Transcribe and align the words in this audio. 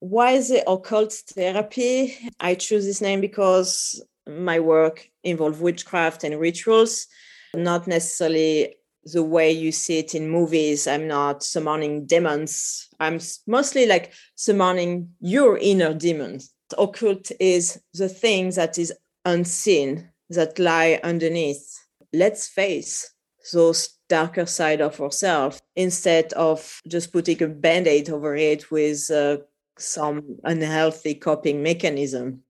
why 0.00 0.32
is 0.32 0.50
it 0.50 0.64
occult 0.66 1.12
therapy? 1.12 2.16
I 2.40 2.54
choose 2.54 2.84
this 2.84 3.00
name 3.00 3.20
because 3.20 4.02
my 4.26 4.60
work 4.60 5.08
involves 5.24 5.58
witchcraft 5.58 6.24
and 6.24 6.38
rituals, 6.38 7.06
not 7.54 7.86
necessarily 7.86 8.76
the 9.04 9.22
way 9.22 9.50
you 9.50 9.72
see 9.72 9.98
it 9.98 10.14
in 10.14 10.28
movies. 10.28 10.86
I'm 10.86 11.08
not 11.08 11.42
summoning 11.42 12.06
demons. 12.06 12.88
I'm 13.00 13.20
mostly 13.46 13.86
like 13.86 14.12
summoning 14.34 15.10
your 15.20 15.58
inner 15.58 15.94
demons. 15.94 16.52
Occult 16.76 17.32
is 17.40 17.80
the 17.94 18.08
thing 18.08 18.50
that 18.50 18.78
is 18.78 18.92
unseen, 19.24 20.10
that 20.30 20.58
lie 20.58 21.00
underneath. 21.02 21.86
Let's 22.12 22.48
face 22.48 23.10
those 23.52 23.96
darker 24.08 24.46
side 24.46 24.80
of 24.80 25.00
ourselves 25.00 25.60
instead 25.76 26.32
of 26.34 26.80
just 26.86 27.12
putting 27.12 27.42
a 27.42 27.48
band-aid 27.48 28.10
over 28.10 28.34
it 28.36 28.70
with 28.70 29.10
uh, 29.10 29.38
some 29.80 30.38
unhealthy 30.44 31.14
coping 31.14 31.62
mechanism. 31.62 32.42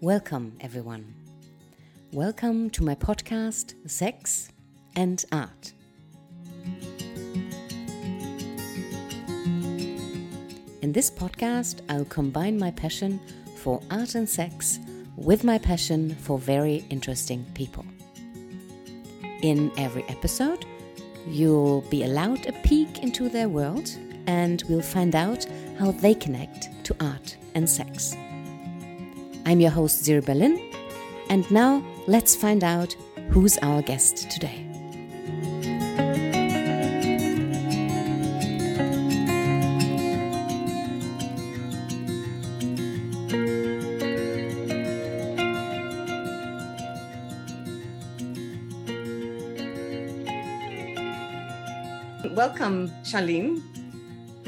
Welcome, 0.00 0.56
everyone. 0.60 1.14
Welcome 2.12 2.70
to 2.70 2.82
my 2.82 2.96
podcast, 2.96 3.74
Sex 3.88 4.50
and 4.96 5.24
Art. 5.30 5.72
In 10.82 10.92
this 10.92 11.10
podcast, 11.10 11.80
I'll 11.88 12.04
combine 12.04 12.58
my 12.58 12.72
passion 12.72 13.20
for 13.58 13.80
art 13.90 14.16
and 14.16 14.28
sex 14.28 14.80
with 15.16 15.44
my 15.44 15.58
passion 15.58 16.16
for 16.16 16.38
very 16.38 16.84
interesting 16.90 17.46
people. 17.54 17.86
In 19.42 19.70
every 19.76 20.04
episode, 20.08 20.64
you'll 21.26 21.82
be 21.82 22.04
allowed 22.04 22.46
a 22.46 22.52
peek 22.64 23.02
into 23.02 23.28
their 23.28 23.48
world 23.48 23.90
and 24.26 24.62
we'll 24.68 24.82
find 24.82 25.14
out 25.14 25.46
how 25.78 25.92
they 25.92 26.14
connect 26.14 26.68
to 26.84 26.96
art 27.00 27.36
and 27.54 27.68
sex. 27.68 28.14
I'm 29.44 29.60
your 29.60 29.70
host, 29.70 30.04
Zira 30.04 30.24
Berlin, 30.24 30.60
and 31.28 31.50
now 31.50 31.82
let's 32.06 32.36
find 32.36 32.62
out 32.62 32.94
who's 33.30 33.58
our 33.58 33.82
guest 33.82 34.30
today. 34.30 34.71
Welcome, 52.62 52.92
Charlene. 53.02 53.60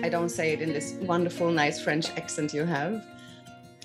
I 0.04 0.08
don't 0.08 0.28
say 0.28 0.52
it 0.52 0.62
in 0.62 0.72
this 0.72 0.92
wonderful, 1.00 1.50
nice 1.50 1.82
French 1.82 2.10
accent 2.10 2.54
you 2.54 2.64
have. 2.64 3.04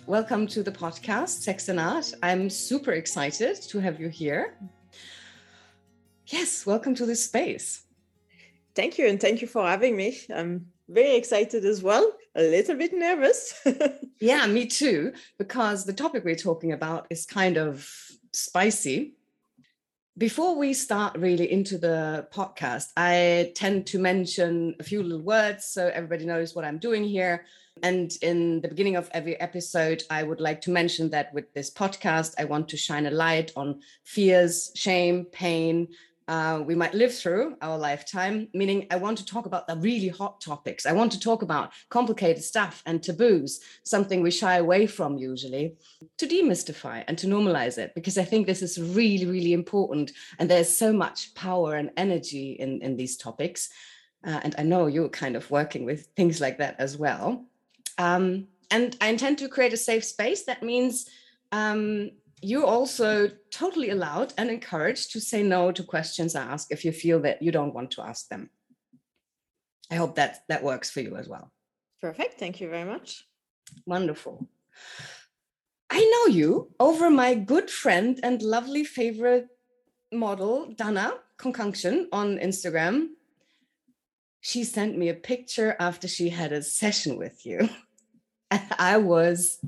Welcome 0.06 0.46
to 0.50 0.62
the 0.62 0.72
podcast, 0.72 1.42
Sex 1.42 1.68
and 1.68 1.80
Art. 1.80 2.14
I'm 2.22 2.48
super 2.48 2.92
excited 2.92 3.56
to 3.56 3.80
have 3.80 4.00
you 4.00 4.08
here. 4.08 4.56
Yes, 6.28 6.64
welcome 6.64 6.94
to 6.94 7.08
this 7.08 7.26
space. 7.26 7.82
Thank 8.76 9.00
you, 9.00 9.08
and 9.08 9.20
thank 9.20 9.42
you 9.42 9.48
for 9.48 9.66
having 9.66 9.98
me. 9.98 10.20
I'm 10.32 10.68
very 10.88 11.16
excited 11.16 11.66
as 11.66 11.82
well, 11.82 12.14
a 12.36 12.44
little 12.44 12.76
bit 12.76 12.94
nervous. 12.94 13.60
yeah, 14.20 14.46
me 14.46 14.68
too, 14.68 15.12
because 15.40 15.86
the 15.86 15.94
topic 15.94 16.24
we're 16.24 16.36
talking 16.36 16.72
about 16.72 17.08
is 17.10 17.26
kind 17.26 17.58
of 17.58 17.92
spicy 18.32 19.16
before 20.20 20.58
we 20.58 20.74
start 20.74 21.18
really 21.18 21.50
into 21.50 21.78
the 21.78 22.28
podcast, 22.34 22.92
I 22.98 23.54
tend 23.56 23.88
to 23.88 24.00
mention 24.00 24.76
a 24.78 24.84
few 24.84 25.02
little 25.02 25.22
words 25.24 25.64
so 25.64 25.88
everybody 25.88 26.26
knows 26.26 26.54
what 26.54 26.66
I'm 26.66 26.78
doing 26.78 27.06
here. 27.06 27.46
And 27.84 28.12
in 28.22 28.60
the 28.60 28.68
beginning 28.68 28.98
of 28.98 29.10
every 29.14 29.40
episode, 29.40 30.04
I 30.10 30.24
would 30.24 30.42
like 30.42 30.60
to 30.62 30.72
mention 30.72 31.10
that 31.12 31.34
with 31.34 31.54
this 31.54 31.72
podcast, 31.72 32.34
I 32.38 32.44
want 32.44 32.68
to 32.70 32.78
shine 32.78 33.06
a 33.06 33.12
light 33.12 33.54
on 33.56 33.80
fears, 34.04 34.74
shame, 34.76 35.24
pain, 35.24 35.88
uh, 36.30 36.62
we 36.64 36.76
might 36.76 36.94
live 36.94 37.14
through 37.14 37.56
our 37.60 37.76
lifetime, 37.76 38.48
meaning 38.54 38.86
I 38.92 38.98
want 38.98 39.18
to 39.18 39.26
talk 39.26 39.48
about 39.48 39.66
the 39.66 39.76
really 39.78 40.10
hot 40.10 40.40
topics. 40.40 40.86
I 40.86 40.92
want 40.92 41.12
to 41.14 41.20
talk 41.20 41.42
about 41.42 41.72
complicated 41.90 42.44
stuff 42.44 42.84
and 42.86 43.02
taboos, 43.02 43.62
something 43.84 44.22
we 44.22 44.30
shy 44.30 44.58
away 44.58 44.86
from 44.86 45.18
usually, 45.18 45.76
to 46.20 46.28
demystify 46.28 47.04
and 47.08 47.18
to 47.18 47.26
normalize 47.26 47.80
it, 47.80 47.96
because 47.96 48.20
I 48.20 48.26
think 48.26 48.46
this 48.46 48.62
is 48.62 48.80
really, 48.80 49.26
really 49.26 49.54
important. 49.54 50.12
And 50.38 50.48
there's 50.48 50.78
so 50.78 50.94
much 50.94 51.34
power 51.34 51.78
and 51.78 51.90
energy 51.98 52.52
in, 52.52 52.84
in 52.84 52.96
these 52.96 53.18
topics. 53.18 53.70
Uh, 54.24 54.40
and 54.44 54.54
I 54.60 54.62
know 54.62 54.86
you're 54.86 55.10
kind 55.10 55.36
of 55.36 55.50
working 55.50 55.84
with 55.84 56.10
things 56.16 56.40
like 56.40 56.60
that 56.60 56.76
as 56.78 56.96
well. 56.96 57.46
Um, 57.98 58.50
and 58.70 58.96
I 59.02 59.08
intend 59.08 59.40
to 59.40 59.50
create 59.50 59.74
a 59.74 59.78
safe 59.78 60.06
space. 60.06 60.44
That 60.44 60.62
means 60.62 61.10
um, 61.52 62.12
you're 62.42 62.66
also 62.66 63.30
totally 63.52 63.90
allowed 63.90 64.34
and 64.38 64.50
encouraged 64.50 65.12
to 65.12 65.20
say 65.20 65.44
no 65.44 65.72
to 65.72 65.84
questions 65.84 66.36
asked 66.36 66.72
if 66.72 66.86
you 66.86 66.92
feel 66.92 67.20
that 67.22 67.42
you 67.42 67.52
don't 67.52 67.74
want 67.74 67.92
to 67.92 68.02
ask 68.02 68.28
them. 68.30 68.50
I 69.92 69.96
hope 69.96 70.16
that 70.16 70.44
that 70.48 70.64
works 70.64 70.90
for 70.90 71.02
you 71.02 71.16
as 71.16 71.28
well. 71.28 71.52
Perfect. 72.02 72.40
Thank 72.40 72.62
you 72.62 72.70
very 72.70 72.86
much. 72.86 73.26
Wonderful. 73.86 74.48
I 75.90 76.00
know 76.00 76.34
you 76.34 76.72
over 76.80 77.10
my 77.10 77.34
good 77.34 77.70
friend 77.70 78.20
and 78.24 78.42
lovely 78.42 78.84
favorite 78.84 79.48
model, 80.12 80.72
Dana 80.74 81.14
Conjunction, 81.38 82.08
on 82.12 82.38
Instagram. 82.38 83.10
She 84.42 84.64
sent 84.64 84.98
me 84.98 85.10
a 85.10 85.14
picture 85.14 85.76
after 85.80 86.08
she 86.08 86.30
had 86.30 86.52
a 86.52 86.64
session 86.64 87.18
with 87.18 87.46
you. 87.46 87.70
And 88.52 88.66
I 88.80 88.98
was 88.98 89.60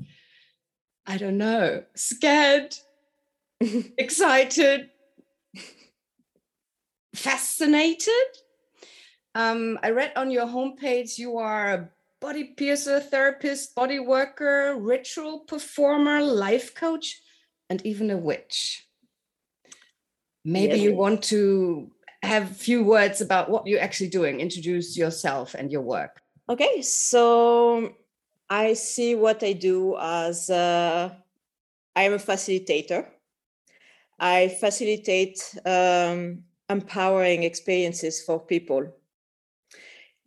I 1.06 1.16
don't 1.16 1.38
know, 1.38 1.82
scared, 1.94 2.76
excited, 3.98 4.90
fascinated. 7.14 8.28
Um, 9.34 9.78
I 9.82 9.90
read 9.90 10.12
on 10.16 10.30
your 10.30 10.46
homepage 10.46 11.18
you 11.18 11.38
are 11.38 11.74
a 11.74 11.88
body 12.20 12.44
piercer, 12.44 13.00
therapist, 13.00 13.74
body 13.74 13.98
worker, 13.98 14.76
ritual 14.78 15.40
performer, 15.40 16.22
life 16.22 16.74
coach, 16.74 17.20
and 17.68 17.84
even 17.84 18.10
a 18.10 18.16
witch. 18.16 18.86
Maybe 20.44 20.74
yes. 20.74 20.82
you 20.82 20.94
want 20.94 21.22
to 21.24 21.90
have 22.22 22.50
a 22.50 22.54
few 22.54 22.84
words 22.84 23.20
about 23.20 23.50
what 23.50 23.66
you're 23.66 23.80
actually 23.80 24.10
doing, 24.10 24.40
introduce 24.40 24.96
yourself 24.96 25.54
and 25.54 25.72
your 25.72 25.82
work. 25.82 26.20
Okay, 26.48 26.82
so 26.82 27.94
I 28.52 28.74
see 28.74 29.14
what 29.14 29.42
I 29.42 29.54
do 29.54 29.96
as 29.98 30.50
uh, 30.50 31.08
I 31.96 32.02
am 32.02 32.12
a 32.12 32.18
facilitator. 32.18 33.06
I 34.20 34.48
facilitate 34.60 35.38
um, 35.64 36.42
empowering 36.68 37.44
experiences 37.44 38.22
for 38.22 38.38
people. 38.38 38.94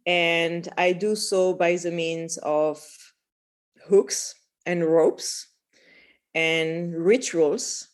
And 0.07 0.67
I 0.75 0.93
do 0.93 1.15
so 1.15 1.53
by 1.53 1.75
the 1.75 1.91
means 1.91 2.39
of 2.41 2.83
hooks 3.87 4.33
and 4.65 4.83
ropes 4.83 5.49
and 6.33 6.95
rituals. 6.95 7.89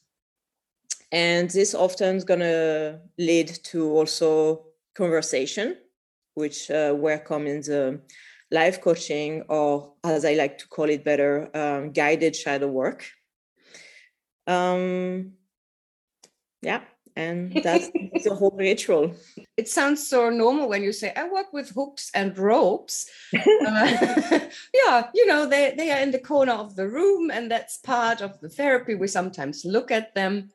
And 1.12 1.50
this 1.50 1.76
often 1.76 2.16
is 2.16 2.24
going 2.24 2.40
to 2.40 3.02
lead 3.18 3.50
to 3.64 3.92
also 3.92 4.68
conversation, 4.94 5.76
which 6.36 6.72
uh, 6.72 6.94
where 6.94 7.20
come 7.20 7.48
in 7.48 7.60
the 7.64 8.00
life 8.52 8.82
coaching, 8.82 9.44
or 9.48 9.94
as 10.04 10.26
I 10.26 10.34
like 10.34 10.58
to 10.60 10.68
call 10.68 10.90
it 10.90 11.04
better, 11.04 11.50
um, 11.56 11.92
guided 11.92 12.36
shadow 12.36 12.68
work. 12.68 13.10
Um, 14.46 15.34
yeah, 16.62 16.82
and 17.16 17.54
that's 17.64 17.90
the 18.24 18.36
whole 18.36 18.56
ritual. 18.58 19.16
It 19.58 19.70
sounds 19.70 20.08
so 20.08 20.30
normal 20.30 20.70
when 20.70 20.84
you 20.84 20.92
say, 20.92 21.14
I 21.16 21.30
work 21.30 21.54
with 21.54 21.70
hooks 21.70 22.12
and 22.14 22.38
ropes. 22.38 23.10
uh, 23.34 23.40
yeah, 24.74 25.08
you 25.14 25.26
know, 25.26 25.48
they, 25.48 25.74
they 25.78 25.92
are 25.92 26.00
in 26.00 26.12
the 26.12 26.20
corner 26.20 26.54
of 26.54 26.76
the 26.76 26.88
room, 26.88 27.32
and 27.32 27.50
that's 27.50 27.78
part 27.78 28.22
of 28.22 28.40
the 28.42 28.50
therapy. 28.50 28.96
We 28.96 29.08
sometimes 29.08 29.66
look 29.66 29.92
at 29.92 30.14
them 30.16 30.50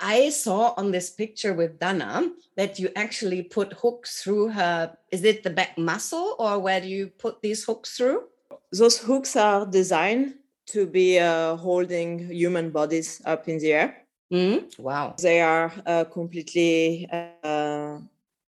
I 0.00 0.30
saw 0.30 0.74
on 0.76 0.92
this 0.92 1.10
picture 1.10 1.54
with 1.54 1.80
Dana 1.80 2.30
that 2.56 2.78
you 2.78 2.90
actually 2.94 3.42
put 3.42 3.72
hooks 3.72 4.22
through 4.22 4.48
her. 4.50 4.96
Is 5.10 5.24
it 5.24 5.42
the 5.42 5.50
back 5.50 5.76
muscle 5.76 6.36
or 6.38 6.58
where 6.58 6.80
do 6.80 6.88
you 6.88 7.08
put 7.08 7.42
these 7.42 7.64
hooks 7.64 7.96
through? 7.96 8.24
Those 8.72 8.98
hooks 8.98 9.34
are 9.34 9.66
designed 9.66 10.34
to 10.66 10.86
be 10.86 11.18
uh, 11.18 11.56
holding 11.56 12.30
human 12.30 12.70
bodies 12.70 13.20
up 13.24 13.48
in 13.48 13.58
the 13.58 13.72
air. 13.72 13.96
Mm, 14.32 14.78
wow. 14.78 15.16
They 15.20 15.40
are 15.40 15.72
uh, 15.86 16.04
completely 16.04 17.08
uh, 17.42 17.98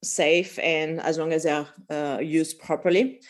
safe 0.02 0.58
and 0.60 1.00
as 1.00 1.18
long 1.18 1.32
as 1.32 1.42
they 1.42 1.50
are 1.50 1.68
uh, 1.90 2.20
used 2.20 2.60
properly. 2.60 3.20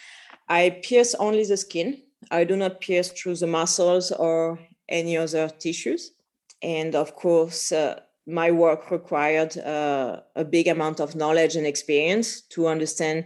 I 0.49 0.81
pierce 0.83 1.15
only 1.15 1.45
the 1.45 1.57
skin. 1.57 2.03
I 2.31 2.45
do 2.45 2.57
not 2.57 2.81
pierce 2.81 3.11
through 3.11 3.37
the 3.37 3.47
muscles 3.47 4.13
or 4.13 4.59
any 4.89 5.17
other 5.17 5.49
tissues 5.49 6.14
and 6.63 6.95
of 6.95 7.15
course 7.15 7.73
uh, 7.73 8.01
my 8.27 8.51
work 8.51 8.91
required 8.91 9.57
uh, 9.59 10.21
a 10.35 10.45
big 10.45 10.69
amount 10.69 11.01
of 11.01 11.15
knowledge 11.15 11.57
and 11.57 11.67
experience 11.67 12.41
to 12.43 12.67
understand 12.67 13.25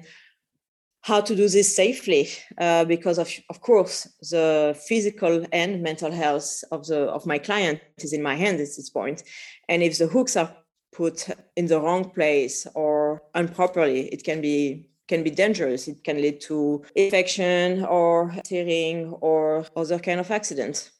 how 1.03 1.21
to 1.21 1.35
do 1.37 1.49
this 1.49 1.75
safely 1.75 2.29
uh, 2.59 2.85
because 2.85 3.19
of 3.19 3.31
of 3.49 3.61
course 3.61 4.09
the 4.31 4.77
physical 4.89 5.47
and 5.53 5.83
mental 5.83 6.11
health 6.11 6.65
of 6.73 6.87
the 6.87 7.01
of 7.03 7.25
my 7.27 7.39
client 7.39 7.81
is 7.99 8.13
in 8.13 8.23
my 8.23 8.35
hands 8.35 8.61
at 8.61 8.77
this 8.77 8.91
point. 8.91 9.23
And 9.69 9.83
if 9.83 9.99
the 9.99 10.09
hooks 10.09 10.37
are 10.37 10.55
put 10.93 11.29
in 11.57 11.67
the 11.67 11.81
wrong 11.81 12.11
place 12.11 12.67
or 12.75 13.23
improperly 13.35 14.09
it 14.09 14.25
can 14.25 14.41
be 14.41 14.91
can 15.07 15.23
be 15.23 15.31
dangerous. 15.31 15.89
It 15.89 16.05
can 16.05 16.21
lead 16.21 16.41
to 16.43 16.85
infection 16.95 17.85
or 17.87 18.35
tearing 18.45 19.13
or 19.21 19.65
other 19.75 19.99
kind 19.99 20.21
of 20.21 20.31
accidents 20.31 20.91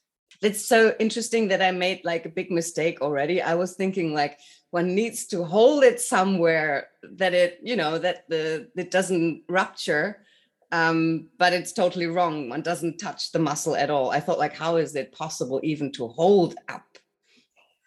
it's 0.41 0.65
so 0.65 0.95
interesting 0.99 1.49
that 1.49 1.61
i 1.61 1.71
made 1.71 2.01
like 2.03 2.25
a 2.25 2.29
big 2.29 2.51
mistake 2.51 3.01
already. 3.01 3.41
I 3.41 3.55
was 3.55 3.73
thinking 3.75 4.13
like 4.13 4.39
one 4.71 4.95
needs 4.95 5.25
to 5.27 5.43
hold 5.43 5.83
it 5.83 5.99
somewhere 5.99 6.89
that 7.17 7.33
it 7.33 7.59
you 7.63 7.75
know 7.75 7.97
that 7.99 8.29
the 8.29 8.69
it 8.75 8.91
doesn't 8.91 9.43
rupture 9.49 10.25
um, 10.71 11.29
but 11.39 11.51
it's 11.51 11.73
totally 11.73 12.05
wrong. 12.05 12.47
One 12.47 12.61
doesn't 12.61 12.99
touch 12.99 13.31
the 13.31 13.39
muscle 13.39 13.75
at 13.75 13.89
all. 13.89 14.11
I 14.11 14.19
thought 14.19 14.37
like 14.37 14.55
how 14.55 14.75
is 14.75 14.95
it 14.95 15.11
possible 15.11 15.59
even 15.63 15.91
to 15.93 16.07
hold 16.07 16.55
up? 16.67 16.85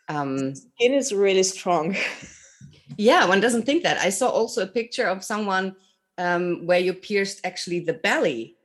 Um 0.08 0.54
skin 0.54 0.92
is 0.94 1.12
really 1.12 1.44
strong. 1.44 1.96
Yeah 2.98 3.26
one 3.26 3.40
doesn't 3.40 3.64
think 3.64 3.84
that. 3.84 3.98
I 3.98 4.10
saw 4.10 4.28
also 4.28 4.62
a 4.62 4.66
picture 4.66 5.06
of 5.06 5.24
someone 5.24 5.76
um, 6.18 6.66
where 6.66 6.78
you 6.78 6.92
pierced 6.92 7.40
actually 7.44 7.80
the 7.80 7.94
belly 7.94 8.56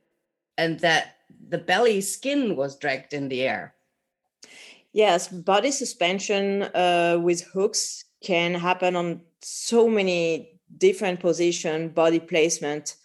and 0.58 0.78
that 0.80 1.16
the 1.48 1.56
belly 1.56 2.02
skin 2.02 2.56
was 2.56 2.76
dragged 2.76 3.14
in 3.14 3.28
the 3.28 3.42
air 3.42 3.74
yes 4.98 5.28
body 5.28 5.70
suspension 5.70 6.64
uh, 6.74 7.16
with 7.22 7.40
hooks 7.54 8.04
can 8.20 8.52
happen 8.52 8.96
on 8.96 9.20
so 9.40 9.88
many 9.88 10.58
different 10.76 11.20
position 11.20 11.88
body 11.88 12.18
placement. 12.18 12.96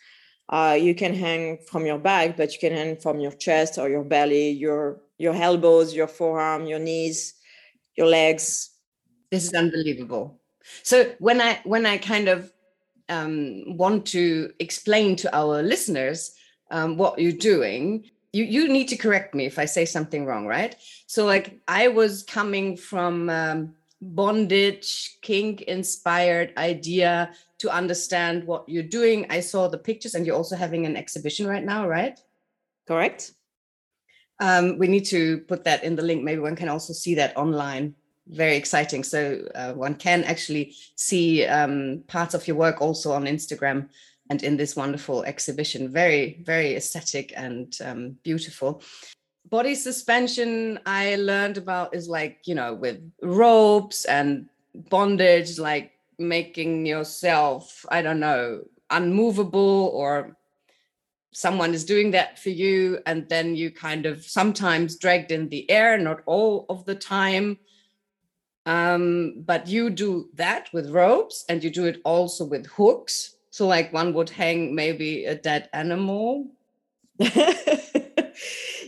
Uh, 0.49 0.77
you 0.79 0.93
can 0.93 1.13
hang 1.13 1.57
from 1.69 1.85
your 1.85 1.99
back 1.99 2.35
but 2.35 2.51
you 2.51 2.59
can 2.59 2.73
hang 2.75 2.97
from 2.97 3.19
your 3.19 3.31
chest 3.31 3.77
or 3.77 3.87
your 3.89 4.03
belly 4.03 4.49
your 4.49 5.01
your 5.17 5.35
elbows 5.35 5.93
your 5.93 6.07
forearm 6.07 6.65
your 6.65 6.79
knees 6.79 7.35
your 7.95 8.07
legs. 8.07 8.71
This 9.31 9.45
is 9.45 9.53
unbelievable. 9.53 10.41
So 10.81 11.13
when 11.19 11.39
i 11.41 11.61
when 11.63 11.85
i 11.85 11.97
kind 11.97 12.27
of 12.27 12.51
um, 13.09 13.77
want 13.77 14.05
to 14.07 14.51
explain 14.59 15.15
to 15.17 15.35
our 15.35 15.61
listeners 15.61 16.33
um, 16.71 16.97
what 16.97 17.19
you're 17.19 17.43
doing 17.53 18.05
you 18.33 18.43
you 18.43 18.67
need 18.67 18.87
to 18.87 18.97
correct 18.97 19.33
me 19.33 19.45
if 19.45 19.57
i 19.57 19.65
say 19.65 19.85
something 19.85 20.25
wrong 20.25 20.45
right? 20.45 20.75
So 21.07 21.25
like 21.25 21.59
i 21.67 21.87
was 21.87 22.23
coming 22.23 22.75
from 22.75 23.29
um, 23.29 23.75
bondage 24.01 25.17
kink 25.21 25.61
inspired 25.61 26.51
idea 26.57 27.31
to 27.59 27.69
understand 27.69 28.45
what 28.45 28.67
you're 28.67 28.83
doing. 28.83 29.25
I 29.29 29.39
saw 29.39 29.69
the 29.69 29.77
pictures 29.77 30.15
and 30.15 30.25
you're 30.25 30.35
also 30.35 30.57
having 30.57 30.85
an 30.85 30.97
exhibition 30.97 31.47
right 31.47 31.63
now 31.63 31.87
right? 31.87 32.19
Correct. 32.87 33.31
Um, 34.39 34.77
we 34.77 34.87
need 34.87 35.05
to 35.05 35.37
put 35.47 35.63
that 35.63 35.83
in 35.83 35.95
the 35.95 36.01
link. 36.01 36.23
Maybe 36.23 36.41
one 36.41 36.57
can 36.57 36.67
also 36.67 36.91
see 36.91 37.15
that 37.15 37.37
online. 37.37 37.95
Very 38.27 38.57
exciting. 38.57 39.03
So 39.03 39.47
uh, 39.55 39.73
one 39.73 39.95
can 39.95 40.23
actually 40.25 40.75
see 40.95 41.45
um, 41.45 42.03
parts 42.07 42.33
of 42.33 42.45
your 42.47 42.57
work 42.57 42.81
also 42.81 43.13
on 43.13 43.23
instagram 43.25 43.89
and 44.29 44.43
in 44.43 44.57
this 44.57 44.75
wonderful 44.75 45.23
exhibition 45.23 45.91
very 45.91 46.41
very 46.43 46.75
aesthetic 46.75 47.33
and 47.35 47.77
um, 47.83 48.17
beautiful. 48.23 48.81
Body 49.49 49.75
suspension 49.75 50.79
I 50.85 51.15
learned 51.15 51.57
about 51.57 51.93
is 51.93 52.07
like, 52.07 52.39
you 52.45 52.55
know, 52.55 52.73
with 52.73 52.99
ropes 53.21 54.05
and 54.05 54.47
bondage, 54.73 55.59
like 55.59 55.91
making 56.17 56.85
yourself, 56.85 57.85
I 57.89 58.01
don't 58.01 58.21
know, 58.21 58.63
unmovable 58.89 59.91
or 59.93 60.37
someone 61.33 61.73
is 61.73 61.83
doing 61.83 62.11
that 62.11 62.39
for 62.39 62.49
you 62.49 62.99
and 63.05 63.27
then 63.27 63.55
you 63.55 63.71
kind 63.71 64.05
of 64.05 64.23
sometimes 64.23 64.97
dragged 64.97 65.31
in 65.31 65.49
the 65.49 65.69
air 65.69 65.97
not 65.97 66.21
all 66.25 66.65
of 66.69 66.85
the 66.85 66.95
time. 66.95 67.57
Um, 68.65 69.43
but 69.45 69.67
you 69.67 69.89
do 69.89 70.29
that 70.35 70.69
with 70.71 70.91
ropes 70.91 71.43
and 71.49 71.61
you 71.61 71.69
do 71.69 71.85
it 71.85 71.99
also 72.05 72.45
with 72.45 72.65
hooks 72.67 73.35
so 73.53 73.67
like 73.67 73.93
one 73.93 74.13
would 74.15 74.29
hang 74.29 74.73
maybe 74.73 75.25
a 75.25 75.35
dead 75.35 75.69
animal 75.73 76.47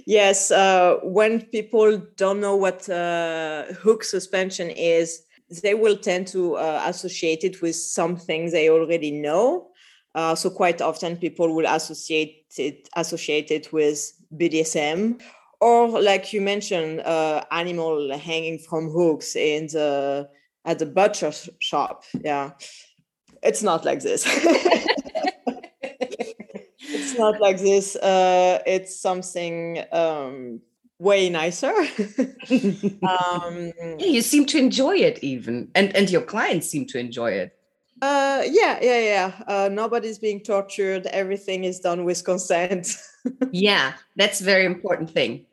yes, 0.06 0.51
uh, 0.51 0.97
when 1.03 1.41
people 1.41 1.97
don't 2.15 2.39
know 2.39 2.56
what 2.56 2.89
uh, 2.89 3.65
hook 3.73 4.03
suspension 4.03 4.69
is, 4.69 5.23
they 5.62 5.73
will 5.73 5.97
tend 5.97 6.27
to 6.27 6.56
uh, 6.56 6.83
associate 6.85 7.44
it 7.44 7.62
with 7.62 7.75
something 7.75 8.50
they 8.50 8.69
already 8.69 9.12
know. 9.12 9.67
Uh, 10.15 10.33
so 10.33 10.50
quite 10.50 10.81
often 10.81 11.17
people 11.17 11.53
will 11.53 11.65
associate 11.67 12.45
it 12.57 12.88
associate 12.95 13.51
it 13.51 13.71
with 13.73 14.13
BDSM 14.38 15.19
or 15.59 16.01
like 16.01 16.31
you 16.33 16.41
mentioned, 16.41 17.01
uh, 17.01 17.44
animal 17.51 18.17
hanging 18.17 18.57
from 18.59 18.89
hooks 18.89 19.35
in 19.35 19.67
the 19.67 20.27
at 20.63 20.79
the 20.79 20.85
butcher 20.85 21.31
shop. 21.59 22.03
Yeah, 22.23 22.51
it's 23.45 23.63
not 23.63 23.86
like 23.86 24.01
this. 24.01 24.25
it's 26.80 27.18
not 27.18 27.39
like 27.39 27.59
this. 27.59 27.95
Uh, 27.95 28.62
it's 28.65 29.00
something 29.00 29.83
um, 29.92 30.62
way 31.00 31.30
nicer. 31.30 31.74
um, 33.07 33.71
yeah, 34.00 34.06
you 34.07 34.21
seem 34.21 34.45
to 34.47 34.57
enjoy 34.57 34.95
it, 34.95 35.19
even, 35.24 35.69
and 35.75 35.95
and 35.95 36.09
your 36.09 36.21
clients 36.21 36.68
seem 36.69 36.86
to 36.88 37.00
enjoy 37.00 37.31
it. 37.31 37.56
Uh, 38.01 38.44
yeah, 38.45 38.77
yeah, 38.81 39.00
yeah. 39.00 39.31
Uh, 39.48 39.69
nobody's 39.71 40.19
being 40.19 40.41
tortured. 40.41 41.07
Everything 41.07 41.63
is 41.63 41.80
done 41.80 42.03
with 42.03 42.24
consent. 42.24 42.98
yeah, 43.51 43.94
that's 44.15 44.41
a 44.41 44.44
very 44.44 44.65
important 44.65 45.09
thing. 45.09 45.45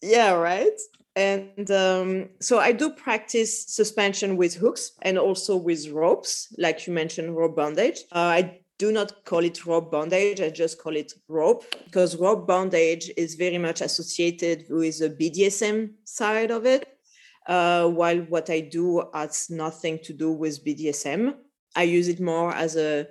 Yeah, 0.00 0.32
right. 0.32 0.80
And 1.14 1.70
um, 1.70 2.30
so 2.40 2.58
I 2.58 2.72
do 2.72 2.90
practice 2.90 3.66
suspension 3.66 4.36
with 4.36 4.54
hooks 4.54 4.92
and 5.02 5.18
also 5.18 5.56
with 5.56 5.90
ropes, 5.90 6.54
like 6.58 6.86
you 6.86 6.92
mentioned, 6.92 7.36
rope 7.36 7.56
bondage. 7.56 8.00
Uh, 8.12 8.18
I 8.18 8.60
do 8.78 8.92
not 8.92 9.24
call 9.24 9.44
it 9.44 9.66
rope 9.66 9.90
bondage. 9.90 10.40
I 10.40 10.48
just 10.48 10.80
call 10.80 10.96
it 10.96 11.12
rope 11.28 11.64
because 11.84 12.16
rope 12.16 12.46
bondage 12.46 13.10
is 13.16 13.34
very 13.34 13.58
much 13.58 13.82
associated 13.82 14.64
with 14.70 14.98
the 15.00 15.10
BDSM 15.10 15.90
side 16.04 16.50
of 16.50 16.64
it. 16.66 16.88
Uh, 17.46 17.88
while 17.88 18.18
what 18.18 18.48
I 18.50 18.60
do 18.60 19.02
has 19.12 19.50
nothing 19.50 19.98
to 20.04 20.12
do 20.12 20.30
with 20.30 20.64
BDSM. 20.64 21.34
I 21.74 21.82
use 21.84 22.06
it 22.08 22.20
more 22.20 22.54
as 22.54 22.76
a 22.76 23.08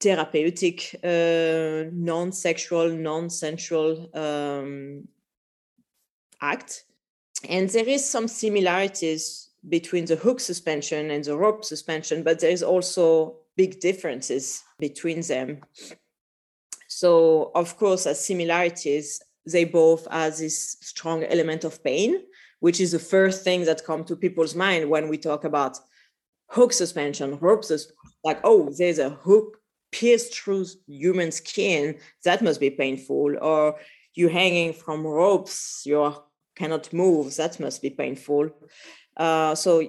therapeutic, 0.00 0.96
uh, 1.04 1.90
non 1.92 2.32
sexual, 2.32 2.88
non 2.90 3.30
sensual 3.30 4.10
um, 4.14 5.06
act. 6.40 6.84
And 7.46 7.68
there 7.70 7.88
is 7.88 8.08
some 8.08 8.28
similarities 8.28 9.50
between 9.68 10.06
the 10.06 10.16
hook 10.16 10.40
suspension 10.40 11.10
and 11.10 11.24
the 11.24 11.36
rope 11.36 11.64
suspension, 11.64 12.22
but 12.22 12.40
there 12.40 12.50
is 12.50 12.62
also 12.62 13.36
big 13.56 13.80
differences 13.80 14.62
between 14.78 15.20
them. 15.20 15.60
So, 16.88 17.50
of 17.54 17.76
course, 17.76 18.06
as 18.06 18.24
similarities, 18.24 19.20
they 19.44 19.64
both 19.64 20.06
have 20.10 20.36
this 20.36 20.78
strong 20.80 21.24
element 21.24 21.64
of 21.64 21.82
pain, 21.82 22.22
which 22.60 22.80
is 22.80 22.92
the 22.92 22.98
first 22.98 23.44
thing 23.44 23.64
that 23.64 23.84
come 23.84 24.04
to 24.04 24.16
people's 24.16 24.54
mind 24.54 24.88
when 24.88 25.08
we 25.08 25.18
talk 25.18 25.44
about 25.44 25.78
hook 26.48 26.72
suspension, 26.72 27.38
rope 27.38 27.64
suspension. 27.64 27.96
Like, 28.24 28.40
oh, 28.42 28.70
there's 28.76 28.98
a 28.98 29.10
hook 29.10 29.58
pierced 29.92 30.34
through 30.34 30.66
human 30.86 31.30
skin. 31.30 31.98
That 32.24 32.42
must 32.42 32.60
be 32.60 32.70
painful. 32.70 33.36
Or 33.40 33.78
you 34.14 34.28
hanging 34.28 34.72
from 34.72 35.06
ropes, 35.06 35.82
you 35.86 36.14
cannot 36.58 36.92
move. 36.92 37.36
That 37.36 37.60
must 37.60 37.80
be 37.82 37.90
painful. 37.90 38.50
Uh, 39.16 39.54
so 39.54 39.88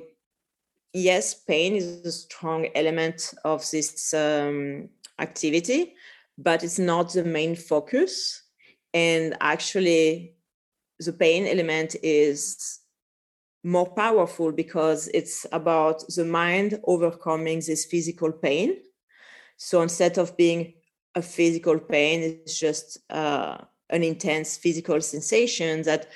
yes, 0.94 1.34
pain 1.34 1.76
is 1.76 2.06
a 2.06 2.12
strong 2.12 2.68
element 2.76 3.34
of 3.44 3.70
this 3.72 4.14
um, 4.14 4.90
activity, 5.20 5.96
but 6.38 6.64
it's 6.64 6.80
not 6.80 7.14
the 7.14 7.24
main 7.24 7.56
focus. 7.56 8.44
And 8.94 9.36
actually, 9.42 10.36
the 11.00 11.14
pain 11.14 11.46
element 11.46 11.96
is 12.02 12.80
more 13.64 13.94
powerful 13.94 14.52
because 14.52 15.10
it's 15.14 15.46
about 15.52 16.04
the 16.16 16.26
mind 16.26 16.80
overcoming 16.86 17.60
this 17.60 17.86
physical 17.86 18.32
pain. 18.32 18.78
So 19.58 19.82
instead 19.82 20.18
of 20.18 20.38
being 20.38 20.74
a 21.16 21.22
physical 21.22 21.80
pain, 21.80 22.22
it's 22.24 22.58
just 22.58 23.00
uh, 23.10 23.58
an 23.90 24.04
intense 24.04 24.58
physical 24.58 25.02
sensation 25.02 25.84
that 25.84 26.08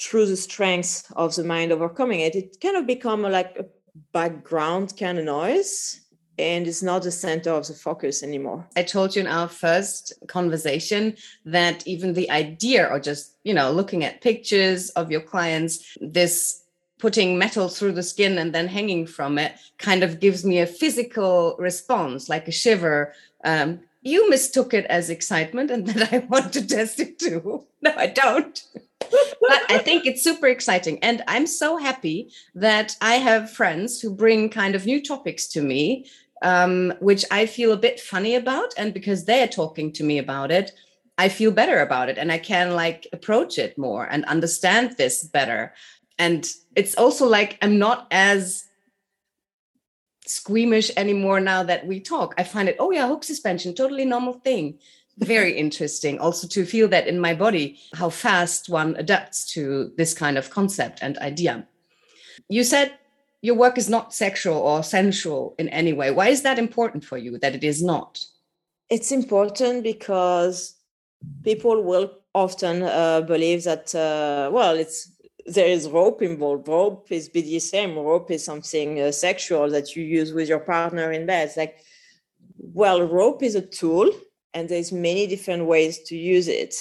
through 0.00 0.26
the 0.26 0.36
strength 0.36 1.10
of 1.16 1.34
the 1.34 1.44
mind 1.44 1.72
overcoming 1.72 2.20
it, 2.20 2.34
it 2.34 2.56
kind 2.60 2.76
of 2.76 2.86
become 2.86 3.22
like 3.22 3.56
a 3.58 3.64
background 4.12 4.94
kind 4.98 5.18
of 5.18 5.24
noise 5.24 6.00
and 6.38 6.66
it's 6.66 6.82
not 6.82 7.02
the 7.02 7.10
center 7.10 7.50
of 7.50 7.66
the 7.66 7.72
focus 7.72 8.22
anymore. 8.22 8.66
I 8.76 8.82
told 8.82 9.16
you 9.16 9.22
in 9.22 9.26
our 9.26 9.48
first 9.48 10.12
conversation 10.26 11.16
that 11.46 11.86
even 11.86 12.12
the 12.12 12.30
idea 12.30 12.86
or 12.86 13.00
just, 13.00 13.36
you 13.42 13.54
know, 13.54 13.70
looking 13.70 14.04
at 14.04 14.20
pictures 14.20 14.90
of 14.90 15.10
your 15.10 15.22
clients, 15.22 15.96
this 16.00 16.62
putting 16.98 17.38
metal 17.38 17.68
through 17.68 17.92
the 17.92 18.02
skin 18.02 18.38
and 18.38 18.54
then 18.54 18.68
hanging 18.68 19.06
from 19.06 19.38
it 19.38 19.54
kind 19.78 20.02
of 20.02 20.20
gives 20.20 20.44
me 20.44 20.58
a 20.58 20.66
physical 20.66 21.56
response, 21.58 22.28
like 22.28 22.48
a 22.48 22.52
shiver. 22.52 23.12
Um, 23.44 23.80
you 24.06 24.30
mistook 24.30 24.72
it 24.72 24.86
as 24.86 25.10
excitement 25.10 25.70
and 25.70 25.86
that 25.88 26.12
I 26.12 26.18
want 26.18 26.52
to 26.54 26.66
test 26.66 27.00
it 27.00 27.18
too. 27.18 27.64
No, 27.82 27.92
I 27.96 28.06
don't. 28.08 28.64
but 29.00 29.62
I 29.68 29.78
think 29.78 30.06
it's 30.06 30.24
super 30.24 30.48
exciting. 30.48 30.98
And 31.04 31.22
I'm 31.28 31.46
so 31.46 31.76
happy 31.76 32.32
that 32.54 32.96
I 33.00 33.16
have 33.16 33.52
friends 33.52 34.00
who 34.00 34.12
bring 34.12 34.48
kind 34.48 34.74
of 34.74 34.86
new 34.86 35.00
topics 35.00 35.46
to 35.48 35.60
me, 35.60 36.06
um, 36.42 36.94
which 36.98 37.24
I 37.30 37.46
feel 37.46 37.70
a 37.70 37.76
bit 37.76 38.00
funny 38.00 38.34
about. 38.34 38.72
And 38.76 38.92
because 38.92 39.24
they're 39.24 39.46
talking 39.46 39.92
to 39.92 40.02
me 40.02 40.18
about 40.18 40.50
it, 40.50 40.72
I 41.18 41.28
feel 41.28 41.52
better 41.52 41.78
about 41.80 42.08
it 42.08 42.18
and 42.18 42.32
I 42.32 42.38
can 42.38 42.74
like 42.74 43.06
approach 43.12 43.58
it 43.58 43.78
more 43.78 44.04
and 44.10 44.24
understand 44.24 44.96
this 44.96 45.22
better. 45.22 45.72
And 46.18 46.48
it's 46.74 46.96
also 46.96 47.28
like 47.28 47.58
I'm 47.62 47.78
not 47.78 48.08
as 48.10 48.65
squeamish 50.28 50.90
anymore 50.96 51.40
now 51.40 51.62
that 51.62 51.86
we 51.86 52.00
talk. 52.00 52.34
I 52.38 52.44
find 52.44 52.68
it, 52.68 52.76
oh 52.78 52.90
yeah, 52.90 53.06
hook 53.06 53.24
suspension, 53.24 53.74
totally 53.74 54.04
normal 54.04 54.34
thing. 54.34 54.78
Very 55.18 55.52
interesting 55.64 56.18
also 56.18 56.46
to 56.48 56.64
feel 56.64 56.88
that 56.88 57.06
in 57.06 57.20
my 57.20 57.34
body, 57.34 57.78
how 57.94 58.10
fast 58.10 58.68
one 58.68 58.96
adapts 58.96 59.46
to 59.52 59.92
this 59.96 60.14
kind 60.14 60.38
of 60.38 60.50
concept 60.50 61.00
and 61.02 61.18
idea. 61.18 61.66
You 62.48 62.64
said 62.64 62.98
your 63.42 63.54
work 63.54 63.78
is 63.78 63.88
not 63.88 64.14
sexual 64.14 64.56
or 64.56 64.82
sensual 64.82 65.54
in 65.58 65.68
any 65.68 65.92
way. 65.92 66.10
Why 66.10 66.28
is 66.28 66.42
that 66.42 66.58
important 66.58 67.04
for 67.04 67.18
you 67.18 67.38
that 67.38 67.54
it 67.54 67.64
is 67.64 67.82
not? 67.82 68.24
It's 68.88 69.12
important 69.12 69.82
because 69.82 70.74
people 71.42 71.82
will 71.82 72.10
often 72.34 72.82
uh, 72.82 73.22
believe 73.22 73.64
that 73.64 73.94
uh, 73.94 74.50
well 74.52 74.74
it's 74.76 75.10
there 75.46 75.66
is 75.66 75.88
rope 75.88 76.22
involved. 76.22 76.68
Rope 76.68 77.10
is 77.10 77.28
bdsm 77.28 77.96
rope 77.96 78.30
is 78.30 78.44
something 78.44 79.00
uh, 79.00 79.12
sexual 79.12 79.70
that 79.70 79.94
you 79.94 80.04
use 80.04 80.32
with 80.32 80.48
your 80.48 80.58
partner 80.58 81.12
in 81.12 81.26
bed. 81.26 81.48
It's 81.48 81.56
like 81.56 81.78
well 82.58 83.02
rope 83.02 83.42
is 83.42 83.54
a 83.54 83.60
tool 83.60 84.10
and 84.54 84.68
there's 84.68 84.92
many 84.92 85.26
different 85.26 85.66
ways 85.66 85.98
to 86.04 86.16
use 86.16 86.48
it. 86.48 86.74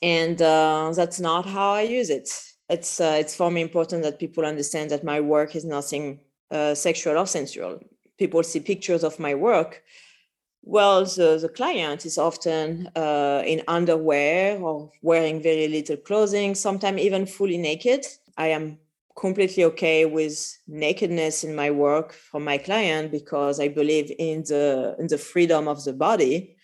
And 0.00 0.40
uh, 0.40 0.92
that's 0.94 1.20
not 1.20 1.44
how 1.46 1.72
i 1.72 1.82
use 1.82 2.10
it. 2.10 2.30
It's 2.68 3.00
uh, 3.00 3.16
it's 3.18 3.34
for 3.34 3.50
me 3.50 3.60
important 3.60 4.02
that 4.02 4.18
people 4.18 4.44
understand 4.44 4.90
that 4.90 5.04
my 5.04 5.20
work 5.20 5.56
is 5.56 5.64
nothing 5.64 6.20
uh, 6.50 6.74
sexual 6.74 7.18
or 7.18 7.26
sensual. 7.26 7.80
People 8.18 8.42
see 8.42 8.60
pictures 8.60 9.04
of 9.04 9.18
my 9.18 9.34
work 9.34 9.82
well, 10.62 11.04
the, 11.04 11.38
the 11.40 11.48
client 11.48 12.04
is 12.04 12.18
often 12.18 12.88
uh, 12.94 13.42
in 13.46 13.62
underwear 13.68 14.60
or 14.60 14.90
wearing 15.02 15.42
very 15.42 15.68
little 15.68 15.96
clothing, 15.96 16.54
sometimes 16.54 17.00
even 17.00 17.26
fully 17.26 17.56
naked. 17.56 18.04
I 18.36 18.48
am 18.48 18.78
completely 19.18 19.64
okay 19.64 20.04
with 20.04 20.58
nakedness 20.68 21.42
in 21.42 21.54
my 21.54 21.70
work 21.70 22.12
for 22.12 22.40
my 22.40 22.56
client 22.56 23.10
because 23.10 23.58
I 23.58 23.68
believe 23.68 24.12
in 24.18 24.42
the 24.42 24.94
in 24.98 25.08
the 25.08 25.18
freedom 25.18 25.66
of 25.68 25.82
the 25.84 25.92
body. 25.92 26.56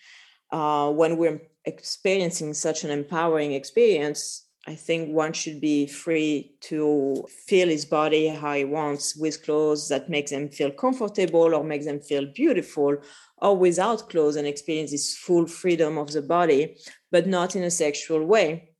Uh, 0.51 0.91
when 0.91 1.17
we're 1.17 1.41
experiencing 1.65 2.53
such 2.53 2.83
an 2.83 2.91
empowering 2.91 3.51
experience, 3.53 4.44
I 4.67 4.73
think 4.73 5.09
one 5.09 5.33
should 5.33 5.61
be 5.61 5.85
free 5.85 6.55
to 6.61 7.27
feel 7.47 7.67
his 7.67 7.85
body 7.85 8.27
how 8.27 8.53
he 8.53 8.65
wants 8.65 9.15
with 9.15 9.43
clothes 9.43 9.89
that 9.89 10.09
makes 10.09 10.31
them 10.31 10.49
feel 10.49 10.71
comfortable 10.71 11.53
or 11.53 11.63
makes 11.63 11.85
them 11.85 11.99
feel 11.99 12.25
beautiful 12.25 12.97
or 13.37 13.55
without 13.55 14.09
clothes 14.09 14.37
and 14.37 14.47
experience 14.47 14.89
this 14.89 15.15
full 15.15 15.45
freedom 15.45 15.99
of 15.99 16.11
the 16.11 16.21
body, 16.21 16.77
but 17.11 17.27
not 17.27 17.55
in 17.55 17.63
a 17.63 17.69
sexual 17.69 18.25
way. 18.25 18.71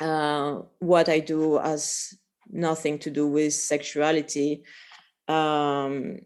Uh, 0.00 0.60
what 0.78 1.10
I 1.10 1.20
do 1.20 1.58
has 1.58 2.14
nothing 2.50 2.98
to 3.00 3.10
do 3.10 3.28
with 3.28 3.52
sexuality. 3.52 4.64
Um, 5.28 6.20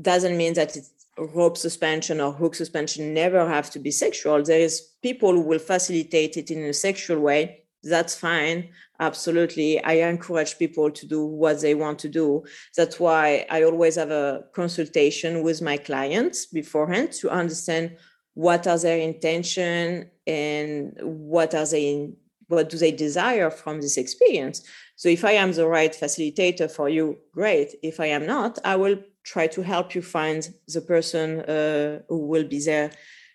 doesn't 0.00 0.38
mean 0.38 0.54
that 0.54 0.74
it's 0.74 0.90
rope 1.18 1.58
suspension 1.58 2.18
or 2.18 2.32
hook 2.32 2.54
suspension 2.54 3.12
never 3.12 3.46
have 3.46 3.70
to 3.70 3.78
be 3.78 3.90
sexual. 3.90 4.42
There 4.42 4.60
is 4.60 4.80
people 5.02 5.32
who 5.32 5.42
will 5.42 5.58
facilitate 5.58 6.38
it 6.38 6.50
in 6.50 6.64
a 6.64 6.72
sexual 6.72 7.20
way 7.20 7.61
that's 7.82 8.14
fine. 8.14 8.70
Absolutely. 9.00 9.82
I 9.82 9.94
encourage 9.94 10.58
people 10.58 10.90
to 10.90 11.06
do 11.06 11.24
what 11.24 11.60
they 11.60 11.74
want 11.74 11.98
to 12.00 12.08
do. 12.08 12.44
That's 12.76 13.00
why 13.00 13.46
i 13.50 13.64
always 13.64 13.96
have 13.96 14.10
a 14.10 14.44
consultation 14.54 15.42
with 15.42 15.60
my 15.60 15.76
clients 15.76 16.46
beforehand 16.46 17.12
to 17.20 17.30
understand 17.30 17.96
what 18.34 18.66
are 18.66 18.78
their 18.78 18.98
intention 18.98 20.10
and 20.26 20.96
what 21.02 21.54
are 21.54 21.66
they 21.66 22.12
what 22.48 22.68
do 22.68 22.76
they 22.76 22.92
desire 22.92 23.50
from 23.50 23.80
this 23.80 23.96
experience. 23.96 24.62
So 24.96 25.08
if 25.08 25.24
i 25.24 25.32
am 25.32 25.52
the 25.52 25.66
right 25.66 25.92
facilitator 25.92 26.70
for 26.70 26.88
you 26.88 27.18
great. 27.32 27.74
If 27.82 27.98
i 27.98 28.06
am 28.06 28.26
not 28.26 28.58
i 28.64 28.76
will 28.76 28.98
try 29.24 29.46
to 29.48 29.62
help 29.62 29.94
you 29.94 30.02
find 30.02 30.48
the 30.68 30.80
person 30.80 31.40
uh, 31.40 32.00
who 32.08 32.26
will 32.26 32.44
be 32.44 32.60
there 32.60 32.92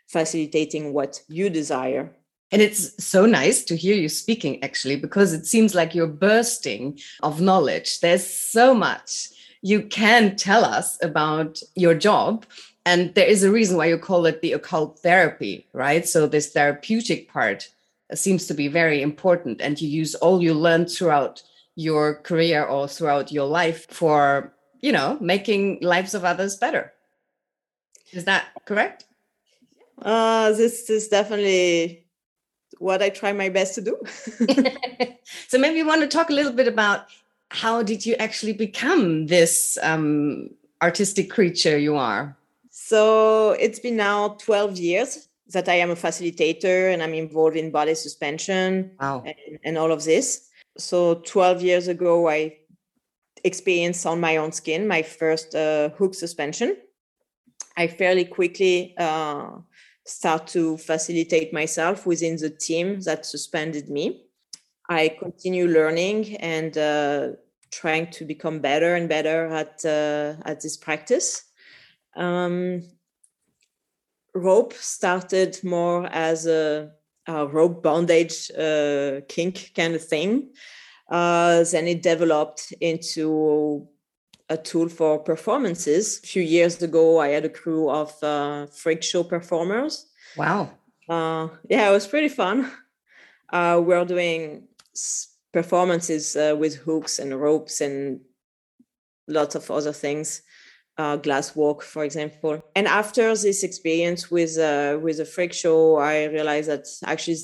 facilitating 0.08 0.94
what 0.94 1.22
you 1.28 1.50
desire 1.50 2.17
and 2.52 2.62
it's 2.62 3.04
so 3.04 3.26
nice 3.26 3.64
to 3.66 3.76
hear 3.76 3.96
you 3.96 4.08
speaking, 4.08 4.64
actually, 4.64 4.96
because 4.96 5.34
it 5.34 5.46
seems 5.46 5.76
like 5.76 5.94
you're 5.94 6.08
bursting 6.08 7.00
of 7.22 7.42
knowledge. 7.42 8.00
There's 8.00 8.26
so 8.26 8.74
much 8.74 9.30
you 9.62 9.82
can 9.82 10.36
tell 10.36 10.64
us 10.64 10.98
about 11.04 11.60
your 11.76 11.94
job. 11.94 12.46
And 12.86 13.14
there 13.16 13.28
is 13.28 13.44
a 13.44 13.52
reason 13.52 13.76
why 13.76 13.88
you 13.88 13.98
call 13.98 14.26
it 14.26 14.42
the 14.42 14.54
occult 14.54 15.00
therapy, 15.00 15.68
right? 15.74 16.08
So, 16.08 16.26
this 16.26 16.52
therapeutic 16.52 17.28
part 17.30 17.68
seems 18.14 18.48
to 18.48 18.54
be 18.54 18.70
very 18.70 19.02
important. 19.02 19.60
And 19.60 19.82
you 19.82 19.90
use 19.90 20.16
all 20.16 20.42
you 20.42 20.54
learned 20.54 20.90
throughout 20.90 21.44
your 21.76 22.16
career 22.22 22.64
or 22.64 22.88
throughout 22.88 23.30
your 23.30 23.48
life 23.48 23.88
for, 23.92 24.54
you 24.80 24.94
know, 24.94 25.18
making 25.20 25.80
lives 25.82 26.14
of 26.14 26.24
others 26.24 26.56
better. 26.56 26.94
Is 28.14 28.24
that 28.24 28.46
correct? 28.66 29.04
Uh, 30.02 30.54
this 30.54 30.90
is 30.90 31.10
definitely 31.10 32.07
what 32.80 33.02
I 33.02 33.10
try 33.10 33.34
my 33.34 33.50
best 33.50 33.76
to 33.76 33.82
do. 33.82 33.98
so 35.48 35.58
maybe 35.58 35.78
you 35.78 35.86
want 35.86 36.02
to 36.02 36.08
talk 36.08 36.30
a 36.30 36.34
little 36.34 36.54
bit 36.54 36.68
about 36.68 37.08
how 37.50 37.82
did 37.82 38.06
you 38.06 38.16
actually 38.16 38.54
become 38.54 39.28
this 39.28 39.78
um, 39.82 40.50
artistic 40.82 41.30
creature 41.30 41.78
you 41.78 41.96
are? 41.96 42.36
So 42.70 43.52
it's 43.52 43.80
been 43.80 43.98
now 43.98 44.30
12 44.40 44.78
years 44.78 45.28
that 45.50 45.70
I 45.70 45.76
am 45.76 45.92
a 45.92 45.96
facilitator 45.96 46.94
and 46.94 47.02
I'm 47.02 47.14
involved 47.14 47.56
in 47.56 47.72
body 47.72 47.96
suspension 47.96 48.92
wow. 49.00 49.24
and, 49.26 49.60
and 49.64 49.78
all 49.78 49.92
of 49.92 50.04
this. 50.04 50.50
So 50.78 51.16
12 51.16 51.62
years 51.62 51.88
ago, 51.88 52.30
I 52.30 52.58
experienced 53.44 54.06
on 54.06 54.20
my 54.20 54.38
own 54.38 54.52
skin 54.52 54.88
my 54.88 55.02
first 55.02 55.56
uh, 55.56 55.90
hook 55.90 56.14
suspension. 56.14 56.78
I 57.78 57.88
fairly 57.88 58.26
quickly 58.26 58.96
uh, 58.98 59.52
start 60.08 60.48
to 60.48 60.78
facilitate 60.78 61.54
myself 61.54 62.06
within 62.06 62.38
the 62.38 62.50
team 62.50 63.02
that 63.02 63.26
suspended 63.26 63.90
me. 63.90 64.24
I 64.90 65.10
continue 65.10 65.68
learning 65.68 66.38
and 66.38 66.78
uh, 66.78 67.30
trying 67.72 68.10
to 68.12 68.26
become 68.26 68.60
better 68.60 68.96
and 68.96 69.10
better 69.10 69.48
at 69.48 69.84
uh, 69.86 70.42
at 70.46 70.62
this 70.62 70.78
practice. 70.78 71.44
Um, 72.16 72.84
rope 74.34 74.74
started 74.74 75.60
more 75.64 76.08
as 76.08 76.48
a, 76.48 76.92
a 77.28 77.46
rope 77.48 77.84
bondage 77.84 78.50
uh, 78.52 79.22
kink 79.28 79.72
kind 79.76 79.94
of 79.96 80.04
thing. 80.04 80.54
Uh, 81.10 81.64
then 81.72 81.88
it 81.88 82.02
developed 82.02 82.74
into 82.80 83.88
a 84.50 84.58
tool 84.58 84.90
for 84.90 85.20
performances. 85.20 86.20
A 86.24 86.28
few 86.28 86.42
years 86.42 86.82
ago, 86.82 87.20
I 87.20 87.30
had 87.30 87.46
a 87.46 87.50
crew 87.50 87.90
of 87.90 88.12
uh, 88.24 88.68
freak 88.68 89.04
show 89.04 89.24
performers. 89.24 90.08
Wow. 90.38 90.72
Uh, 91.10 91.50
yeah, 91.70 91.90
it 91.90 91.92
was 91.92 92.08
pretty 92.08 92.30
fun. 92.30 92.72
Uh, 93.52 93.82
we're 93.84 94.06
doing 94.06 94.68
performances 95.54 96.36
uh, 96.36 96.56
with 96.58 96.76
hooks 96.76 97.20
and 97.20 97.40
ropes 97.40 97.82
and 97.82 98.22
lots 99.28 99.56
of 99.56 99.70
other 99.72 99.94
things. 99.94 100.42
Uh, 100.98 101.16
glass 101.16 101.56
walk, 101.56 101.84
for 101.84 102.04
example. 102.04 102.60
And 102.76 102.88
after 102.88 103.36
this 103.36 103.64
experience 103.64 104.32
with 104.32 104.58
uh, 104.58 104.98
with 105.00 105.20
a 105.20 105.26
freak 105.26 105.54
show, 105.54 105.98
I 105.98 106.26
realized 106.26 106.70
that 106.70 106.88
actually 107.06 107.38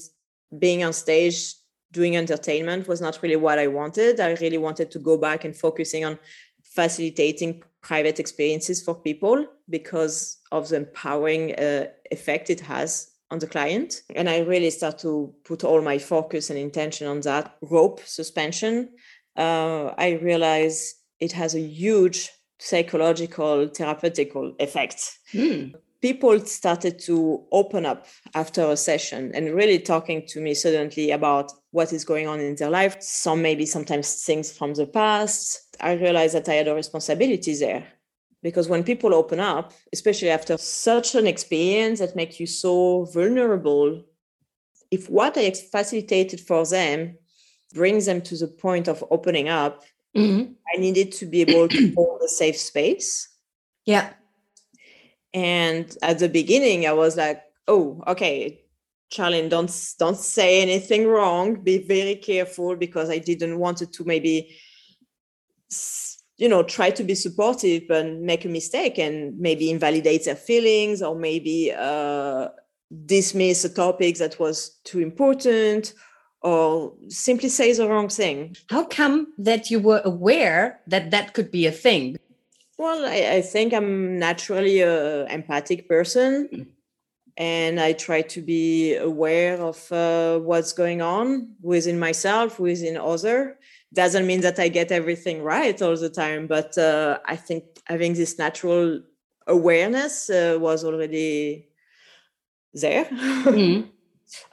being 0.58 0.84
on 0.84 0.92
stage 0.92 1.54
doing 1.92 2.18
entertainment 2.18 2.88
was 2.88 3.00
not 3.00 3.20
really 3.22 3.36
what 3.36 3.60
I 3.60 3.68
wanted. 3.68 4.20
I 4.20 4.34
really 4.42 4.58
wanted 4.58 4.90
to 4.92 5.00
go 5.00 5.18
back 5.18 5.46
and 5.46 5.56
focusing 5.56 6.04
on 6.04 6.18
facilitating 6.74 7.64
private 7.82 8.20
experiences 8.20 8.82
for 8.82 8.96
people 8.96 9.46
because 9.70 10.38
of 10.52 10.70
the 10.70 10.78
empowering 10.78 11.54
uh, 11.56 11.86
effect 12.12 12.50
it 12.50 12.62
has 12.62 13.12
on 13.30 13.40
the 13.40 13.48
client. 13.48 14.02
And 14.16 14.30
I 14.30 14.40
really 14.40 14.70
start 14.70 15.00
to 15.00 15.34
put 15.44 15.64
all 15.64 15.82
my 15.82 15.98
focus 15.98 16.50
and 16.50 16.58
intention 16.58 17.08
on 17.08 17.22
that 17.22 17.56
rope 17.62 18.00
suspension. 18.06 18.90
Uh, 19.36 19.88
I 19.98 20.20
realize 20.22 20.96
it 21.20 21.32
has 21.34 21.56
a 21.56 21.60
huge 21.60 22.30
psychological 22.60 23.68
therapeutical 23.68 24.54
effect. 24.60 25.18
Mm. 25.34 25.74
People 26.04 26.38
started 26.42 27.00
to 27.00 27.42
open 27.54 27.86
up 27.86 28.06
after 28.36 28.70
a 28.70 28.76
session 28.76 29.32
and 29.34 29.56
really 29.56 29.80
talking 29.80 30.22
to 30.28 30.42
me 30.42 30.54
suddenly 30.54 31.12
about 31.12 31.50
what 31.72 31.94
is 31.94 32.04
going 32.04 32.28
on 32.28 32.42
in 32.42 32.56
their 32.56 32.70
life. 32.70 32.98
Some 33.00 33.42
maybe 33.42 33.66
sometimes 33.66 34.22
things 34.26 34.52
from 34.52 34.74
the 34.74 34.86
past. 34.86 35.78
I 35.80 35.94
realized 35.94 36.36
that 36.36 36.50
I 36.50 36.56
had 36.56 36.68
a 36.68 36.76
responsibility 36.76 37.56
there 37.56 37.88
because 38.42 38.68
when 38.68 38.84
people 38.84 39.14
open 39.14 39.40
up, 39.40 39.72
especially 39.94 40.30
after 40.30 40.58
such 40.58 41.16
an 41.16 41.26
experience 41.26 42.00
that 42.00 42.18
makes 42.18 42.38
you 42.38 42.48
so 42.48 43.06
vulnerable, 43.06 44.04
if 44.92 45.10
what 45.10 45.38
I 45.38 45.50
facilitated 45.52 46.42
for 46.42 46.66
them 46.66 47.18
brings 47.74 48.08
them 48.08 48.22
to 48.24 48.36
the 48.36 48.50
point 48.50 48.90
of 48.90 49.06
opening 49.10 49.48
up, 49.48 49.86
mm-hmm. 50.18 50.52
I 50.76 50.82
needed 50.82 51.14
to 51.14 51.26
be 51.26 51.40
able 51.44 51.70
to 51.70 51.94
hold 51.96 52.20
a 52.26 52.28
safe 52.28 52.58
space. 52.58 53.30
Yeah 53.86 54.12
and 55.34 55.96
at 56.02 56.20
the 56.20 56.30
beginning, 56.30 56.86
I 56.86 56.94
was 56.94 57.18
like, 57.18 57.42
oh, 57.68 58.04
okay, 58.08 58.64
Charlene, 59.12 59.50
don't 59.50 59.72
don't 60.00 60.18
say 60.18 60.62
anything 60.62 61.08
wrong. 61.08 61.56
Be 61.56 61.80
very 61.80 62.16
careful 62.16 62.76
because 62.76 63.10
I 63.10 63.20
didn't 63.20 63.60
want 63.60 63.82
it 63.82 63.94
to 63.94 64.04
maybe 64.04 64.56
you 66.38 66.50
know 66.50 66.64
try 66.64 66.90
to 66.90 67.04
be 67.04 67.16
supportive 67.16 67.84
but 67.88 68.06
make 68.06 68.46
a 68.46 68.50
mistake 68.50 68.98
and 68.98 69.38
maybe 69.40 69.70
invalidate 69.70 70.26
their 70.26 70.36
feelings 70.36 71.02
or 71.02 71.16
maybe 71.16 71.72
uh, 71.76 72.48
dismiss 73.06 73.64
a 73.66 73.70
topic 73.70 74.18
that 74.18 74.40
was 74.40 74.80
too 74.84 75.00
important 75.00 75.94
or 76.42 76.94
simply 77.08 77.50
say 77.50 77.72
the 77.74 77.88
wrong 77.88 78.10
thing 78.10 78.56
how 78.70 78.84
come 78.84 79.34
that 79.38 79.72
you 79.72 79.80
were 79.80 80.02
aware 80.06 80.80
that 80.88 81.12
that 81.12 81.34
could 81.34 81.52
be 81.52 81.66
a 81.66 81.72
thing 81.72 82.18
well, 82.78 83.06
I, 83.06 83.38
I 83.38 83.42
think 83.42 83.74
I'm 83.74 84.18
naturally 84.18 84.82
a 84.82 85.26
empathic 85.28 85.88
person, 85.88 86.50
mm. 86.52 86.68
and 87.38 87.80
I 87.80 87.94
try 87.94 88.22
to 88.22 88.42
be 88.42 88.96
aware 88.96 89.62
of 89.62 89.92
uh, 89.92 90.40
what's 90.40 90.74
going 90.74 91.02
on 91.02 91.56
within 91.62 92.00
myself, 92.00 92.60
within 92.60 92.98
other. 92.98 93.58
Doesn't 93.94 94.26
mean 94.26 94.42
that 94.42 94.60
I 94.60 94.70
get 94.70 94.92
everything 94.92 95.44
right 95.44 95.80
all 95.82 95.96
the 95.96 96.10
time, 96.10 96.48
but 96.48 96.78
uh, 96.78 97.20
I 97.26 97.36
think 97.36 97.64
having 97.86 98.14
this 98.14 98.40
natural 98.40 99.02
awareness 99.46 100.30
uh, 100.30 100.58
was 100.60 100.84
already 100.84 101.68
there. 102.74 103.06
Mm. 103.06 103.90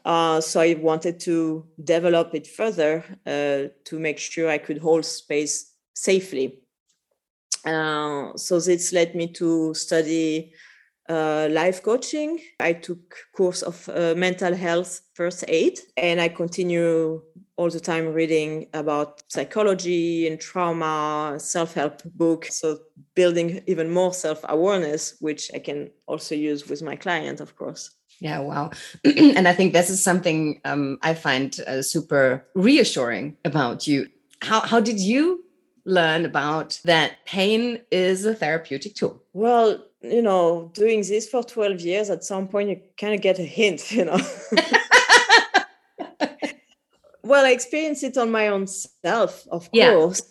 Uh, 0.04 0.42
so 0.42 0.60
I 0.60 0.74
wanted 0.74 1.20
to 1.20 1.64
develop 1.82 2.34
it 2.34 2.46
further 2.46 3.02
uh, 3.24 3.72
to 3.84 3.98
make 3.98 4.18
sure 4.18 4.50
I 4.50 4.58
could 4.58 4.76
hold 4.76 5.06
space 5.06 5.72
safely 5.94 6.58
uh, 7.64 8.36
so 8.36 8.60
this 8.60 8.92
led 8.92 9.14
me 9.14 9.28
to 9.34 9.74
study 9.74 10.52
uh, 11.08 11.48
life 11.50 11.82
coaching. 11.82 12.40
I 12.60 12.72
took 12.72 13.16
course 13.36 13.62
of 13.62 13.88
uh, 13.88 14.14
mental 14.16 14.54
health 14.54 15.00
first 15.14 15.44
aid, 15.48 15.80
and 15.96 16.20
I 16.20 16.28
continue 16.28 17.22
all 17.56 17.68
the 17.68 17.80
time 17.80 18.14
reading 18.14 18.66
about 18.72 19.22
psychology 19.28 20.26
and 20.26 20.40
trauma, 20.40 21.34
self-help 21.38 22.02
book. 22.14 22.46
So 22.46 22.78
building 23.14 23.60
even 23.66 23.90
more 23.90 24.14
self-awareness, 24.14 25.16
which 25.20 25.50
I 25.52 25.58
can 25.58 25.90
also 26.06 26.34
use 26.34 26.68
with 26.68 26.80
my 26.80 26.96
client, 26.96 27.40
of 27.40 27.56
course. 27.56 27.90
Yeah, 28.20 28.38
wow. 28.38 28.70
and 29.04 29.48
I 29.48 29.52
think 29.52 29.72
this 29.72 29.90
is 29.90 30.02
something 30.02 30.60
um, 30.64 30.98
I 31.02 31.14
find 31.14 31.58
uh, 31.66 31.82
super 31.82 32.46
reassuring 32.54 33.36
about 33.44 33.86
you. 33.86 34.08
How 34.42 34.60
how 34.60 34.80
did 34.80 35.00
you 35.00 35.44
learn 35.84 36.24
about 36.24 36.80
that 36.84 37.24
pain 37.24 37.80
is 37.90 38.24
a 38.24 38.34
therapeutic 38.34 38.94
tool? 38.94 39.22
Well, 39.32 39.84
you 40.02 40.22
know, 40.22 40.70
doing 40.74 41.02
this 41.02 41.28
for 41.28 41.42
12 41.42 41.80
years, 41.80 42.10
at 42.10 42.24
some 42.24 42.48
point 42.48 42.70
you 42.70 42.80
kind 42.98 43.14
of 43.14 43.20
get 43.20 43.38
a 43.38 43.44
hint, 43.44 43.92
you 43.92 44.04
know. 44.06 44.18
well, 47.22 47.44
I 47.44 47.50
experienced 47.50 48.04
it 48.04 48.16
on 48.16 48.30
my 48.30 48.48
own 48.48 48.66
self, 48.66 49.46
of 49.48 49.70
course. 49.70 50.22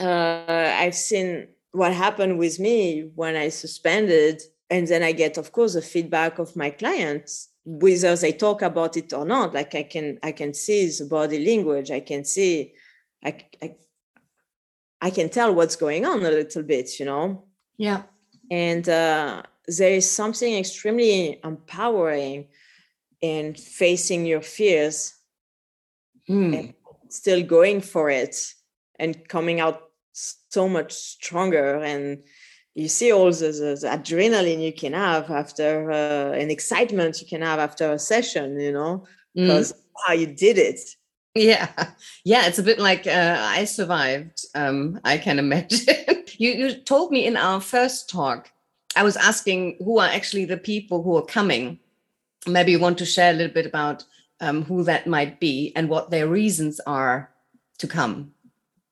Uh, 0.00 0.74
I've 0.76 0.94
seen 0.94 1.48
what 1.72 1.92
happened 1.92 2.38
with 2.38 2.58
me 2.58 3.10
when 3.14 3.36
I 3.36 3.48
suspended, 3.48 4.42
and 4.70 4.88
then 4.88 5.02
I 5.02 5.12
get, 5.12 5.38
of 5.38 5.52
course, 5.52 5.74
the 5.74 5.82
feedback 5.82 6.38
of 6.38 6.56
my 6.56 6.70
clients 6.70 7.50
whether 7.64 8.14
they 8.16 8.32
talk 8.32 8.62
about 8.62 8.96
it 8.96 9.12
or 9.12 9.24
not 9.24 9.54
like 9.54 9.74
i 9.74 9.82
can 9.82 10.18
i 10.22 10.30
can 10.30 10.52
see 10.52 10.86
the 10.86 11.06
body 11.06 11.44
language 11.44 11.90
i 11.90 12.00
can 12.00 12.24
see 12.24 12.74
I, 13.24 13.42
I 13.62 13.76
I 15.04 15.10
can 15.10 15.28
tell 15.28 15.54
what's 15.54 15.76
going 15.76 16.06
on 16.06 16.24
a 16.24 16.30
little 16.30 16.62
bit, 16.62 16.98
you 16.98 17.04
know? 17.04 17.44
Yeah. 17.76 18.04
And 18.50 18.88
uh, 18.88 19.42
there 19.68 19.90
is 19.90 20.10
something 20.10 20.56
extremely 20.56 21.40
empowering 21.44 22.48
in 23.20 23.54
facing 23.54 24.24
your 24.24 24.40
fears 24.40 25.12
mm. 26.26 26.58
and 26.58 26.74
still 27.10 27.42
going 27.42 27.82
for 27.82 28.08
it 28.08 28.34
and 28.98 29.28
coming 29.28 29.60
out 29.60 29.90
so 30.14 30.70
much 30.70 30.94
stronger. 30.94 31.82
And 31.82 32.22
you 32.74 32.88
see 32.88 33.12
all 33.12 33.30
the, 33.30 33.52
the, 33.60 33.78
the 33.82 33.90
adrenaline 33.98 34.62
you 34.62 34.72
can 34.72 34.94
have 34.94 35.30
after 35.30 35.90
uh, 35.90 36.32
an 36.32 36.50
excitement 36.50 37.20
you 37.20 37.26
can 37.26 37.42
have 37.42 37.58
after 37.58 37.92
a 37.92 37.98
session, 37.98 38.58
you 38.58 38.72
know, 38.72 39.04
because 39.34 39.74
mm. 39.74 39.76
how 40.06 40.14
you 40.14 40.28
did 40.28 40.56
it 40.56 40.80
yeah, 41.34 41.68
yeah, 42.24 42.46
it's 42.46 42.58
a 42.58 42.62
bit 42.62 42.78
like 42.78 43.06
uh, 43.06 43.36
I 43.38 43.64
survived. 43.64 44.44
Um, 44.54 45.00
I 45.04 45.18
can 45.18 45.38
imagine. 45.44 46.24
you 46.38 46.52
you 46.52 46.74
told 46.74 47.10
me 47.10 47.26
in 47.26 47.36
our 47.36 47.60
first 47.60 48.08
talk, 48.08 48.50
I 48.96 49.02
was 49.02 49.16
asking 49.16 49.76
who 49.84 49.98
are 49.98 50.08
actually 50.08 50.44
the 50.44 50.56
people 50.56 51.02
who 51.02 51.16
are 51.16 51.24
coming. 51.24 51.78
Maybe 52.46 52.72
you 52.72 52.78
want 52.78 52.98
to 52.98 53.06
share 53.06 53.30
a 53.30 53.34
little 53.34 53.54
bit 53.54 53.66
about 53.66 54.04
um, 54.40 54.64
who 54.64 54.84
that 54.84 55.06
might 55.06 55.40
be 55.40 55.72
and 55.74 55.88
what 55.88 56.10
their 56.10 56.28
reasons 56.28 56.80
are 56.86 57.30
to 57.78 57.86
come. 57.86 58.32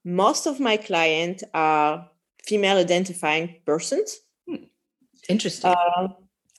Most 0.04 0.46
of 0.46 0.58
my 0.58 0.76
clients 0.76 1.44
are 1.54 2.08
female 2.44 2.78
identifying 2.78 3.56
persons. 3.64 4.18
Hmm. 4.48 4.64
Interesting. 5.28 5.70
Uh, 5.70 6.08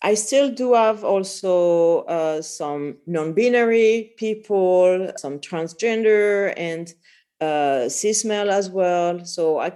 I 0.06 0.16
still 0.16 0.52
do 0.52 0.74
have 0.74 1.06
also 1.06 2.02
uh, 2.02 2.42
some 2.42 2.98
non-binary 3.08 4.13
people, 4.18 5.13
some 5.16 5.39
transgender 5.39 6.54
and 6.58 6.94
uh, 7.39 7.88
cis 7.88 8.26
male 8.26 8.52
as 8.52 8.70
well. 8.70 9.24
So 9.24 9.60
I, 9.60 9.72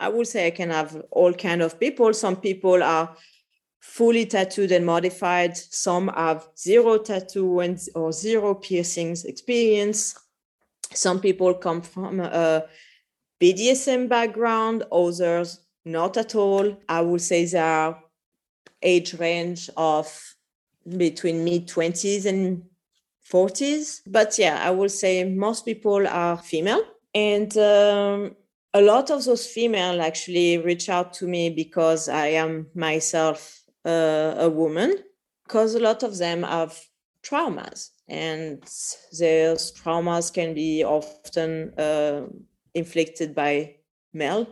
I 0.00 0.08
would 0.08 0.26
say 0.26 0.48
I 0.48 0.50
can 0.50 0.70
have 0.70 1.00
all 1.12 1.32
kind 1.32 1.62
of 1.62 1.78
people. 1.78 2.12
Some 2.12 2.36
people 2.36 2.82
are 2.82 3.14
fully 3.78 4.26
tattooed 4.26 4.72
and 4.72 4.84
modified. 4.84 5.56
Some 5.56 6.08
have 6.08 6.48
zero 6.58 6.98
tattoo 6.98 7.60
and 7.60 7.78
or 7.94 8.10
zero 8.10 8.56
piercings 8.56 9.24
experience. 9.24 10.18
Some 10.92 11.20
people 11.20 11.54
come 11.54 11.82
from 11.82 12.18
a 12.18 12.64
BDSM 13.40 14.08
background, 14.08 14.82
others 14.90 15.60
not 15.84 16.16
at 16.16 16.34
all. 16.34 16.76
I 16.88 17.00
would 17.00 17.20
say 17.20 17.44
there 17.44 17.64
are 17.64 18.02
age 18.82 19.14
range 19.14 19.70
of 19.76 20.36
between 20.96 21.44
mid 21.44 21.68
20s 21.68 22.26
and 22.26 22.62
40s. 23.30 24.00
But 24.06 24.38
yeah, 24.38 24.60
I 24.62 24.70
would 24.70 24.90
say 24.90 25.24
most 25.24 25.64
people 25.64 26.06
are 26.06 26.38
female. 26.38 26.82
And 27.14 27.56
um, 27.56 28.36
a 28.74 28.80
lot 28.80 29.10
of 29.10 29.24
those 29.24 29.46
female 29.46 30.00
actually 30.00 30.58
reach 30.58 30.88
out 30.88 31.12
to 31.14 31.26
me 31.26 31.50
because 31.50 32.08
I 32.08 32.28
am 32.28 32.68
myself 32.74 33.62
uh, 33.84 34.34
a 34.38 34.48
woman, 34.48 34.98
because 35.46 35.74
a 35.74 35.80
lot 35.80 36.02
of 36.02 36.18
them 36.18 36.42
have 36.42 36.78
traumas. 37.22 37.90
And 38.08 38.62
those 39.18 39.72
traumas 39.72 40.32
can 40.32 40.54
be 40.54 40.84
often 40.84 41.74
uh, 41.78 42.26
inflicted 42.74 43.34
by 43.34 43.76
male 44.12 44.46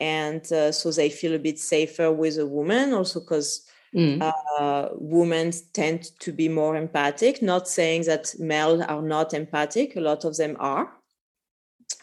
and 0.00 0.50
uh, 0.52 0.72
so 0.72 0.90
they 0.90 1.10
feel 1.10 1.34
a 1.34 1.38
bit 1.38 1.58
safer 1.58 2.10
with 2.10 2.38
a 2.38 2.46
woman 2.46 2.92
also 2.92 3.20
because 3.20 3.68
mm. 3.94 4.32
uh, 4.58 4.88
women 4.94 5.52
tend 5.72 6.10
to 6.20 6.32
be 6.32 6.48
more 6.48 6.76
empathic. 6.76 7.42
Not 7.42 7.68
saying 7.68 8.04
that 8.04 8.34
males 8.38 8.82
are 8.82 9.02
not 9.02 9.34
empathic 9.34 9.96
a 9.96 10.00
lot 10.00 10.24
of 10.24 10.36
them 10.36 10.56
are. 10.58 10.90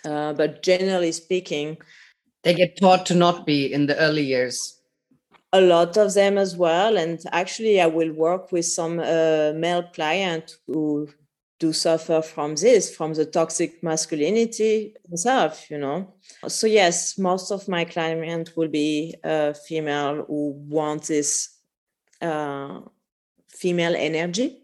Uh, 0.05 0.33
but 0.33 0.61
generally 0.61 1.11
speaking 1.11 1.77
they 2.43 2.53
get 2.53 2.77
taught 2.77 3.05
to 3.07 3.15
not 3.15 3.45
be 3.45 3.73
in 3.73 3.87
the 3.87 3.97
early 3.97 4.23
years. 4.23 4.79
A 5.53 5.61
lot 5.61 5.97
of 5.97 6.13
them 6.13 6.37
as 6.37 6.55
well 6.55 6.97
and 6.97 7.19
actually 7.31 7.81
i 7.81 7.87
will 7.87 8.11
work 8.11 8.51
with 8.51 8.65
some 8.65 8.99
uh, 8.99 9.53
male 9.55 9.83
client 9.93 10.57
who 10.67 11.09
do 11.59 11.73
suffer 11.73 12.21
from 12.21 12.55
this, 12.55 12.95
from 12.95 13.13
the 13.13 13.25
toxic 13.25 13.81
masculinity 13.81 14.93
itself, 15.11 15.69
you 15.71 15.77
know. 15.77 16.13
So 16.47 16.67
yes, 16.67 17.17
most 17.17 17.51
of 17.51 17.67
my 17.67 17.85
clients 17.85 18.55
will 18.55 18.67
be 18.67 19.15
uh, 19.23 19.53
female 19.53 20.25
who 20.27 20.51
want 20.67 21.03
this 21.03 21.57
uh, 22.21 22.81
female 23.49 23.95
energy. 23.95 24.63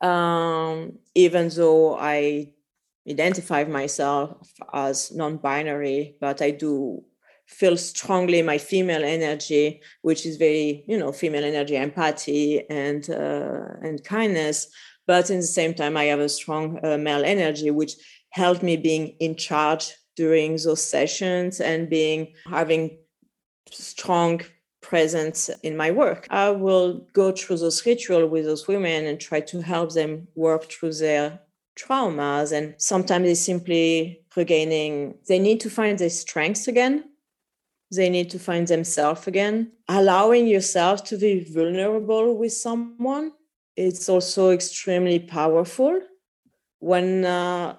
Um, 0.00 0.98
even 1.14 1.48
though 1.50 1.96
I 1.98 2.52
identify 3.08 3.64
myself 3.64 4.50
as 4.72 5.12
non-binary, 5.12 6.16
but 6.20 6.42
I 6.42 6.50
do 6.50 7.04
feel 7.46 7.76
strongly 7.76 8.42
my 8.42 8.58
female 8.58 9.04
energy, 9.04 9.80
which 10.02 10.24
is 10.26 10.36
very, 10.36 10.84
you 10.86 10.98
know, 10.98 11.12
female 11.12 11.44
energy, 11.44 11.76
empathy 11.76 12.68
and 12.70 13.08
uh, 13.10 13.66
and 13.82 14.02
kindness. 14.02 14.68
But 15.06 15.30
in 15.30 15.38
the 15.38 15.42
same 15.42 15.74
time, 15.74 15.96
I 15.96 16.04
have 16.04 16.20
a 16.20 16.28
strong 16.28 16.78
uh, 16.82 16.98
male 16.98 17.24
energy, 17.24 17.70
which 17.70 17.94
helped 18.30 18.62
me 18.62 18.76
being 18.76 19.08
in 19.20 19.36
charge 19.36 19.92
during 20.16 20.56
those 20.56 20.82
sessions 20.82 21.60
and 21.60 21.90
being 21.90 22.32
having 22.46 22.98
strong 23.70 24.40
presence 24.80 25.50
in 25.62 25.76
my 25.76 25.90
work. 25.90 26.26
I 26.30 26.50
will 26.50 27.06
go 27.12 27.32
through 27.32 27.58
those 27.58 27.84
rituals 27.84 28.30
with 28.30 28.44
those 28.44 28.68
women 28.68 29.06
and 29.06 29.20
try 29.20 29.40
to 29.40 29.60
help 29.60 29.92
them 29.92 30.28
work 30.34 30.64
through 30.64 30.94
their 30.94 31.40
traumas. 31.76 32.52
And 32.52 32.74
sometimes 32.78 33.28
it's 33.28 33.40
simply 33.40 34.20
regaining, 34.36 35.14
they 35.28 35.38
need 35.38 35.60
to 35.60 35.70
find 35.70 35.98
their 35.98 36.10
strengths 36.10 36.68
again 36.68 37.04
they 37.94 38.10
need 38.10 38.30
to 38.30 38.38
find 38.38 38.66
themselves 38.66 39.26
again. 39.26 39.72
Allowing 39.88 40.46
yourself 40.46 41.04
to 41.04 41.16
be 41.16 41.44
vulnerable 41.44 42.36
with 42.36 42.52
someone, 42.52 43.32
it's 43.76 44.08
also 44.08 44.50
extremely 44.50 45.18
powerful. 45.18 46.00
When 46.78 47.24
uh, 47.24 47.76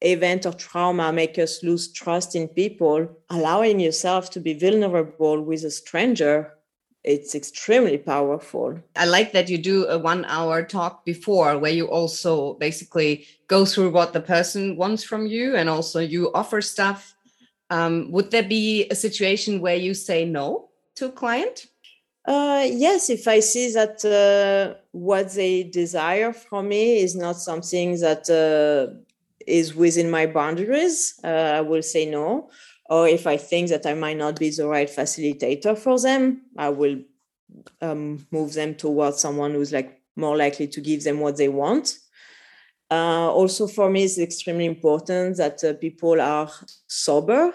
event 0.00 0.46
or 0.46 0.52
trauma 0.52 1.12
make 1.12 1.38
us 1.38 1.62
lose 1.62 1.92
trust 1.92 2.34
in 2.34 2.48
people, 2.48 3.08
allowing 3.30 3.80
yourself 3.80 4.30
to 4.30 4.40
be 4.40 4.54
vulnerable 4.54 5.42
with 5.42 5.64
a 5.64 5.70
stranger, 5.70 6.52
it's 7.02 7.34
extremely 7.34 7.98
powerful. 7.98 8.80
I 8.96 9.04
like 9.04 9.32
that 9.32 9.50
you 9.50 9.58
do 9.58 9.86
a 9.86 9.98
one 9.98 10.24
hour 10.24 10.62
talk 10.62 11.04
before 11.04 11.58
where 11.58 11.72
you 11.72 11.86
also 11.86 12.54
basically 12.54 13.26
go 13.48 13.66
through 13.66 13.90
what 13.90 14.12
the 14.12 14.20
person 14.20 14.76
wants 14.76 15.04
from 15.04 15.26
you 15.26 15.56
and 15.56 15.68
also 15.68 16.00
you 16.00 16.32
offer 16.32 16.62
stuff 16.62 17.14
um, 17.70 18.10
would 18.10 18.30
there 18.30 18.42
be 18.42 18.86
a 18.90 18.94
situation 18.94 19.60
where 19.60 19.76
you 19.76 19.94
say 19.94 20.24
no 20.24 20.68
to 20.96 21.06
a 21.06 21.12
client? 21.12 21.66
Uh, 22.24 22.66
yes, 22.70 23.10
if 23.10 23.28
I 23.28 23.40
see 23.40 23.70
that 23.72 24.02
uh, 24.04 24.78
what 24.92 25.32
they 25.32 25.64
desire 25.64 26.32
from 26.32 26.68
me 26.68 27.00
is 27.00 27.14
not 27.14 27.36
something 27.36 27.98
that 28.00 28.30
uh, 28.30 28.94
is 29.46 29.74
within 29.74 30.10
my 30.10 30.26
boundaries, 30.26 31.20
uh, 31.22 31.26
I 31.26 31.60
will 31.60 31.82
say 31.82 32.06
no. 32.06 32.50
Or 32.88 33.08
if 33.08 33.26
I 33.26 33.36
think 33.36 33.68
that 33.70 33.86
I 33.86 33.94
might 33.94 34.16
not 34.16 34.38
be 34.38 34.50
the 34.50 34.66
right 34.66 34.88
facilitator 34.88 35.76
for 35.76 35.98
them, 35.98 36.42
I 36.56 36.70
will 36.70 36.98
um, 37.80 38.26
move 38.30 38.54
them 38.54 38.74
towards 38.74 39.20
someone 39.20 39.52
who's 39.52 39.72
like 39.72 40.00
more 40.16 40.36
likely 40.36 40.68
to 40.68 40.80
give 40.80 41.04
them 41.04 41.20
what 41.20 41.36
they 41.36 41.48
want. 41.48 41.98
Uh, 42.94 43.28
also, 43.28 43.66
for 43.66 43.90
me, 43.90 44.04
it's 44.04 44.18
extremely 44.18 44.66
important 44.66 45.36
that 45.36 45.64
uh, 45.64 45.72
people 45.74 46.20
are 46.20 46.48
sober. 46.86 47.52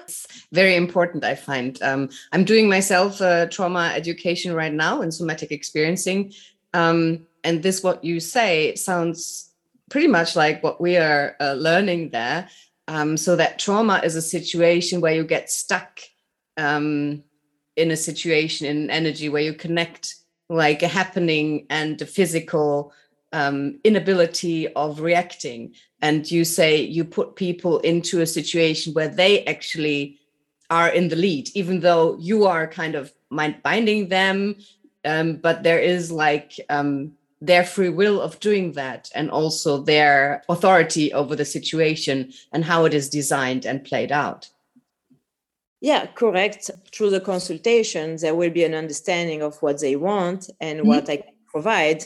Very 0.51 0.75
important, 0.75 1.23
I 1.23 1.35
find. 1.35 1.81
Um, 1.81 2.09
I'm 2.33 2.43
doing 2.43 2.67
myself 2.67 3.21
uh, 3.21 3.45
trauma 3.45 3.93
education 3.95 4.53
right 4.53 4.73
now 4.73 5.01
in 5.01 5.13
somatic 5.13 5.51
experiencing. 5.53 6.33
Um, 6.73 7.25
and 7.45 7.63
this, 7.63 7.81
what 7.81 8.03
you 8.03 8.19
say, 8.19 8.75
sounds 8.75 9.53
pretty 9.89 10.07
much 10.07 10.35
like 10.35 10.61
what 10.61 10.81
we 10.81 10.97
are 10.97 11.37
uh, 11.39 11.53
learning 11.53 12.09
there. 12.09 12.49
Um, 12.89 13.15
so, 13.15 13.37
that 13.37 13.59
trauma 13.59 14.01
is 14.03 14.17
a 14.17 14.21
situation 14.21 14.99
where 14.99 15.15
you 15.15 15.23
get 15.23 15.49
stuck 15.49 16.01
um, 16.57 17.23
in 17.77 17.91
a 17.91 17.95
situation, 17.95 18.67
in 18.67 18.89
energy, 18.89 19.29
where 19.29 19.43
you 19.43 19.53
connect 19.53 20.15
like 20.49 20.83
a 20.83 20.89
happening 20.89 21.65
and 21.69 22.01
a 22.01 22.05
physical 22.05 22.91
um, 23.33 23.79
inability 23.83 24.67
of 24.73 25.01
reacting. 25.01 25.73
And 26.01 26.29
you 26.29 26.45
say 26.45 26.81
you 26.81 27.03
put 27.03 27.35
people 27.35 27.79
into 27.79 28.21
a 28.21 28.25
situation 28.25 28.93
where 28.93 29.09
they 29.09 29.45
actually 29.45 30.19
are 30.69 30.89
in 30.89 31.07
the 31.07 31.15
lead 31.15 31.49
even 31.55 31.79
though 31.79 32.15
you 32.19 32.45
are 32.45 32.67
kind 32.67 32.95
of 32.95 33.11
mind 33.29 33.55
binding 33.63 34.09
them 34.09 34.55
um, 35.05 35.37
but 35.37 35.63
there 35.63 35.79
is 35.79 36.11
like 36.11 36.59
um, 36.69 37.11
their 37.41 37.63
free 37.63 37.89
will 37.89 38.21
of 38.21 38.39
doing 38.39 38.73
that 38.73 39.09
and 39.15 39.31
also 39.31 39.77
their 39.77 40.43
authority 40.49 41.11
over 41.13 41.35
the 41.35 41.45
situation 41.45 42.31
and 42.51 42.65
how 42.65 42.85
it 42.85 42.93
is 42.93 43.09
designed 43.09 43.65
and 43.65 43.83
played 43.83 44.11
out. 44.11 44.49
Yeah 45.81 46.07
correct. 46.07 46.69
Through 46.93 47.11
the 47.11 47.21
consultation 47.21 48.17
there 48.17 48.35
will 48.35 48.51
be 48.51 48.65
an 48.65 48.73
understanding 48.73 49.41
of 49.41 49.57
what 49.61 49.79
they 49.79 49.95
want 49.95 50.49
and 50.59 50.79
mm-hmm. 50.79 50.89
what 50.89 51.09
i 51.09 51.17
can 51.17 51.33
provide 51.47 52.03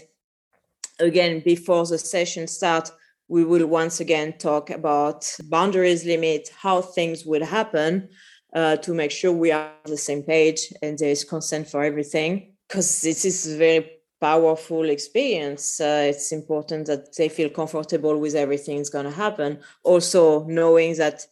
again, 1.04 1.42
before 1.46 1.86
the 1.86 1.98
session 1.98 2.48
start, 2.48 2.89
we 3.28 3.44
will 3.44 3.68
once 3.68 4.00
again 4.00 4.38
talk 4.38 4.70
about 4.70 5.30
boundaries 5.46 6.06
limit, 6.06 6.50
how 6.56 6.82
things 6.82 7.26
will 7.26 7.46
happen 7.46 8.10
uh, 8.54 8.78
to 8.78 8.94
make 8.94 9.12
sure 9.12 9.32
we 9.32 9.52
are 9.52 9.72
on 9.86 9.92
the 9.92 9.98
same 9.98 10.24
page 10.24 10.72
and 10.82 10.98
there 10.98 11.10
is 11.10 11.24
consent 11.24 11.68
for 11.68 11.84
everything. 11.84 12.54
Because 12.68 13.02
this 13.02 13.26
is 13.26 13.54
a 13.54 13.58
very 13.58 13.92
powerful 14.20 14.89
experience. 14.89 15.80
Uh, 15.80 16.08
it's 16.10 16.32
important 16.32 16.88
that 16.88 17.16
they 17.18 17.30
feel 17.30 17.50
comfortable 17.50 18.18
with 18.20 18.36
everything 18.36 18.78
that's 18.78 18.89
going 18.89 19.06
to 19.06 19.12
happen. 19.12 19.60
Also, 19.84 20.46
knowing 20.46 20.96
that 20.98 21.26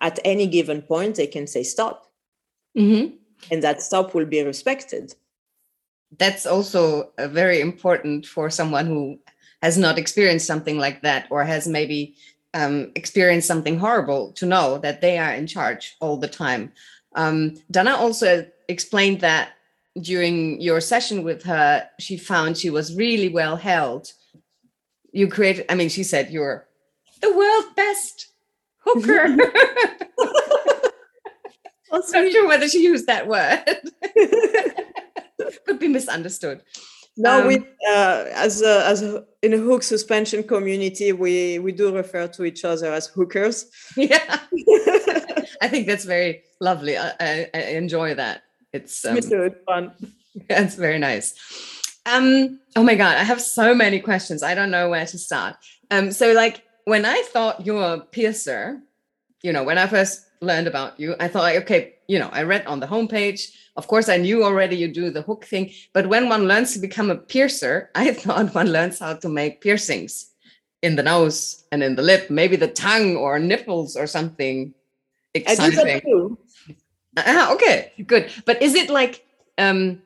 at 0.00 0.18
any 0.24 0.46
given 0.46 0.82
point, 0.82 1.16
they 1.16 1.26
can 1.26 1.46
say 1.46 1.62
stop. 1.62 2.06
Mm-hmm. 2.76 3.16
And 3.50 3.62
that 3.62 3.82
stop 3.82 4.14
will 4.14 4.26
be 4.26 4.42
respected 4.42 5.14
that's 6.18 6.46
also 6.46 7.10
very 7.18 7.60
important 7.60 8.26
for 8.26 8.50
someone 8.50 8.86
who 8.86 9.18
has 9.62 9.76
not 9.78 9.98
experienced 9.98 10.46
something 10.46 10.78
like 10.78 11.02
that 11.02 11.26
or 11.30 11.44
has 11.44 11.68
maybe 11.68 12.16
um, 12.54 12.90
experienced 12.94 13.46
something 13.46 13.78
horrible 13.78 14.32
to 14.32 14.46
know 14.46 14.78
that 14.78 15.00
they 15.00 15.18
are 15.18 15.32
in 15.32 15.46
charge 15.46 15.96
all 16.00 16.16
the 16.16 16.28
time. 16.28 16.72
Um, 17.14 17.56
Dana 17.70 17.94
also 17.96 18.46
explained 18.68 19.20
that 19.20 19.50
during 20.00 20.60
your 20.60 20.80
session 20.80 21.22
with 21.22 21.42
her, 21.44 21.88
she 21.98 22.16
found 22.16 22.56
she 22.56 22.70
was 22.70 22.96
really 22.96 23.28
well 23.28 23.56
held. 23.56 24.12
You 25.12 25.28
created, 25.28 25.66
I 25.68 25.74
mean, 25.74 25.88
she 25.88 26.04
said 26.04 26.30
you're 26.30 26.66
the 27.20 27.32
world's 27.36 27.74
best 27.74 28.28
hooker. 28.78 29.26
I'm 31.92 32.00
not 32.00 32.32
sure 32.32 32.46
whether 32.46 32.68
she 32.68 32.82
used 32.82 33.06
that 33.06 33.26
word. 33.26 33.64
could 35.64 35.78
be 35.78 35.88
misunderstood. 35.88 36.62
No, 37.16 37.40
um, 37.40 37.46
we 37.48 37.56
uh, 37.88 38.24
as 38.32 38.62
a, 38.62 38.86
as 38.86 39.02
a, 39.02 39.24
in 39.42 39.52
a 39.52 39.58
hook 39.58 39.82
suspension 39.82 40.42
community, 40.42 41.12
we 41.12 41.58
we 41.58 41.72
do 41.72 41.94
refer 41.94 42.28
to 42.28 42.44
each 42.44 42.64
other 42.64 42.92
as 42.92 43.08
hookers. 43.08 43.66
Yeah, 43.96 44.38
I 45.60 45.68
think 45.68 45.86
that's 45.86 46.04
very 46.04 46.42
lovely. 46.60 46.96
I, 46.96 47.12
I, 47.20 47.50
I 47.52 47.60
enjoy 47.76 48.14
that. 48.14 48.42
It's 48.72 49.04
um. 49.04 49.16
It's 49.16 49.28
fun. 49.66 49.92
It's 50.48 50.76
very 50.76 50.98
nice. 50.98 51.34
Um. 52.06 52.60
Oh 52.76 52.84
my 52.84 52.94
god, 52.94 53.16
I 53.16 53.24
have 53.24 53.40
so 53.40 53.74
many 53.74 54.00
questions. 54.00 54.42
I 54.42 54.54
don't 54.54 54.70
know 54.70 54.88
where 54.88 55.06
to 55.06 55.18
start. 55.18 55.56
Um. 55.90 56.12
So 56.12 56.32
like 56.32 56.62
when 56.84 57.04
I 57.04 57.22
thought 57.32 57.66
you 57.66 57.74
were 57.74 57.94
a 57.94 58.00
piercer, 58.00 58.80
you 59.42 59.52
know, 59.52 59.64
when 59.64 59.78
I 59.78 59.86
first 59.88 60.24
learned 60.40 60.66
about 60.66 60.98
you, 60.98 61.14
I 61.20 61.28
thought, 61.28 61.42
like, 61.42 61.62
okay, 61.62 61.94
you 62.08 62.18
know, 62.18 62.30
I 62.32 62.42
read 62.42 62.66
on 62.66 62.80
the 62.80 62.86
homepage. 62.86 63.52
Of 63.76 63.86
course, 63.86 64.08
I 64.08 64.16
knew 64.16 64.42
already 64.42 64.76
you 64.76 64.88
do 64.88 65.10
the 65.10 65.22
hook 65.22 65.44
thing. 65.44 65.72
But 65.92 66.08
when 66.08 66.28
one 66.28 66.48
learns 66.48 66.72
to 66.74 66.78
become 66.78 67.10
a 67.10 67.16
piercer, 67.16 67.90
I 67.94 68.12
thought 68.12 68.54
one 68.54 68.72
learns 68.72 68.98
how 68.98 69.14
to 69.14 69.28
make 69.28 69.60
piercings 69.60 70.30
in 70.82 70.96
the 70.96 71.02
nose 71.02 71.64
and 71.72 71.82
in 71.82 71.94
the 71.94 72.02
lip, 72.02 72.30
maybe 72.30 72.56
the 72.56 72.68
tongue 72.68 73.16
or 73.16 73.38
nipples 73.38 73.96
or 73.96 74.06
something 74.06 74.74
exciting. 75.34 76.36
Ah, 77.18 77.52
okay, 77.52 77.92
good. 78.06 78.30
But 78.46 78.62
is 78.62 78.74
it 78.74 78.88
like, 78.88 79.26
um, 79.58 80.00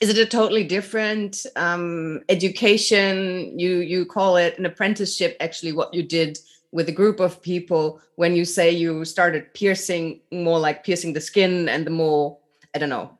is 0.00 0.10
it 0.10 0.18
a 0.18 0.26
totally 0.26 0.64
different 0.64 1.44
um, 1.56 2.20
education? 2.28 3.58
You 3.58 3.78
you 3.78 4.04
call 4.04 4.36
it 4.36 4.58
an 4.58 4.66
apprenticeship? 4.66 5.36
Actually, 5.40 5.72
what 5.72 5.94
you 5.94 6.02
did 6.02 6.38
with 6.72 6.88
a 6.88 6.92
group 6.92 7.20
of 7.20 7.40
people 7.42 8.00
when 8.16 8.34
you 8.34 8.44
say 8.44 8.70
you 8.70 9.04
started 9.04 9.52
piercing 9.54 10.20
more 10.30 10.58
like 10.58 10.84
piercing 10.84 11.12
the 11.12 11.20
skin 11.20 11.68
and 11.68 11.86
the 11.86 11.90
more 11.90 12.38
i 12.74 12.78
don't 12.78 12.88
know 12.88 13.18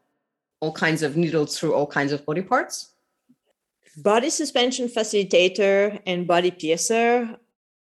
all 0.60 0.72
kinds 0.72 1.02
of 1.02 1.16
needles 1.16 1.58
through 1.58 1.74
all 1.74 1.86
kinds 1.86 2.12
of 2.12 2.24
body 2.24 2.42
parts? 2.42 2.90
Body 3.96 4.30
suspension 4.30 4.88
facilitator 4.88 6.00
and 6.06 6.26
body 6.26 6.50
piercer 6.52 7.36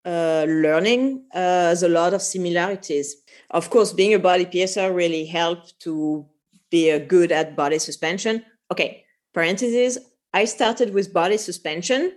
uh, 0.05 0.45
learning 0.49 1.23
uh, 1.33 1.69
has 1.69 1.83
a 1.83 1.89
lot 1.89 2.13
of 2.15 2.23
similarities. 2.23 3.17
Of 3.51 3.71
course 3.71 3.93
being 3.93 4.15
a 4.15 4.19
body 4.19 4.47
piercer 4.47 4.93
really 4.93 5.27
helped 5.27 5.79
to 5.81 6.27
be 6.71 6.89
a 6.91 6.99
good 6.99 7.31
at 7.31 7.55
body 7.55 7.79
suspension. 7.79 8.45
Okay 8.73 9.03
parentheses 9.33 9.99
i 10.35 10.45
started 10.45 10.93
with 10.95 11.13
body 11.13 11.37
suspension 11.37 12.13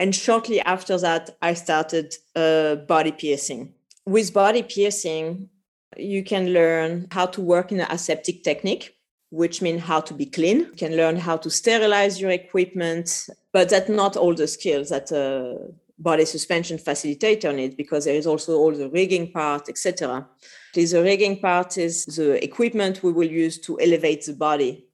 and 0.00 0.14
shortly 0.14 0.60
after 0.60 0.96
that, 0.98 1.36
I 1.42 1.52
started 1.52 2.14
uh, 2.34 2.76
body 2.76 3.12
piercing. 3.12 3.74
With 4.06 4.32
body 4.32 4.62
piercing, 4.62 5.50
you 5.96 6.24
can 6.24 6.54
learn 6.54 7.06
how 7.10 7.26
to 7.26 7.40
work 7.42 7.70
in 7.70 7.80
an 7.80 7.86
aseptic 7.90 8.42
technique, 8.42 8.94
which 9.28 9.60
means 9.60 9.82
how 9.82 10.00
to 10.00 10.14
be 10.14 10.24
clean. 10.24 10.60
You 10.60 10.76
can 10.76 10.96
learn 10.96 11.16
how 11.16 11.36
to 11.36 11.50
sterilize 11.50 12.18
your 12.18 12.30
equipment, 12.30 13.28
but 13.52 13.68
that's 13.68 13.90
not 13.90 14.16
all 14.16 14.34
the 14.34 14.48
skills 14.48 14.88
that 14.88 15.12
uh, 15.12 15.70
body 15.98 16.24
suspension 16.24 16.78
facilitator 16.78 17.52
it 17.58 17.76
because 17.76 18.06
there 18.06 18.14
is 18.14 18.26
also 18.26 18.56
all 18.56 18.72
the 18.72 18.88
rigging 18.88 19.30
part, 19.30 19.68
etc. 19.68 20.26
The 20.72 21.02
rigging 21.02 21.40
part 21.40 21.76
is 21.76 22.06
the 22.06 22.42
equipment 22.42 23.02
we 23.02 23.12
will 23.12 23.30
use 23.30 23.58
to 23.66 23.78
elevate 23.78 24.24
the 24.24 24.32
body. 24.32 24.86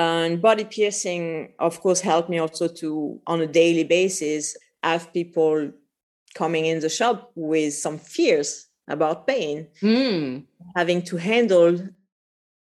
And 0.00 0.40
body 0.40 0.64
piercing, 0.64 1.52
of 1.58 1.78
course, 1.82 2.00
helped 2.00 2.30
me 2.30 2.38
also 2.38 2.68
to, 2.68 3.20
on 3.26 3.42
a 3.42 3.46
daily 3.46 3.84
basis, 3.84 4.56
have 4.82 5.12
people 5.12 5.70
coming 6.34 6.64
in 6.64 6.80
the 6.80 6.88
shop 6.88 7.30
with 7.34 7.74
some 7.74 7.98
fears 7.98 8.68
about 8.88 9.26
pain, 9.26 9.68
mm. 9.82 10.42
having 10.74 11.02
to 11.02 11.18
handle 11.18 11.78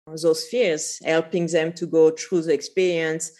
those 0.08 0.46
fears, 0.46 1.00
helping 1.06 1.46
them 1.46 1.72
to 1.74 1.86
go 1.86 2.10
through 2.10 2.42
the 2.42 2.54
experience 2.54 3.32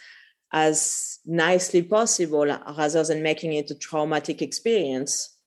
as 0.54 1.18
nicely 1.26 1.82
possible 1.82 2.46
rather 2.46 3.04
than 3.04 3.24
making 3.24 3.54
it 3.54 3.72
a 3.72 3.76
traumatic 3.76 4.44
experience. 4.44 5.38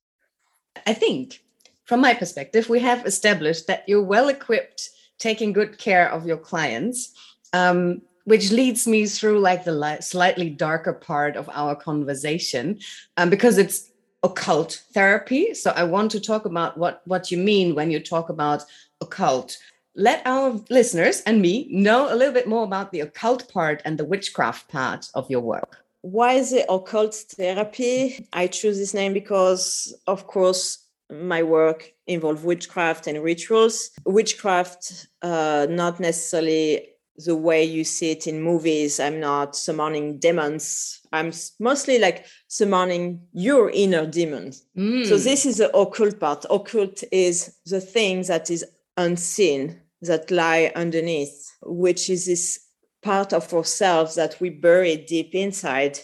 I 0.89 0.95
think, 0.95 1.41
from 1.85 2.01
my 2.01 2.15
perspective, 2.15 2.69
we 2.69 2.81
have 2.81 3.07
established 3.07 3.69
that 3.69 3.85
you're 3.87 4.03
well 4.03 4.29
equipped 4.29 4.91
taking 5.21 5.53
good 5.53 5.79
care 5.79 6.11
of 6.11 6.27
your 6.27 6.39
clients. 6.39 7.13
Um, 7.53 8.03
which 8.25 8.51
leads 8.51 8.87
me 8.87 9.07
through 9.07 9.39
like 9.39 9.65
the 9.65 9.73
li- 9.73 10.01
slightly 10.01 10.51
darker 10.51 10.93
part 10.93 11.37
of 11.37 11.49
our 11.53 11.77
conversation 11.77 12.79
um, 13.17 13.31
because 13.31 13.59
it's 13.59 13.91
occult 14.23 14.83
therapy 14.93 15.53
so 15.53 15.71
i 15.77 15.85
want 15.85 16.11
to 16.11 16.19
talk 16.19 16.47
about 16.47 16.79
what 16.79 17.03
what 17.05 17.31
you 17.31 17.37
mean 17.37 17.75
when 17.75 17.91
you 17.91 18.01
talk 18.01 18.31
about 18.31 18.63
occult 19.03 19.59
let 19.97 20.27
our 20.27 20.61
listeners 20.71 21.21
and 21.23 21.41
me 21.41 21.69
know 21.71 22.13
a 22.13 22.17
little 22.17 22.35
bit 22.35 22.49
more 22.49 22.65
about 22.65 22.91
the 22.91 23.01
occult 23.01 23.53
part 23.53 23.81
and 23.85 23.97
the 23.97 24.05
witchcraft 24.05 24.69
part 24.69 25.09
of 25.15 25.31
your 25.31 25.41
work. 25.41 25.85
Why 26.01 26.33
is 26.33 26.53
it 26.53 26.67
occult 26.69 27.15
therapy? 27.15 28.27
I 28.33 28.49
choose 28.49 28.79
this 28.79 28.93
name 28.93 29.13
because, 29.13 29.95
of 30.07 30.27
course, 30.27 30.79
my 31.11 31.43
work 31.43 31.93
involves 32.07 32.43
witchcraft 32.43 33.07
and 33.07 33.23
rituals. 33.23 33.91
Witchcraft, 34.05 35.07
uh, 35.23 35.67
not 35.71 36.01
necessarily 36.01 36.89
the 37.17 37.37
way 37.37 37.63
you 37.63 37.85
see 37.85 38.11
it 38.11 38.27
in 38.27 38.43
movies. 38.43 38.99
I'm 38.99 39.21
not 39.21 39.57
summoning 39.57 40.19
demons. 40.19 41.01
I'm 41.13 41.33
mostly 41.61 41.99
like 41.99 42.27
summoning 42.49 43.21
your 43.33 43.71
inner 43.71 44.07
demons. 44.07 44.67
Mm. 44.77 45.07
So 45.07 45.17
this 45.17 45.47
is 45.47 45.59
the 45.59 45.75
occult 45.77 46.19
part. 46.19 46.45
Occult 46.51 47.05
is 47.13 47.57
the 47.67 47.81
thing 47.81 48.23
that 48.23 48.51
is 48.51 48.65
unseen 48.97 49.81
that 50.03 50.31
lie 50.31 50.73
underneath, 50.75 51.53
which 51.63 52.11
is 52.11 52.27
this 52.27 52.61
part 53.03 53.33
of 53.33 53.53
ourselves 53.55 54.17
that 54.17 54.41
we 54.41 54.51
bury 54.51 54.97
deep 54.97 55.35
inside. 55.35 55.99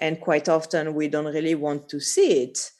And 0.00 0.20
quite 0.20 0.48
often 0.48 0.94
we 0.94 1.08
don't 1.08 1.32
really 1.32 1.54
want 1.54 1.88
to 1.90 2.00
see 2.00 2.44
it. 2.44 2.70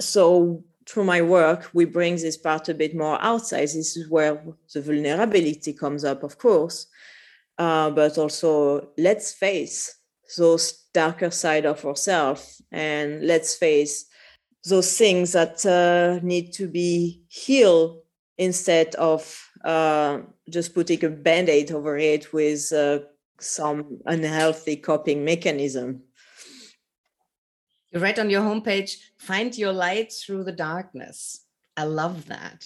So 0.00 0.64
through 0.86 1.04
my 1.04 1.22
work, 1.22 1.70
we 1.72 1.84
bring 1.84 2.16
this 2.16 2.36
part 2.36 2.68
a 2.68 2.74
bit 2.74 2.96
more 2.96 3.20
outside. 3.22 3.62
This 3.62 3.96
is 3.96 4.08
where 4.08 4.42
the 4.74 4.80
vulnerability 4.80 5.72
comes 5.72 6.04
up, 6.04 6.22
of 6.24 6.38
course. 6.38 6.86
Uh, 7.60 7.90
but 7.90 8.16
also 8.16 8.88
let's 8.96 9.34
face 9.34 9.94
those 10.38 10.88
darker 10.94 11.30
side 11.30 11.66
of 11.66 11.84
ourselves 11.84 12.62
and 12.72 13.22
let's 13.26 13.54
face 13.54 14.06
those 14.64 14.96
things 14.96 15.32
that 15.32 15.66
uh, 15.66 16.18
need 16.24 16.54
to 16.54 16.66
be 16.66 17.22
healed 17.28 18.00
instead 18.38 18.94
of 18.94 19.20
uh, 19.62 20.20
just 20.48 20.74
putting 20.74 21.04
a 21.04 21.10
band-aid 21.10 21.70
over 21.70 21.98
it 21.98 22.32
with 22.32 22.72
uh, 22.72 23.00
some 23.38 23.98
unhealthy 24.06 24.76
coping 24.76 25.22
mechanism. 25.22 26.00
You 27.92 28.00
write 28.00 28.18
on 28.18 28.30
your 28.30 28.42
homepage. 28.42 28.96
Find 29.18 29.54
your 29.58 29.74
light 29.74 30.14
through 30.14 30.44
the 30.44 30.52
darkness. 30.52 31.44
I 31.76 31.84
love 31.84 32.24
that 32.28 32.64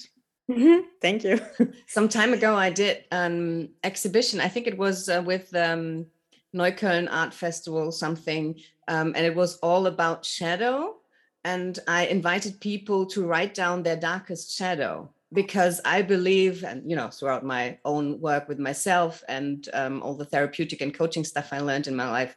mm-hmm. 0.51 0.87
thank 1.01 1.25
you. 1.25 1.41
Some 1.87 2.09
time 2.09 2.33
ago 2.33 2.55
i 2.55 2.71
did 2.71 3.05
an 3.11 3.71
exhibition. 3.83 4.41
I 4.41 4.49
think 4.49 4.67
it 4.67 4.79
was 4.79 5.09
uh, 5.09 5.23
with 5.25 5.55
um, 5.55 6.07
neukölln 6.55 7.09
art 7.11 7.35
festival 7.35 7.93
something 7.93 8.55
um, 8.89 9.15
and 9.17 9.25
it 9.25 9.35
was 9.35 9.57
all 9.59 9.87
about 9.87 10.25
shadow. 10.25 10.97
And 11.45 11.79
i 11.89 12.07
invited 12.07 12.61
people 12.61 13.07
to 13.07 13.27
write 13.27 13.55
down 13.55 13.83
their 13.83 13.97
darkest 13.97 14.57
shadow 14.57 15.11
because 15.35 15.81
I 15.85 16.01
believe, 16.03 16.65
and 16.65 16.89
you 16.89 16.97
know, 16.97 17.09
throughout 17.09 17.45
my 17.45 17.79
own 17.85 18.21
work 18.21 18.49
with 18.49 18.59
myself 18.59 19.23
and 19.29 19.69
um, 19.75 20.01
all 20.03 20.15
the 20.15 20.25
therapeutic 20.25 20.81
and 20.81 20.95
coaching 20.95 21.25
stuff 21.25 21.53
I 21.53 21.59
learned 21.59 21.89
in 21.89 21.97
my 21.97 22.09
life, 22.09 22.37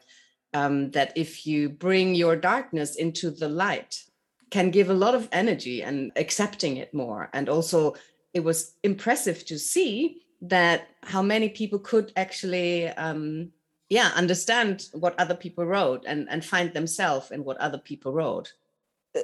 um, 0.53 0.91
that 0.91 1.13
if 1.15 1.45
you 1.45 1.69
bring 1.69 2.15
your 2.15 2.35
darkness 2.35 2.95
into 2.95 3.29
the 3.29 3.47
light, 3.47 4.03
can 4.49 4.71
give 4.71 4.89
a 4.89 4.93
lot 4.93 5.15
of 5.15 5.27
energy 5.31 5.83
and 5.83 6.11
accepting 6.15 6.77
it 6.77 6.93
more. 6.93 7.29
And 7.33 7.49
also, 7.49 7.95
it 8.33 8.41
was 8.41 8.73
impressive 8.83 9.45
to 9.45 9.59
see 9.59 10.21
that 10.41 10.87
how 11.03 11.21
many 11.21 11.49
people 11.49 11.79
could 11.79 12.13
actually, 12.15 12.87
um, 12.89 13.51
yeah, 13.89 14.11
understand 14.15 14.87
what 14.93 15.19
other 15.19 15.35
people 15.35 15.65
wrote 15.65 16.03
and 16.05 16.27
and 16.29 16.43
find 16.45 16.73
themselves 16.73 17.31
in 17.31 17.43
what 17.43 17.57
other 17.57 17.79
people 17.79 18.13
wrote 18.13 18.53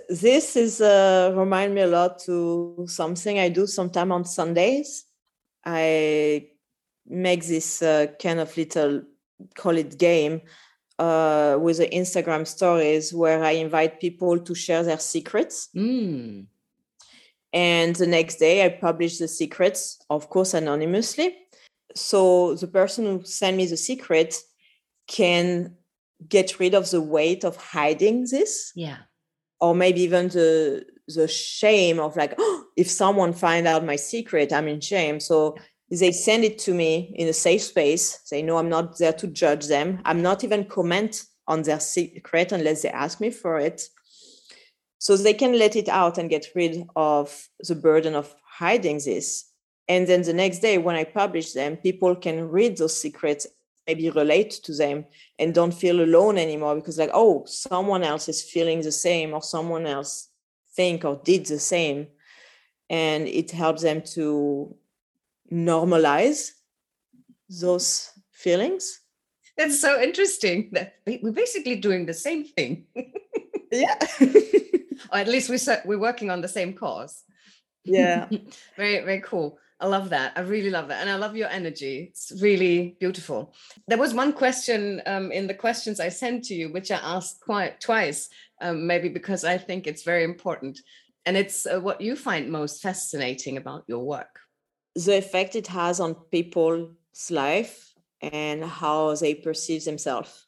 this 0.10 0.56
is 0.56 0.82
uh, 0.82 1.34
remind 1.36 1.76
me 1.76 1.82
a 1.82 1.88
lot 1.88 2.20
to 2.20 2.86
something 2.88 3.40
I 3.40 3.50
do 3.50 3.68
sometime 3.68 4.12
on 4.12 4.26
Sundays. 4.26 5.06
I 5.66 6.50
make 7.06 7.46
this 7.46 7.82
uh, 7.82 8.08
kind 8.22 8.40
of 8.40 8.56
little 8.56 9.04
call 9.56 9.78
it 9.78 9.98
game 9.98 10.42
uh, 10.99 11.58
with 11.60 11.77
the 11.77 11.88
Instagram 11.88 12.45
stories 12.47 13.13
where 13.13 13.43
I 13.43 13.51
invite 13.51 13.99
people 13.99 14.39
to 14.39 14.56
share 14.56 14.84
their 14.84 14.99
secrets. 14.99 15.69
Mm. 15.75 16.47
And 17.51 17.95
the 17.95 18.08
next 18.08 18.38
day 18.38 18.65
I 18.65 18.69
publish 18.69 19.17
the 19.17 19.27
secrets, 19.27 20.03
of 20.10 20.29
course, 20.29 20.53
anonymously. 20.53 21.36
So 21.95 22.56
the 22.56 22.67
person 22.67 23.06
who 23.06 23.23
sent 23.23 23.58
me 23.58 23.67
the 23.67 23.77
secret 23.77 24.36
can 25.08 25.75
get 26.27 26.60
rid 26.60 26.73
of 26.73 26.89
the 26.89 27.01
weight 27.01 27.43
of 27.43 27.56
hiding 27.58 28.25
this. 28.32 28.71
Yeah 28.75 28.97
or 29.63 29.73
maybe 29.73 30.01
even 30.01 30.27
the 30.27 30.86
the 31.08 31.27
shame 31.27 31.99
of 31.99 32.15
like 32.17 32.36
oh, 32.38 32.65
if 32.77 32.89
someone 32.89 33.34
find 33.34 33.65
out 33.65 33.86
my 33.86 33.95
secret 33.95 34.51
i'm 34.51 34.67
in 34.67 34.82
shame 34.82 35.19
so 35.19 35.56
they 35.99 36.12
send 36.12 36.43
it 36.43 36.60
to 36.60 36.73
me 36.73 37.13
in 37.15 37.27
a 37.27 37.34
safe 37.34 37.62
space. 37.62 38.19
They 38.29 38.41
know 38.41 38.58
i'm 38.58 38.69
not 38.69 38.97
there 38.97 39.13
to 39.13 39.27
judge 39.27 39.67
them. 39.67 39.99
I'm 40.06 40.21
not 40.21 40.43
even 40.43 40.65
comment 40.65 41.23
on 41.47 41.62
their 41.63 41.79
secret 41.79 42.51
unless 42.51 42.82
they 42.82 42.89
ask 42.89 43.19
me 43.19 43.29
for 43.29 43.60
it. 43.60 43.82
So 44.99 45.17
they 45.17 45.34
can 45.34 45.60
let 45.60 45.75
it 45.75 45.89
out 45.89 46.17
and 46.17 46.29
get 46.29 46.47
rid 46.56 46.88
of 46.95 47.47
the 47.67 47.75
burden 47.75 48.15
of 48.15 48.34
hiding 48.45 49.01
this. 49.03 49.45
And 49.89 50.08
then 50.08 50.21
the 50.21 50.34
next 50.34 50.60
day 50.60 50.77
when 50.77 50.95
i 50.95 51.03
publish 51.03 51.51
them 51.51 51.75
people 51.75 52.15
can 52.15 52.49
read 52.49 52.77
those 52.77 52.99
secrets 52.99 53.45
maybe 53.86 54.10
relate 54.10 54.51
to 54.63 54.73
them 54.73 55.03
and 55.39 55.53
don't 55.53 55.73
feel 55.73 55.99
alone 55.99 56.38
anymore 56.38 56.73
because 56.75 56.97
like 56.97 57.10
oh 57.13 57.43
someone 57.45 58.01
else 58.01 58.29
is 58.29 58.41
feeling 58.41 58.82
the 58.82 58.93
same 58.93 59.34
or 59.34 59.41
someone 59.41 59.86
else 59.86 60.29
think 60.75 61.06
or 61.06 61.21
did 61.23 61.45
the 61.45 61.60
same. 61.60 62.08
And 62.89 63.27
it 63.27 63.51
helps 63.51 63.82
them 63.82 64.01
to 64.13 64.75
normalize 65.54 66.52
those 67.62 68.10
feelings 68.32 69.02
that's 69.56 69.80
so 69.80 70.02
interesting 70.02 70.70
that 70.72 70.96
we're 71.06 71.32
basically 71.32 71.76
doing 71.76 72.06
the 72.06 72.13
same 72.13 72.44
thing 72.44 72.86
yeah 73.72 74.00
or 75.12 75.18
at 75.20 75.28
least 75.28 75.50
we 75.50 75.58
we're 75.86 76.00
working 76.00 76.32
on 76.32 76.42
the 76.42 76.48
same 76.48 76.74
cause 76.74 77.24
yeah 77.86 78.28
very 78.78 79.00
very 79.00 79.22
cool 79.22 79.60
I 79.84 79.88
love 79.88 80.12
that. 80.12 80.32
I 80.38 80.42
really 80.42 80.70
love 80.70 80.88
that. 80.88 81.02
And 81.02 81.10
I 81.10 81.16
love 81.16 81.36
your 81.36 81.50
energy. 81.50 82.08
It's 82.10 82.32
really 82.42 82.96
beautiful. 83.02 83.54
There 83.89 83.98
was 83.98 84.13
one 84.13 84.32
question 84.32 85.02
um, 85.06 85.30
in 85.30 85.46
the 85.46 85.54
questions 85.54 86.00
I 86.00 86.08
sent 86.08 86.46
to 86.46 86.56
you, 86.56 86.72
which 86.72 86.89
I 86.89 87.02
asked 87.04 87.42
quite 87.42 87.82
twice, 87.82 88.30
um, 88.62 88.88
maybe 88.88 89.10
because 89.10 89.44
I 89.44 89.58
think 89.58 89.86
it's 89.86 90.04
very 90.04 90.24
important. 90.24 90.80
And 91.26 91.36
it's 91.36 91.66
uh, 91.66 91.82
what 91.82 92.00
you 92.00 92.16
find 92.16 92.50
most 92.50 92.82
fascinating 92.82 93.58
about 93.58 93.84
your 93.88 94.06
work. 94.06 94.39
The 94.95 95.17
effect 95.17 95.56
it 95.56 95.67
has 95.67 95.99
on 95.99 96.15
people's 96.32 96.91
life 97.29 97.93
and 98.21 98.63
how 98.63 99.15
they 99.15 99.36
perceive 99.36 99.86
themselves. 99.86 100.47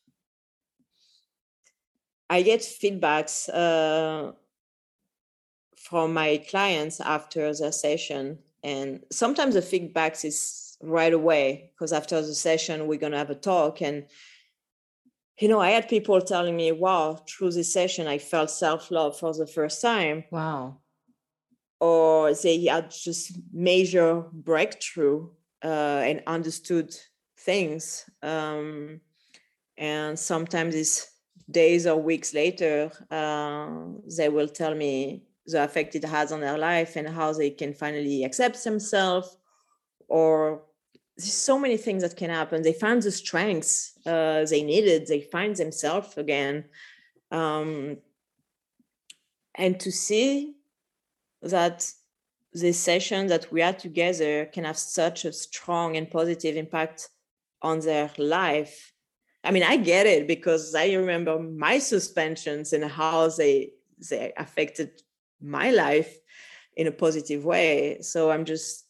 I 2.30 2.42
get 2.42 2.62
feedbacks 2.62 3.50
uh, 3.54 4.34
from 5.76 6.14
my 6.14 6.44
clients 6.50 7.00
after 7.00 7.54
the 7.54 7.72
session 7.72 8.40
and 8.64 9.04
sometimes 9.12 9.54
the 9.54 9.62
feedbacks 9.62 10.26
is 10.26 10.78
right 10.82 11.14
away 11.14 11.72
because 11.74 11.94
after 11.94 12.20
the 12.22 12.34
session 12.34 12.88
we're 12.88 12.98
to 13.12 13.18
have 13.18 13.30
a 13.30 13.36
talk 13.36 13.82
and 13.82 14.08
you 15.40 15.48
know 15.48 15.60
i 15.60 15.70
had 15.70 15.88
people 15.88 16.20
telling 16.22 16.56
me 16.56 16.72
wow 16.72 17.14
through 17.30 17.52
this 17.52 17.72
session 17.72 18.08
i 18.08 18.18
felt 18.18 18.50
self-love 18.50 19.18
for 19.18 19.34
the 19.34 19.46
first 19.46 19.82
time 19.82 20.24
wow 20.32 20.76
or 21.80 22.34
they 22.34 22.66
had 22.66 22.90
just 22.92 23.38
major 23.54 24.24
breakthrough 24.32 25.30
uh, 25.64 26.02
and 26.04 26.24
understood 26.28 26.96
things 27.38 28.10
um, 28.24 29.00
and 29.78 30.18
sometimes 30.18 30.74
it's 30.76 31.16
days 31.50 31.86
or 31.86 32.02
weeks 32.02 32.34
later, 32.34 32.92
uh, 33.12 33.70
they 34.18 34.30
will 34.30 34.48
tell 34.48 34.74
me 34.74 35.24
the 35.46 35.64
effect 35.64 35.96
it 35.96 36.04
has 36.04 36.32
on 36.32 36.42
their 36.42 36.58
life 36.58 36.96
and 36.96 37.08
how 37.08 37.32
they 37.32 37.50
can 37.50 37.74
finally 37.74 38.24
accept 38.24 38.64
themselves 38.64 39.38
or 40.08 40.64
there's 41.18 41.34
so 41.34 41.58
many 41.60 41.78
things 41.78 42.02
that 42.02 42.18
can 42.18 42.30
happen. 42.30 42.62
They 42.62 42.74
find 42.74 43.02
the 43.02 43.12
strengths 43.12 43.94
uh, 44.06 44.46
they 44.50 44.64
needed 44.64 45.08
they 45.08 45.22
find 45.22 45.56
themselves 45.56 46.18
again 46.18 46.66
um, 47.32 47.98
and 49.56 49.80
to 49.80 49.92
see 49.92 50.56
that 51.46 51.92
this 52.54 52.80
session 52.80 53.28
that 53.28 53.52
we 53.52 53.62
are 53.62 53.74
together 53.74 54.46
can 54.46 54.64
have 54.64 54.78
such 54.78 55.26
a 55.26 55.34
strong 55.34 55.98
and 55.98 56.10
positive 56.10 56.56
impact 56.56 57.10
on 57.62 57.80
their 57.82 58.10
life. 58.18 58.94
I 59.44 59.52
mean 59.52 59.64
i 59.64 59.78
get 59.78 60.08
it 60.08 60.28
because 60.28 60.74
i 60.74 60.94
remember 60.94 61.38
my 61.40 61.78
suspensions 61.78 62.74
and 62.74 62.84
how 62.86 63.28
they 63.30 63.72
they 64.10 64.34
affected 64.38 65.04
my 65.42 65.70
life 65.70 66.18
in 66.76 66.88
a 66.88 66.92
positive 66.92 67.46
way. 67.46 68.02
So 68.02 68.32
i'm 68.32 68.46
just 68.46 68.86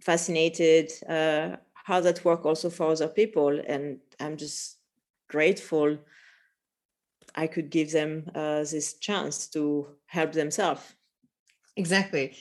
fascinated 0.00 0.92
uh, 1.08 1.56
how 1.74 2.00
that 2.00 2.24
work 2.24 2.44
also 2.44 2.70
for 2.70 2.90
other 2.90 3.08
people 3.08 3.60
and 3.66 3.98
i'm 4.20 4.36
just 4.36 4.78
grateful 5.28 5.96
i 7.34 7.46
could 7.46 7.70
give 7.70 7.90
them 7.92 8.28
uh, 8.34 8.58
this 8.64 8.94
chance 8.94 9.48
to 9.48 9.86
help 10.06 10.32
themselves 10.32 10.94
exactly. 11.76 12.36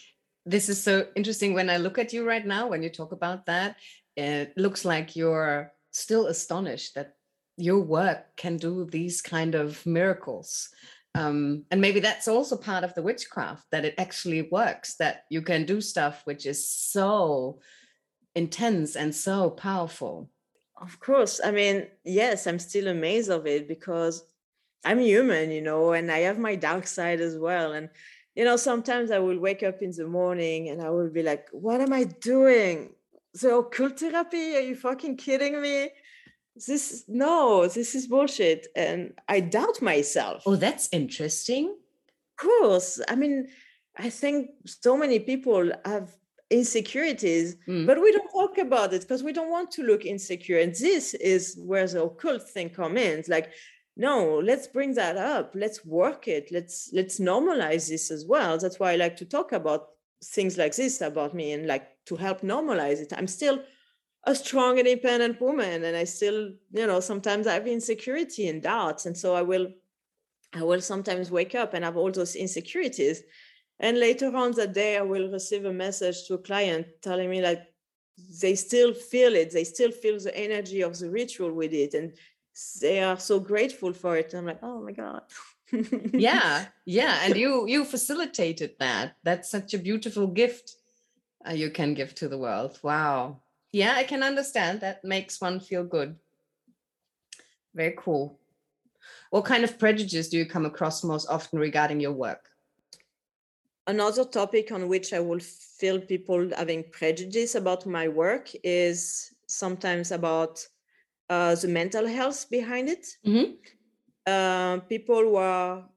This 0.46 0.70
is 0.70 0.82
so 0.82 1.08
interesting 1.16 1.54
when 1.54 1.70
i 1.70 1.78
look 1.78 2.00
at 2.00 2.14
you 2.14 2.28
right 2.28 2.46
now 2.46 2.68
when 2.68 2.82
you 2.82 2.90
talk 2.90 3.12
about 3.12 3.46
that 3.46 3.76
it 4.16 4.54
looks 4.58 4.84
like 4.86 5.16
you're 5.16 5.72
still 5.92 6.28
astonished 6.28 6.96
that 6.96 7.14
your 7.58 7.80
work 7.80 8.36
can 8.38 8.58
do 8.58 8.86
these 8.86 9.22
kind 9.22 9.56
of 9.56 9.86
miracles. 9.86 10.70
Um, 11.14 11.66
and 11.70 11.82
maybe 11.82 12.00
that's 12.00 12.28
also 12.28 12.56
part 12.56 12.84
of 12.84 12.96
the 12.96 13.02
witchcraft 13.02 13.66
that 13.72 13.84
it 13.84 13.96
actually 13.98 14.44
works 14.44 14.96
that 14.96 15.26
you 15.30 15.42
can 15.42 15.66
do 15.66 15.82
stuff 15.82 16.22
which 16.24 16.46
is 16.46 16.68
so 16.68 17.60
intense 18.34 18.96
and 18.96 19.14
so 19.14 19.50
powerful. 19.50 20.30
Of 20.82 21.00
course. 21.00 21.42
I 21.44 21.52
mean 21.52 21.88
yes 22.06 22.48
i'm 22.48 22.60
still 22.60 22.88
amazed 22.88 23.30
of 23.30 23.46
it 23.46 23.68
because 23.68 24.24
i'm 24.86 25.00
human 25.00 25.52
you 25.52 25.62
know 25.62 25.92
and 25.92 26.10
i 26.12 26.20
have 26.20 26.40
my 26.40 26.56
dark 26.56 26.88
side 26.88 27.22
as 27.22 27.38
well 27.38 27.74
and 27.74 27.90
you 28.36 28.46
know 28.46 28.56
sometimes 28.56 29.12
i 29.12 29.20
will 29.20 29.40
wake 29.40 29.64
up 29.64 29.82
in 29.82 29.92
the 29.92 30.08
morning 30.08 30.70
and 30.70 30.82
i 30.82 30.90
will 30.90 31.10
be 31.10 31.24
like 31.24 31.48
what 31.52 31.82
am 31.82 31.94
i 31.94 32.04
doing? 32.04 32.90
The 33.34 33.56
occult 33.56 33.98
therapy? 34.00 34.56
Are 34.58 34.68
you 34.70 34.76
fucking 34.76 35.16
kidding 35.16 35.62
me? 35.62 35.90
This 36.68 37.06
no 37.08 37.68
this 37.68 37.96
is 37.96 38.08
bullshit 38.08 38.68
and 38.76 39.14
i 39.30 39.40
doubt 39.40 39.82
myself. 39.82 40.44
Oh 40.46 40.58
that's 40.58 40.90
interesting. 40.92 41.66
Of 41.70 42.48
course. 42.48 43.00
I 43.08 43.16
mean 43.16 43.48
i 43.98 44.10
think 44.10 44.52
so 44.66 44.96
many 44.96 45.20
people 45.20 45.70
have 45.84 46.16
insecurities 46.50 47.58
mm. 47.68 47.86
but 47.86 48.02
we 48.02 48.12
don't 48.12 48.32
talk 48.32 48.58
about 48.58 48.94
it 48.94 49.02
because 49.02 49.22
we 49.22 49.34
don't 49.34 49.50
want 49.50 49.70
to 49.72 49.84
look 49.84 50.06
insecure 50.06 50.60
and 50.60 50.74
this 50.76 51.14
is 51.14 51.58
where 51.60 51.88
the 51.88 52.04
occult 52.04 52.50
thing 52.50 52.70
comes 52.70 53.00
in. 53.00 53.20
It's 53.20 53.30
like 53.30 53.52
no 53.96 54.40
let's 54.40 54.68
bring 54.68 54.94
that 54.96 55.18
up. 55.18 55.52
Let's 55.56 55.86
work 55.86 56.28
it. 56.28 56.52
Let's 56.52 56.90
let's 56.94 57.20
normalize 57.20 57.90
this 57.90 58.12
as 58.12 58.26
well. 58.26 58.58
That's 58.58 58.80
why 58.80 58.94
i 58.94 58.96
like 58.96 59.18
to 59.18 59.26
talk 59.26 59.52
about 59.52 59.90
things 60.24 60.58
like 60.58 60.76
this 60.76 61.02
about 61.02 61.34
me 61.34 61.52
and 61.54 61.68
like 61.68 61.88
to 62.06 62.16
help 62.16 62.42
normalize 62.42 63.00
it. 63.02 63.14
I'm 63.16 63.28
still 63.28 63.64
a 64.24 64.36
strong 64.36 64.78
independent 64.78 65.42
woman 65.42 65.84
and 65.84 65.98
i 65.98 66.04
still 66.04 66.52
you 66.72 66.86
know 66.86 67.00
sometimes 67.00 67.48
i 67.48 67.54
have 67.56 67.66
insecurity 67.66 68.48
and 68.50 68.62
doubts 68.62 69.08
and 69.08 69.18
so 69.18 69.34
i 69.34 69.42
will 69.42 69.68
i 70.54 70.62
will 70.62 70.80
sometimes 70.80 71.32
wake 71.32 71.56
up 71.56 71.74
and 71.74 71.84
have 71.84 71.98
all 71.98 72.12
those 72.12 72.36
insecurities. 72.36 73.24
And 73.80 73.98
later 73.98 74.36
on 74.36 74.52
that 74.54 74.74
day 74.74 74.98
i 74.98 75.02
will 75.02 75.32
receive 75.32 75.66
a 75.66 75.74
message 75.74 76.28
to 76.28 76.36
a 76.36 76.38
client 76.38 76.86
telling 77.02 77.30
me 77.30 77.42
like 77.42 77.64
they 78.42 78.56
still 78.56 78.94
feel 78.94 79.34
it. 79.36 79.52
They 79.52 79.64
still 79.64 79.92
feel 79.92 80.20
the 80.20 80.36
energy 80.38 80.82
of 80.82 81.00
the 81.00 81.10
ritual 81.10 81.52
with 81.52 81.74
it 81.74 81.94
and 81.96 82.14
they 82.82 83.02
are 83.02 83.20
so 83.20 83.40
grateful 83.40 83.94
for 83.94 84.18
it 84.18 84.34
i'm 84.34 84.46
like 84.46 84.60
oh 84.64 84.82
my 84.82 84.92
god. 84.92 85.24
Yeah 86.14 86.66
yeah 86.86 87.20
and 87.24 87.38
you 87.44 87.66
you 87.68 87.86
facilitated 87.86 88.72
that. 88.80 89.16
That's 89.24 89.50
such 89.50 89.74
a 89.74 89.78
beautiful 89.78 90.28
gift 90.28 90.76
uh, 91.48 91.54
you 91.54 91.72
can 91.72 91.94
give 91.94 92.14
to 92.16 92.28
the 92.28 92.38
world. 92.38 92.80
Wow. 92.84 93.42
Yeah 93.72 93.96
i 93.96 94.04
can 94.04 94.24
understand. 94.24 94.82
That 94.82 95.04
makes 95.04 95.40
one 95.42 95.60
feel 95.60 95.84
good. 95.84 96.16
Very 97.74 97.96
cool. 97.98 98.40
What 99.30 99.46
kind 99.46 99.64
of 99.64 99.80
prejudice 99.80 100.28
do 100.30 100.38
you 100.38 100.46
come 100.46 100.66
across 100.66 101.04
most 101.04 101.30
often 101.30 101.58
regarding 101.60 102.02
your 102.02 102.12
work? 102.12 102.50
Another 103.88 104.26
topic 104.26 104.72
on 104.72 104.88
which 104.88 105.14
i 105.14 105.20
will 105.20 105.40
feel 105.80 106.00
people 106.00 106.50
having 106.56 106.84
prejudice 106.92 107.56
about 107.56 107.86
my 107.86 108.08
work 108.08 108.52
is 108.64 109.34
sometimes 109.48 110.12
about 110.12 110.68
uh, 111.34 111.56
the 111.56 111.68
mental 111.68 112.06
health 112.18 112.40
behind 112.50 112.86
it 112.96 113.06
mm-hmm. 113.26 113.52
uh, 114.28 114.76
people 114.94 115.22
who 115.22 115.38
are 115.38 115.90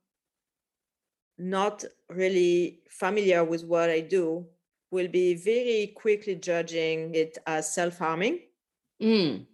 not 1.37 1.85
really 2.09 2.81
familiar 3.03 3.44
with 3.44 3.62
what 3.64 3.90
i 3.90 4.01
do 4.01 4.47
will 4.94 5.09
be 5.09 5.35
very 5.35 5.88
quickly 5.88 6.37
judging 6.37 7.12
it 7.14 7.37
as 7.47 7.75
self-harming. 7.75 8.38
Mm. 9.03 9.44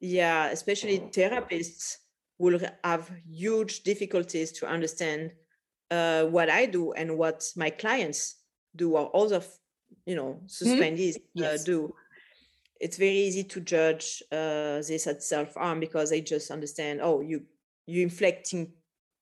Yeah, 0.00 0.48
especially 0.48 0.98
therapists 0.98 1.98
will 2.38 2.58
have 2.82 3.08
huge 3.24 3.84
difficulties 3.84 4.50
to 4.58 4.66
understand 4.66 5.30
uh, 5.92 6.24
what 6.24 6.50
I 6.50 6.66
do 6.66 6.92
and 6.92 7.16
what 7.16 7.48
my 7.54 7.70
clients 7.70 8.34
do 8.74 8.96
or 8.96 9.14
other, 9.14 9.42
you 10.04 10.16
know, 10.16 10.40
mm-hmm. 10.42 10.66
suspendees 10.66 11.16
mm. 11.16 11.22
yes. 11.34 11.60
uh, 11.60 11.64
do. 11.64 11.94
It's 12.82 12.96
very 12.96 13.16
easy 13.16 13.44
to 13.44 13.60
judge 13.60 14.24
uh, 14.32 14.82
this 14.82 15.06
as 15.06 15.28
self-harm 15.28 15.78
because 15.78 16.10
they 16.10 16.20
just 16.20 16.50
understand, 16.50 17.00
oh, 17.00 17.20
you 17.20 17.44
you 17.86 18.02
inflicting 18.02 18.72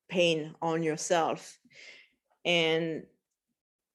pain 0.08 0.54
on 0.62 0.82
yourself, 0.82 1.58
and 2.44 3.04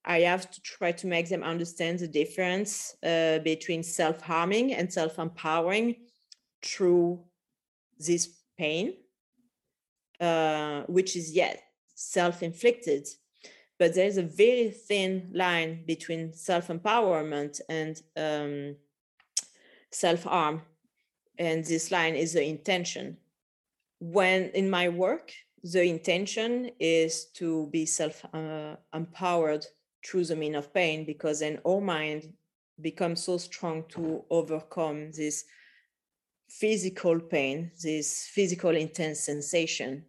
I 0.05 0.19
have 0.19 0.51
to 0.51 0.61
try 0.61 0.91
to 0.91 1.07
make 1.07 1.29
them 1.29 1.41
understand 1.43 1.97
the 1.97 2.07
difference 2.07 2.95
uh, 3.03 3.39
between 3.39 3.81
self 3.81 4.21
harming 4.21 4.73
and 4.75 4.93
self 4.93 5.17
empowering 5.17 5.95
through 6.61 7.23
this 7.97 8.29
pain, 8.59 8.93
uh, 10.21 10.83
which 10.83 11.15
is 11.15 11.31
yet 11.31 11.63
self 11.95 12.43
inflicted. 12.43 13.07
But 13.79 13.95
there's 13.95 14.17
a 14.17 14.23
very 14.23 14.69
thin 14.69 15.31
line 15.33 15.85
between 15.87 16.33
self 16.33 16.67
empowerment 16.67 17.61
and 17.67 17.99
um, 18.15 18.75
self 19.95 20.23
harm. 20.23 20.61
And 21.37 21.65
this 21.65 21.91
line 21.91 22.15
is 22.15 22.33
the 22.33 22.43
intention. 22.43 23.17
When 23.99 24.49
in 24.49 24.69
my 24.69 24.89
work, 24.89 25.31
the 25.63 25.83
intention 25.83 26.71
is 26.79 27.25
to 27.39 27.67
be 27.71 27.85
self 27.85 28.23
uh, 28.33 28.75
empowered 28.93 29.65
through 30.05 30.25
the 30.25 30.35
mean 30.35 30.55
of 30.55 30.73
pain 30.73 31.05
because 31.05 31.39
then 31.39 31.59
our 31.65 31.81
mind 31.81 32.33
becomes 32.81 33.23
so 33.23 33.37
strong 33.37 33.83
to 33.89 34.23
overcome 34.29 35.11
this 35.11 35.45
physical 36.49 37.19
pain, 37.19 37.71
this 37.81 38.27
physical 38.31 38.75
intense 38.75 39.21
sensation. 39.21 40.05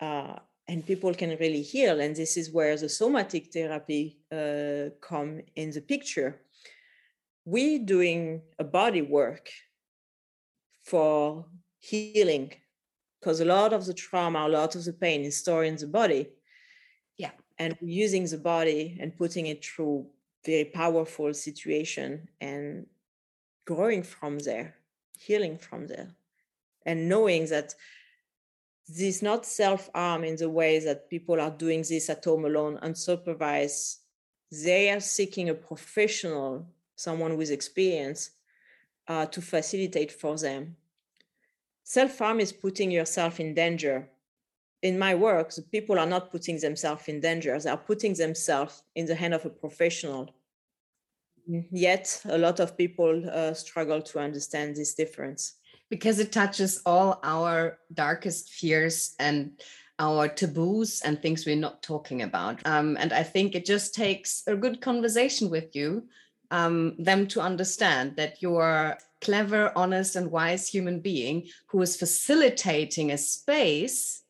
Uh, 0.00 0.36
and 0.68 0.86
people 0.86 1.14
can 1.14 1.30
really 1.40 1.62
heal. 1.62 2.00
And 2.00 2.14
this 2.14 2.36
is 2.36 2.52
where 2.52 2.76
the 2.76 2.88
somatic 2.88 3.52
therapy 3.52 4.18
uh, 4.30 4.90
come 5.00 5.40
in 5.56 5.70
the 5.70 5.80
picture. 5.80 6.42
We 7.48 7.78
doing 7.78 8.42
a 8.58 8.64
body 8.64 9.00
work 9.00 9.48
for 10.84 11.46
healing 11.78 12.52
because 13.18 13.40
a 13.40 13.46
lot 13.46 13.72
of 13.72 13.86
the 13.86 13.94
trauma, 13.94 14.40
a 14.46 14.48
lot 14.48 14.74
of 14.74 14.84
the 14.84 14.92
pain 14.92 15.22
is 15.22 15.38
stored 15.38 15.66
in 15.66 15.76
the 15.76 15.86
body 15.86 16.28
Yeah. 17.16 17.30
and 17.58 17.74
using 17.80 18.24
the 18.26 18.36
body 18.36 18.98
and 19.00 19.16
putting 19.16 19.46
it 19.46 19.64
through 19.64 20.10
very 20.44 20.66
powerful 20.66 21.32
situation 21.32 22.28
and 22.48 22.86
growing 23.64 24.02
from 24.02 24.38
there 24.40 24.74
healing 25.18 25.56
from 25.58 25.86
there 25.86 26.10
and 26.86 27.08
knowing 27.08 27.46
that 27.46 27.74
this 28.86 29.16
is 29.16 29.22
not 29.22 29.44
self-harm 29.46 30.22
in 30.24 30.36
the 30.36 30.50
way 30.60 30.78
that 30.86 31.08
people 31.10 31.40
are 31.40 31.50
doing 31.64 31.82
this 31.82 32.08
at 32.10 32.24
home 32.24 32.44
alone 32.44 32.78
unsupervised 32.88 33.96
they 34.66 34.90
are 34.90 35.00
seeking 35.00 35.48
a 35.48 35.54
professional 35.70 36.66
someone 36.98 37.36
with 37.36 37.50
experience 37.50 38.30
uh, 39.08 39.26
to 39.26 39.40
facilitate 39.40 40.12
for 40.12 40.36
them 40.36 40.76
self-harm 41.84 42.38
is 42.38 42.52
putting 42.52 42.90
yourself 42.90 43.40
in 43.40 43.54
danger 43.54 44.10
in 44.82 44.98
my 44.98 45.14
work, 45.14 45.52
the 45.54 45.62
people 45.62 45.98
are 45.98 46.06
not 46.06 46.30
putting 46.30 46.58
themselves 46.58 47.08
in 47.08 47.20
danger. 47.20 47.58
They 47.58 47.70
are 47.70 47.76
putting 47.76 48.14
themselves 48.14 48.82
in 48.94 49.06
the 49.06 49.14
hand 49.14 49.34
of 49.34 49.44
a 49.44 49.50
professional. 49.50 50.30
Yet, 51.72 52.20
a 52.26 52.38
lot 52.38 52.60
of 52.60 52.76
people 52.76 53.28
uh, 53.28 53.54
struggle 53.54 54.02
to 54.02 54.18
understand 54.20 54.76
this 54.76 54.94
difference. 54.94 55.54
because 55.90 56.18
it 56.18 56.32
touches 56.32 56.82
all 56.84 57.18
our 57.22 57.78
darkest 57.94 58.52
fears 58.52 59.14
and 59.18 59.58
our 59.98 60.28
taboos 60.28 61.00
and 61.00 61.20
things 61.20 61.46
we're 61.46 61.56
not 61.56 61.82
talking 61.82 62.22
about. 62.22 62.60
Um, 62.66 62.96
and 63.00 63.12
I 63.12 63.22
think 63.22 63.54
it 63.54 63.64
just 63.64 63.94
takes 63.94 64.42
a 64.46 64.54
good 64.54 64.80
conversation 64.80 65.50
with 65.50 65.74
you, 65.74 66.06
um, 66.50 66.94
them 66.98 67.26
to 67.28 67.40
understand 67.40 68.16
that 68.16 68.40
you're 68.40 68.96
clever, 69.20 69.72
honest, 69.76 70.16
and 70.16 70.30
wise 70.30 70.68
human 70.68 71.00
being 71.00 71.48
who 71.66 71.82
is 71.82 71.96
facilitating 71.96 73.10
a 73.10 73.18
space 73.18 74.22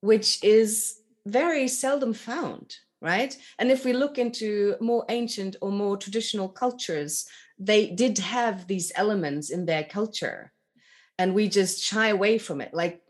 which 0.00 0.42
is 0.44 0.98
very 1.26 1.66
seldom 1.66 2.12
found, 2.12 2.76
right? 3.00 3.36
And 3.58 3.70
if 3.70 3.84
we 3.84 3.94
look 3.94 4.18
into 4.18 4.76
more 4.80 5.04
ancient 5.08 5.56
or 5.62 5.72
more 5.72 5.96
traditional 5.96 6.48
cultures, 6.48 7.26
they 7.58 7.88
did 7.88 8.18
have 8.18 8.66
these 8.66 8.92
elements 8.96 9.50
in 9.50 9.64
their 9.64 9.84
culture 9.84 10.52
and 11.18 11.34
we 11.34 11.48
just 11.48 11.82
shy 11.82 12.08
away 12.08 12.38
from 12.38 12.60
it. 12.60 12.74
Like 12.74 13.00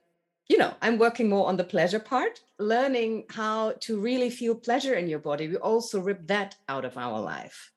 you 0.49 0.59
know 0.59 0.75
i'm 0.83 0.99
working 0.99 1.29
more 1.29 1.47
on 1.47 1.57
the 1.57 1.65
pleasure 1.65 1.99
part 1.99 2.41
learning 2.59 3.25
how 3.31 3.73
to 3.81 3.99
really 3.99 4.31
feel 4.31 4.55
pleasure 4.55 4.95
in 4.95 5.09
your 5.09 5.19
body. 5.19 5.49
We 5.49 5.57
also 5.57 6.01
rip 6.01 6.27
that 6.29 6.57
out 6.69 6.85
of 6.85 6.97
our 6.97 7.21
life 7.21 7.73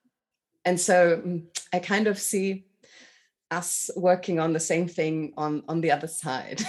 and 0.67 0.79
so 0.79 1.21
mm, 1.25 1.43
i 1.73 1.79
kind 1.79 2.07
of 2.07 2.17
see 2.19 2.65
us 3.49 3.89
working 3.95 4.39
on 4.39 4.53
the 4.53 4.59
same 4.71 4.87
thing 4.87 5.33
on 5.37 5.63
on 5.67 5.81
the 5.81 5.91
other 5.91 6.07
side 6.07 6.61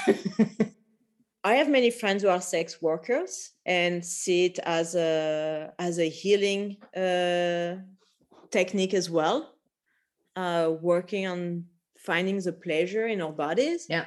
i 1.45 1.55
have 1.55 1.69
many 1.69 1.91
friends 1.91 2.23
who 2.23 2.29
are 2.29 2.41
sex 2.41 2.81
workers 2.81 3.33
and 3.67 4.05
see 4.05 4.47
it 4.47 4.59
as 4.61 4.95
a 4.95 5.73
as 5.79 5.99
a 5.99 6.09
healing 6.09 6.77
uh, 6.97 7.71
technique 8.51 8.95
as 8.95 9.11
well 9.11 9.39
uh, 10.39 10.71
working 10.81 11.27
on 11.27 11.65
finding 11.99 12.39
the 12.41 12.53
pleasure 12.53 13.07
in 13.09 13.21
our 13.21 13.33
bodies. 13.33 13.87
Yeah. 13.91 14.07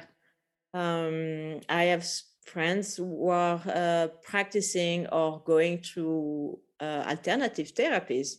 Um, 0.74 1.60
I 1.68 1.84
have 1.92 2.06
friends 2.46 2.96
who 2.96 3.28
are 3.28 3.60
uh, 3.66 4.08
practicing 4.22 5.06
or 5.08 5.42
going 5.44 5.78
through 5.78 6.58
uh, 6.80 7.04
alternative 7.06 7.74
therapies 7.74 8.36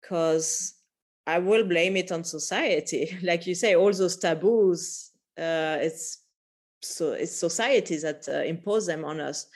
because 0.00 0.74
I 1.26 1.38
will 1.38 1.64
blame 1.64 1.96
it 1.96 2.10
on 2.10 2.24
society. 2.24 3.18
like 3.22 3.46
you 3.46 3.54
say, 3.54 3.74
all 3.74 3.92
those 3.92 4.16
taboos, 4.16 5.10
uh, 5.38 5.78
it's 5.80 6.18
so 6.80 7.12
it's 7.12 7.34
society 7.34 7.96
that 7.98 8.28
uh, 8.28 8.42
impose 8.44 8.86
them 8.86 9.04
on 9.04 9.20
us 9.20 9.46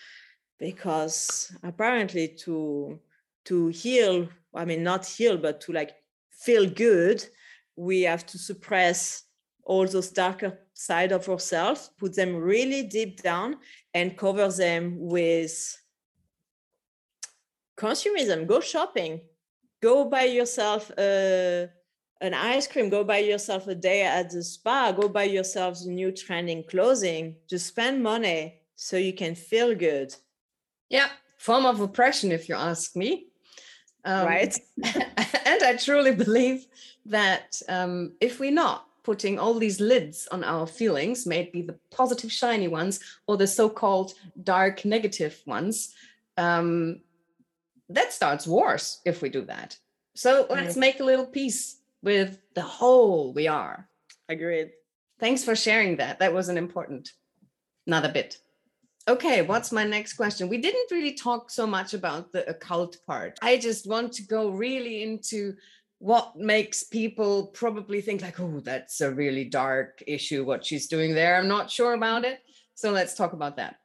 because 0.59 1.57
apparently 1.63 2.29
to 2.45 2.99
to 3.45 3.69
heal, 3.69 4.29
I 4.55 4.65
mean 4.65 4.83
not 4.83 5.07
heal, 5.07 5.37
but 5.37 5.61
to 5.63 5.73
like 5.73 5.93
feel 6.31 6.69
good, 6.69 7.25
we 7.77 8.03
have 8.03 8.27
to 8.27 8.39
suppress 8.39 9.25
all 9.65 9.87
those 9.87 10.11
darker 10.11 10.59
side 10.75 11.13
of 11.13 11.29
ourselves, 11.29 11.91
put 11.99 12.15
them 12.15 12.37
really 12.37 12.83
deep 12.83 13.23
down, 13.23 13.57
and 13.95 14.17
cover 14.17 14.49
them 14.49 14.97
with 14.99 15.55
consumerism. 17.77 18.47
Go 18.47 18.61
shopping, 18.61 19.21
go 19.83 20.05
buy 20.05 20.25
yourself 20.25 20.91
a, 20.97 21.69
an 22.21 22.33
ice 22.33 22.67
cream, 22.67 22.89
go 22.89 23.05
buy 23.05 23.19
yourself 23.19 23.67
a 23.67 23.75
day 23.75 24.03
at 24.03 24.31
the 24.31 24.43
spa, 24.43 24.93
go 24.93 25.09
buy 25.09 25.25
yourself 25.25 25.85
new 25.85 26.13
trending 26.13 26.65
clothing. 26.65 27.37
Just 27.49 27.67
spend 27.67 28.03
money 28.03 28.61
so 28.77 28.97
you 28.97 29.13
can 29.13 29.35
feel 29.35 29.75
good. 29.75 30.15
Yeah, 30.89 31.09
form 31.39 31.67
of 31.67 31.81
oppression, 31.81 32.33
if 32.33 32.49
you 32.49 32.55
ask 32.55 32.97
me. 32.97 33.27
Um, 34.05 34.27
right. 34.27 34.57
and 34.85 35.63
I 35.63 35.77
truly 35.77 36.15
believe 36.15 36.67
that 37.07 37.61
um, 37.69 38.13
if 38.21 38.41
we're 38.41 38.51
not 38.53 38.87
putting 39.03 39.39
all 39.39 39.55
these 39.55 39.81
lids 39.81 40.29
on 40.31 40.45
our 40.45 40.67
feelings, 40.67 41.27
may 41.27 41.41
it 41.41 41.53
be 41.53 41.63
the 41.63 41.77
positive, 41.91 42.31
shiny 42.31 42.69
ones 42.69 43.01
or 43.27 43.37
the 43.37 43.47
so 43.47 43.69
called 43.69 44.15
dark, 44.45 44.85
negative 44.85 45.41
ones, 45.45 45.95
um, 46.37 47.01
that 47.95 48.13
starts 48.13 48.47
wars 48.47 49.01
if 49.05 49.23
we 49.23 49.29
do 49.29 49.45
that. 49.47 49.77
So 50.15 50.47
let's 50.51 50.77
make 50.77 51.01
a 51.01 51.05
little 51.05 51.27
peace 51.27 51.79
with 52.03 52.39
the 52.55 52.63
whole 52.63 53.33
we 53.33 53.49
are. 53.49 53.89
Agreed. 54.29 54.73
Thanks 55.19 55.45
for 55.45 55.55
sharing 55.55 55.97
that. 55.97 56.19
That 56.19 56.35
was 56.35 56.49
an 56.49 56.59
important, 56.59 57.11
not 57.87 58.05
a 58.05 58.09
bit. 58.09 58.39
Okay, 59.09 59.43
what's 59.43 59.73
my 59.73 59.85
next 59.85 60.15
question? 60.15 60.49
We 60.49 60.59
didn't 60.59 60.91
really 60.91 61.15
talk 61.15 61.51
so 61.51 61.67
much 61.67 61.93
about 61.95 62.33
the 62.33 62.49
occult 62.49 62.99
part. 63.07 63.39
I 63.43 63.57
just 63.57 63.89
want 63.89 64.13
to 64.15 64.23
go 64.23 64.51
really 64.51 65.03
into 65.03 65.55
what 65.99 66.37
makes 66.37 66.83
people 66.83 67.47
probably 67.49 68.01
think 68.01 68.23
like, 68.23 68.39
oh, 68.41 68.61
that's 68.61 69.01
a 69.01 69.11
really 69.11 69.45
dark 69.45 70.03
issue, 70.07 70.45
what 70.45 70.65
she's 70.65 70.89
doing 70.89 71.15
there. 71.15 71.37
I'm 71.37 71.49
not 71.49 71.71
sure 71.71 71.95
about 71.95 72.25
it. 72.25 72.41
So 72.75 72.91
let's 72.91 73.15
talk 73.15 73.33
about 73.33 73.57
that. 73.57 73.77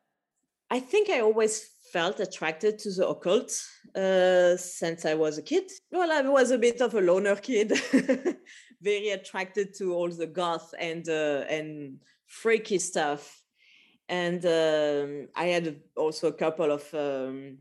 I 0.69 0.79
think 0.79 1.09
I 1.09 1.21
always 1.21 1.67
felt 1.93 2.19
attracted 2.19 2.79
to 2.79 2.91
the 2.91 3.07
occult 3.07 3.51
uh, 3.95 4.57
since 4.57 5.05
I 5.05 5.13
was 5.13 5.37
a 5.37 5.41
kid. 5.41 5.71
Well, 5.91 6.11
I 6.11 6.21
was 6.27 6.51
a 6.51 6.57
bit 6.57 6.81
of 6.81 6.93
a 6.95 7.01
loner 7.01 7.35
kid, 7.35 7.73
very 8.81 9.09
attracted 9.09 9.73
to 9.75 9.93
all 9.93 10.09
the 10.09 10.27
goth 10.27 10.73
and 10.79 11.07
uh, 11.07 11.45
and 11.49 11.99
freaky 12.25 12.79
stuff 12.79 13.41
and 14.09 14.45
um, 14.45 15.27
I 15.35 15.45
had 15.47 15.81
also 15.95 16.27
a 16.27 16.33
couple 16.33 16.71
of 16.71 16.81
um, 16.93 17.57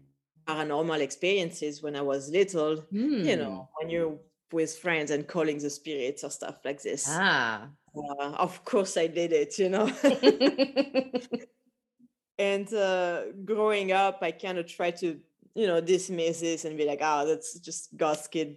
paranormal 0.47 1.01
experiences 1.01 1.83
when 1.83 1.97
I 1.97 2.03
was 2.03 2.31
little. 2.31 2.77
Mm. 2.93 3.25
You 3.25 3.37
know, 3.37 3.51
hmm. 3.51 3.61
when 3.77 3.91
you're 3.91 4.19
with 4.53 4.79
friends 4.79 5.11
and 5.11 5.27
calling 5.27 5.59
the 5.59 5.71
spirits 5.71 6.23
or 6.23 6.31
stuff 6.31 6.59
like 6.65 6.83
this. 6.83 7.07
Ah, 7.09 7.69
uh, 7.97 8.33
of 8.39 8.65
course 8.65 8.97
I 8.97 9.09
did 9.09 9.33
it. 9.33 9.59
You 9.59 9.71
know. 9.71 9.91
and 12.39 12.73
uh, 12.73 13.23
growing 13.45 13.91
up, 13.91 14.19
I 14.23 14.31
kind 14.31 14.59
of 14.59 14.67
tried 14.67 14.97
to, 14.99 15.19
you 15.57 15.67
know, 15.67 15.81
dismiss 15.81 16.41
this 16.41 16.65
and 16.67 16.77
be 16.77 16.85
like, 16.85 17.01
"Ah, 17.03 17.23
oh, 17.23 17.27
that's 17.27 17.59
just 17.59 17.97
goth 17.97 18.31
kid 18.31 18.57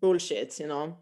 bullshit," 0.00 0.58
you 0.58 0.66
know? 0.66 0.96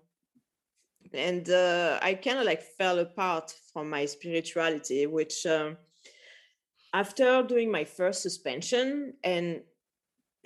And 1.14 1.48
uh, 1.48 1.98
I 2.02 2.14
kind 2.14 2.38
of 2.38 2.46
like 2.46 2.62
fell 2.62 2.98
apart 2.98 3.54
from 3.72 3.88
my 3.88 4.06
spirituality, 4.06 5.06
which 5.06 5.46
um, 5.46 5.76
after 6.92 7.42
doing 7.42 7.70
my 7.70 7.84
first 7.84 8.22
suspension 8.22 9.14
and 9.22 9.60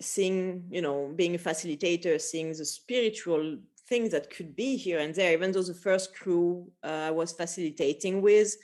seeing, 0.01 0.64
you 0.70 0.82
know, 0.82 1.12
being 1.16 1.34
a 1.34 1.39
facilitator, 1.39 2.20
seeing 2.20 2.49
the 2.49 2.64
spiritual 2.64 3.59
things 3.89 4.11
that 4.11 4.28
could 4.28 4.55
be 4.55 4.76
here 4.76 4.99
and 4.99 5.14
there, 5.14 5.32
even 5.32 5.53
though 5.53 5.62
the 5.62 5.72
first 5.72 6.14
crew 6.14 6.70
uh, 6.84 7.09
I 7.09 7.11
was 7.11 7.32
facilitating 7.32 8.20
with 8.20 8.55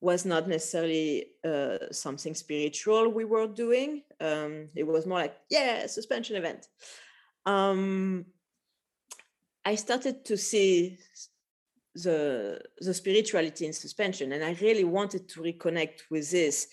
was 0.00 0.24
not 0.24 0.48
necessarily 0.48 1.26
uh, 1.44 1.78
something 1.92 2.34
spiritual 2.34 3.08
we 3.08 3.24
were 3.24 3.46
doing. 3.46 4.02
Um, 4.20 4.68
it 4.74 4.86
was 4.86 5.06
more 5.06 5.18
like, 5.18 5.36
yeah, 5.50 5.86
suspension 5.86 6.36
event. 6.36 6.66
Um, 7.44 8.24
I 9.64 9.74
started 9.74 10.24
to 10.24 10.36
see 10.36 10.98
the 11.94 12.60
the 12.78 12.94
spirituality 12.94 13.66
in 13.66 13.72
suspension 13.72 14.32
and 14.32 14.44
i 14.44 14.56
really 14.60 14.84
wanted 14.84 15.28
to 15.28 15.40
reconnect 15.40 16.02
with 16.10 16.30
this 16.30 16.68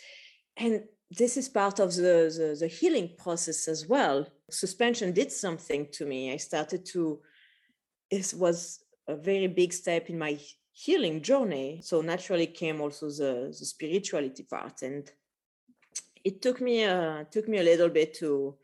and 0.58 0.84
this 1.10 1.38
is 1.38 1.48
part 1.48 1.80
of 1.80 1.96
the, 1.96 2.34
the, 2.38 2.58
the 2.60 2.68
healing 2.68 3.10
process 3.18 3.68
as 3.68 3.88
well 3.88 4.28
suspension 4.50 5.12
did 5.12 5.32
something 5.32 5.88
to 5.92 6.06
me 6.06 6.32
i 6.32 6.38
started 6.38 6.86
to 6.86 7.20
it 8.12 8.32
was 8.38 8.84
a 9.08 9.16
very 9.16 9.48
big 9.48 9.74
step 9.74 10.10
in 10.10 10.20
my 10.20 10.38
healing 10.78 11.22
journey. 11.24 11.82
So 11.84 12.02
naturally 12.02 12.48
came 12.48 12.82
also 12.82 13.08
the, 13.08 13.48
the 13.48 13.66
spirituality 13.66 14.44
part. 14.44 14.84
And 14.84 15.10
it 16.24 16.42
took 16.42 16.62
me 16.62 16.86
uh, 16.86 17.24
took 17.32 17.48
me 17.48 17.58
a 17.58 17.64
little 17.64 17.90
bit 17.90 18.14
to 18.16 18.56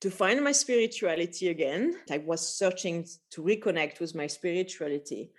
to 0.00 0.10
find 0.10 0.42
my 0.42 0.52
spirituality 0.52 1.48
again. 1.48 1.96
I 2.10 2.18
was 2.18 2.56
searching 2.56 3.06
to 3.32 3.42
reconnect 3.42 4.00
with 4.00 4.14
my 4.14 4.28
spirituality. 4.28 5.32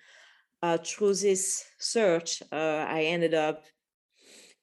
Uh, 0.62 0.78
through 0.78 1.16
this 1.16 1.66
search, 1.80 2.44
uh, 2.52 2.86
I 2.98 3.04
ended 3.04 3.34
up 3.34 3.64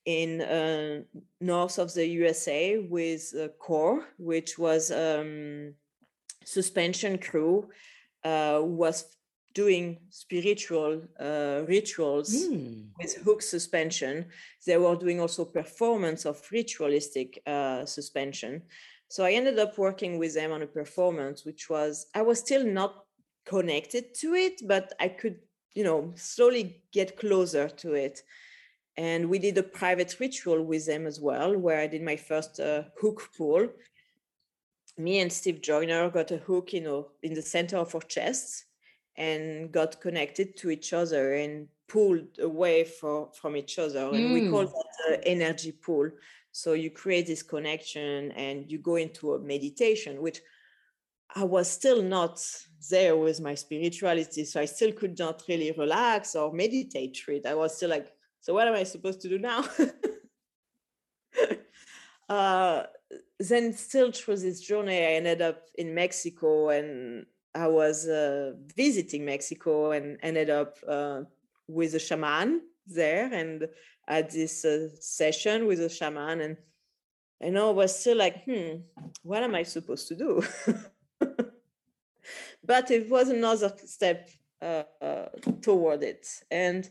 in 0.05 0.43
uh, 0.43 1.01
north 1.41 1.79
of 1.79 1.95
the 1.95 2.07
USA 2.07 2.79
with 2.79 3.35
uh, 3.35 3.49
CORE, 3.59 4.05
which 4.19 4.59
was 4.59 4.91
um, 4.91 5.73
suspension 6.45 7.17
crew 7.17 7.71
uh, 8.25 8.61
was 8.63 9.16
doing 9.57 9.99
spiritual 10.11 11.01
uh, 11.19 11.63
rituals 11.67 12.31
mm. 12.47 12.85
with 13.01 13.17
hook 13.25 13.41
suspension. 13.41 14.27
They 14.67 14.77
were 14.77 14.97
doing 14.97 15.19
also 15.19 15.47
performance 15.47 16.27
of 16.27 16.47
ritualistic 16.53 17.43
uh, 17.47 17.87
suspension. 17.87 18.63
So 19.09 19.25
I 19.25 19.33
ended 19.33 19.59
up 19.59 19.79
working 19.79 20.19
with 20.19 20.35
them 20.35 20.53
on 20.53 20.61
a 20.61 20.67
performance, 20.67 21.47
which 21.47 21.71
was 21.71 22.07
I 22.15 22.21
was 22.21 22.39
still 22.41 22.65
not 22.65 22.93
connected 23.47 24.15
to 24.21 24.35
it, 24.35 24.61
but 24.67 24.93
I 25.01 25.09
could 25.09 25.39
you 25.77 25.85
know 25.85 26.13
slowly 26.17 26.83
get 26.93 27.17
closer 27.17 27.69
to 27.69 27.95
it 27.95 28.23
and 28.97 29.29
we 29.29 29.39
did 29.39 29.57
a 29.59 29.63
private 29.63 30.17
ritual 30.19 30.63
with 30.65 30.87
them 30.87 31.07
as 31.07 31.21
well 31.21 31.55
where 31.55 31.81
i 31.81 31.87
did 31.87 32.03
my 32.03 32.17
first 32.17 32.59
uh, 32.59 32.83
hook 33.01 33.29
pull 33.37 33.69
me 34.97 35.21
and 35.21 35.31
steve 35.31 35.61
joyner 35.61 36.09
got 36.09 36.31
a 36.31 36.39
hook 36.39 36.73
you 36.73 36.81
know 36.81 37.09
in 37.23 37.35
the 37.35 37.43
center 37.43 37.77
of 37.77 37.95
our 37.95 38.01
chests 38.09 38.65
and 39.17 39.73
got 39.73 40.01
connected 40.01 40.57
to 40.59 40.71
each 40.71 40.93
other 40.93 41.35
and 41.35 41.69
pulled 41.89 42.39
away 42.41 42.85
for, 42.85 43.31
from 43.33 43.57
each 43.57 43.79
other. 43.79 44.07
And 44.07 44.31
mm. 44.31 44.35
we 44.35 44.51
call 44.51 44.67
mm. 44.67 44.73
that 44.73 45.23
the 45.23 45.29
energy 45.29 45.73
pull. 45.73 46.11
So 46.53 46.73
you 46.73 46.91
create 46.91 47.27
this 47.27 47.43
connection 47.43 48.33
and 48.33 48.71
you 48.71 48.79
go 48.79 48.97
into 48.97 49.35
a 49.35 49.39
meditation, 49.39 50.21
which 50.21 50.41
I 51.35 51.45
was 51.45 51.71
still 51.71 52.03
not 52.03 52.41
there 52.91 53.17
with 53.17 53.41
my 53.41 53.55
spirituality. 53.55 54.45
So 54.45 54.61
I 54.61 54.65
still 54.65 54.93
could 54.93 55.19
not 55.19 55.43
really 55.49 55.73
relax 55.73 56.35
or 56.35 56.53
meditate 56.53 57.17
through 57.17 57.37
it. 57.37 57.47
I 57.47 57.55
was 57.55 57.77
still 57.77 57.91
like, 57.91 58.13
so 58.41 58.55
what 58.55 58.69
am 58.69 58.75
I 58.75 58.85
supposed 58.85 59.21
to 59.23 59.29
do 59.29 59.39
now? 59.39 59.65
uh, 62.29 62.85
then 63.39 63.73
still 63.73 64.13
through 64.13 64.37
this 64.37 64.61
journey, 64.61 64.99
I 64.99 65.13
ended 65.15 65.43
up 65.43 65.65
in 65.75 65.95
Mexico 65.95 66.71
and 66.71 67.27
I 67.57 67.69
was 67.69 68.07
uh, 68.07 68.53
visiting 68.77 69.25
Mexico 69.25 69.93
and 69.93 70.19
ended 70.23 70.51
up 70.51 70.77
uh, 70.87 71.23
with 71.67 71.95
a 71.95 71.99
shaman 71.99 72.61
there 72.87 73.33
and 73.33 73.67
had 74.07 74.31
this 74.31 74.65
uh, 74.65 74.89
session 75.01 75.67
with 75.67 75.81
a 75.81 75.89
shaman 75.89 76.41
and 76.41 76.57
I 77.43 77.51
know 77.51 77.69
I 77.69 77.73
was 77.73 77.99
still 77.99 78.17
like, 78.17 78.45
hmm, 78.45 78.77
what 79.23 79.43
am 79.43 79.55
I 79.55 79.63
supposed 79.63 80.09
to 80.09 80.15
do? 80.15 80.43
but 82.65 82.91
it 82.91 83.11
was 83.11 83.29
another 83.29 83.73
step 83.85 84.31
uh, 84.63 84.85
toward 85.61 86.03
it. 86.03 86.27
And 86.51 86.89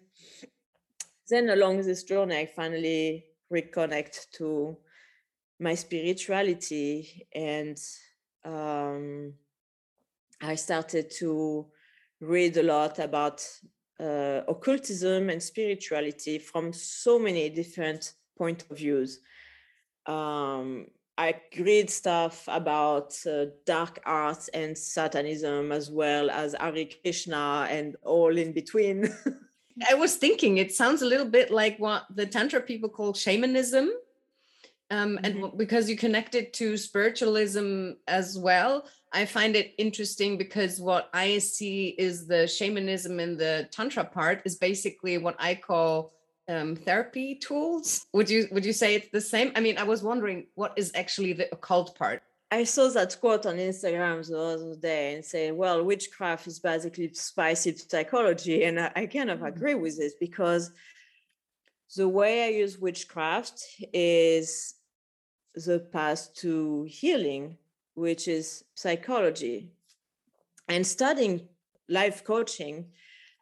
then 1.30 1.50
along 1.50 1.82
this 1.82 2.04
journey, 2.04 2.38
I 2.38 2.46
finally 2.46 3.26
reconnect 3.52 4.30
to 4.34 4.78
my 5.60 5.74
spirituality 5.74 7.28
and 7.34 7.80
um, 8.44 9.34
I 10.42 10.56
started 10.56 11.12
to 11.20 11.68
read 12.20 12.58
a 12.58 12.64
lot 12.64 13.00
about 13.00 13.48
uh, 14.00 14.42
occultism 14.48 15.30
and 15.30 15.42
spirituality 15.42 16.40
from 16.40 16.74
so 16.74 17.18
many 17.18 17.50
different 17.50 18.14
point 18.38 18.66
of 18.70 18.78
views. 18.78 19.20
Um, 20.06 20.88
I 21.18 21.36
read 21.58 21.90
stuff 21.90 22.44
about 22.48 23.16
uh, 23.26 23.46
dark 23.66 24.02
arts 24.06 24.50
and 24.50 24.78
Satanism 24.78 25.72
as 25.72 25.90
well 25.90 26.30
as 26.30 26.56
Hare 26.60 26.86
Krishna 27.02 27.68
and 27.70 27.96
all 28.04 28.36
in 28.38 28.52
between. 28.52 29.14
I 29.90 29.94
was 29.94 30.18
thinking 30.18 30.58
it 30.58 30.74
sounds 30.74 31.02
a 31.02 31.06
little 31.06 31.26
bit 31.26 31.52
like 31.52 31.78
what 31.80 32.06
the 32.14 32.26
Tantra 32.26 32.62
people 32.62 32.90
call 32.90 33.14
shamanism. 33.14 33.92
Um, 34.92 35.20
and 35.24 35.36
mm-hmm. 35.36 35.58
because 35.58 35.90
you 35.90 35.98
connect 35.98 36.36
it 36.36 36.54
to 36.56 36.78
spiritualism 36.78 37.92
as 38.08 38.38
well, 38.38 38.86
I 39.16 39.26
find 39.26 39.56
it 39.56 39.74
interesting 39.78 40.38
because 40.38 40.82
what 40.82 41.10
I 41.14 41.38
see 41.38 41.96
is 41.98 42.28
the 42.28 42.46
shamanism 42.48 43.20
and 43.20 43.40
the 43.40 43.70
tantra 43.72 44.04
part 44.04 44.42
is 44.44 44.58
basically 44.58 45.18
what 45.18 45.38
I 45.40 45.56
call 45.56 46.12
um, 46.50 46.76
therapy 46.76 47.36
tools. 47.36 48.06
Would 48.14 48.30
you 48.30 48.48
would 48.52 48.66
you 48.66 48.74
say 48.74 48.96
it's 48.96 49.10
the 49.12 49.22
same? 49.22 49.54
I 49.56 49.62
mean, 49.62 49.78
I 49.78 49.84
was 49.84 50.04
wondering 50.04 50.48
what 50.56 50.74
is 50.76 50.92
actually 50.96 51.32
the 51.32 51.48
occult 51.54 51.98
part. 51.98 52.24
I 52.52 52.66
saw 52.66 52.90
that 52.90 53.18
quote 53.22 53.46
on 53.46 53.56
Instagram 53.56 54.28
the 54.28 54.38
other 54.38 54.76
day 54.76 55.16
and 55.16 55.24
say, 55.24 55.52
well, 55.52 55.84
witchcraft 55.84 56.46
is 56.48 56.60
basically 56.60 57.12
spicy 57.14 57.76
psychology. 57.76 58.66
And 58.66 58.80
I, 58.80 58.92
I 58.96 59.06
kind 59.06 59.32
of 59.32 59.40
mm-hmm. 59.40 59.48
agree 59.48 59.76
with 59.76 59.98
this 59.98 60.14
because 60.20 60.72
the 61.96 62.08
way 62.08 62.46
I 62.46 62.50
use 62.50 62.78
witchcraft 62.78 63.64
is 63.94 64.76
the 65.56 65.80
path 65.80 66.34
to 66.42 66.84
healing 66.84 67.58
which 67.96 68.28
is 68.28 68.64
psychology. 68.76 69.72
And 70.68 70.86
studying 70.86 71.48
life 71.90 72.24
coaching, 72.24 72.86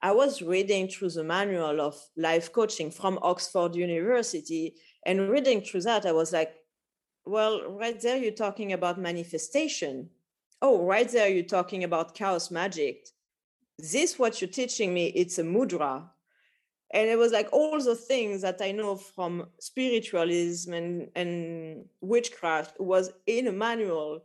I 0.02 0.12
was 0.12 0.42
reading 0.42 0.88
through 0.88 1.12
the 1.12 1.24
manual 1.24 1.82
of 1.82 1.96
life 2.18 2.52
coaching 2.52 2.92
from 2.92 3.20
Oxford 3.22 3.76
University. 3.76 4.76
And 5.06 5.30
reading 5.30 5.62
through 5.62 5.82
that, 5.82 6.06
I 6.06 6.12
was 6.12 6.34
like, 6.34 6.54
well, 7.26 7.70
right 7.70 8.00
there, 8.02 8.18
you're 8.18 8.32
talking 8.34 8.74
about 8.74 9.00
manifestation. 9.00 10.10
Oh, 10.62 10.84
right 10.86 11.10
there, 11.10 11.30
you're 11.30 11.44
talking 11.44 11.84
about 11.84 12.16
chaos 12.16 12.52
magic. 12.52 13.08
This, 13.80 14.20
what 14.20 14.42
you're 14.42 14.50
teaching 14.50 14.94
me, 14.94 15.08
it's 15.08 15.40
a 15.40 15.44
mudra. 15.44 16.10
And 16.94 17.10
it 17.10 17.18
was 17.18 17.32
like 17.32 17.50
all 17.52 17.82
the 17.82 17.96
things 17.96 18.42
that 18.42 18.62
I 18.62 18.72
know 18.72 18.96
from 18.96 19.48
spiritualism 19.60 20.74
and, 20.74 21.10
and 21.16 21.86
witchcraft 22.02 22.80
was 22.80 23.10
in 23.26 23.48
a 23.48 23.52
manual 23.52 24.24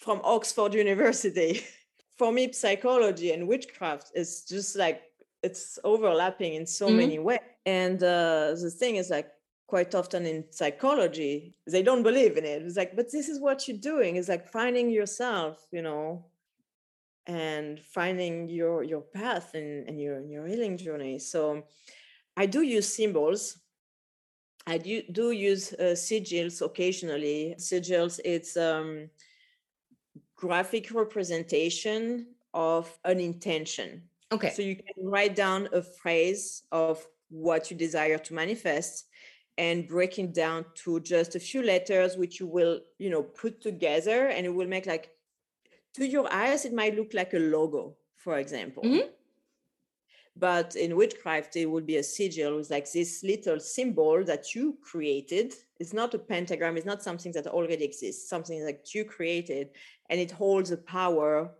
from 0.00 0.20
Oxford 0.24 0.74
University. 0.74 1.62
For 2.18 2.32
me, 2.32 2.52
psychology 2.52 3.32
and 3.32 3.48
witchcraft 3.48 4.10
is 4.14 4.42
just 4.42 4.76
like 4.76 5.02
it's 5.42 5.78
overlapping 5.84 6.54
in 6.54 6.66
so 6.66 6.86
mm-hmm. 6.86 6.96
many 6.96 7.18
ways. 7.18 7.38
And 7.64 8.02
uh, 8.02 8.54
the 8.60 8.70
thing 8.70 8.96
is 8.96 9.08
like 9.08 9.28
quite 9.66 9.94
often 9.94 10.26
in 10.26 10.44
psychology, 10.50 11.54
they 11.66 11.82
don't 11.82 12.02
believe 12.02 12.36
in 12.36 12.44
it. 12.44 12.62
It's 12.62 12.76
like, 12.76 12.96
but 12.96 13.10
this 13.10 13.28
is 13.28 13.40
what 13.40 13.68
you're 13.68 13.78
doing. 13.78 14.16
It's 14.16 14.28
like 14.28 14.46
finding 14.48 14.90
yourself, 14.90 15.66
you 15.70 15.80
know, 15.80 16.26
and 17.26 17.80
finding 17.80 18.48
your 18.48 18.82
your 18.82 19.02
path 19.02 19.54
and, 19.54 19.88
and 19.88 20.00
your 20.00 20.20
your 20.26 20.46
healing 20.46 20.76
journey. 20.76 21.18
So 21.18 21.64
I 22.36 22.46
do 22.46 22.62
use 22.62 22.94
symbols. 22.94 23.58
I 24.66 24.78
do, 24.78 25.02
do 25.10 25.30
use 25.30 25.72
uh, 25.72 25.94
sigils 25.94 26.60
occasionally. 26.60 27.54
Sigils, 27.58 28.20
it's 28.24 28.56
um, 28.56 29.08
graphic 30.40 30.90
representation 30.92 32.26
of 32.54 32.98
an 33.04 33.20
intention. 33.20 34.02
Okay. 34.32 34.50
So 34.50 34.62
you 34.62 34.76
can 34.76 35.06
write 35.06 35.36
down 35.36 35.68
a 35.72 35.82
phrase 35.82 36.62
of 36.72 37.06
what 37.28 37.70
you 37.70 37.76
desire 37.76 38.18
to 38.18 38.34
manifest 38.34 39.06
and 39.58 39.86
breaking 39.86 40.32
down 40.32 40.64
to 40.74 41.00
just 41.00 41.36
a 41.36 41.40
few 41.40 41.62
letters 41.62 42.16
which 42.16 42.40
you 42.40 42.46
will, 42.46 42.80
you 42.98 43.10
know, 43.10 43.22
put 43.22 43.60
together 43.60 44.28
and 44.28 44.46
it 44.46 44.54
will 44.54 44.66
make 44.66 44.86
like 44.86 45.10
to 45.94 46.06
your 46.06 46.32
eyes 46.32 46.64
it 46.64 46.72
might 46.72 46.96
look 46.96 47.12
like 47.12 47.34
a 47.34 47.38
logo, 47.38 47.96
for 48.16 48.38
example. 48.38 48.82
Mm-hmm. 48.82 49.08
But 50.40 50.74
in 50.74 50.96
witchcraft, 50.96 51.56
it 51.56 51.66
would 51.66 51.86
be 51.86 51.98
a 51.98 52.02
sigil 52.02 52.56
with 52.56 52.70
like 52.70 52.90
this 52.90 53.22
little 53.22 53.60
symbol 53.60 54.24
that 54.24 54.54
you 54.54 54.78
created. 54.82 55.54
It's 55.78 55.92
not 55.92 56.14
a 56.14 56.18
pentagram, 56.18 56.78
it's 56.78 56.86
not 56.86 57.02
something 57.02 57.32
that 57.32 57.46
already 57.46 57.84
exists, 57.84 58.28
something 58.28 58.64
that 58.64 58.94
you 58.94 59.04
created, 59.04 59.68
and 60.08 60.18
it 60.18 60.30
holds 60.30 60.70
the 60.70 60.78
power 60.78 61.50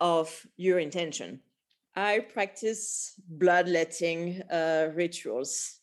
of 0.00 0.46
your 0.56 0.80
intention. 0.80 1.40
I 1.94 2.18
practice 2.20 3.14
bloodletting 3.28 4.42
uh, 4.50 4.88
rituals. 4.94 5.78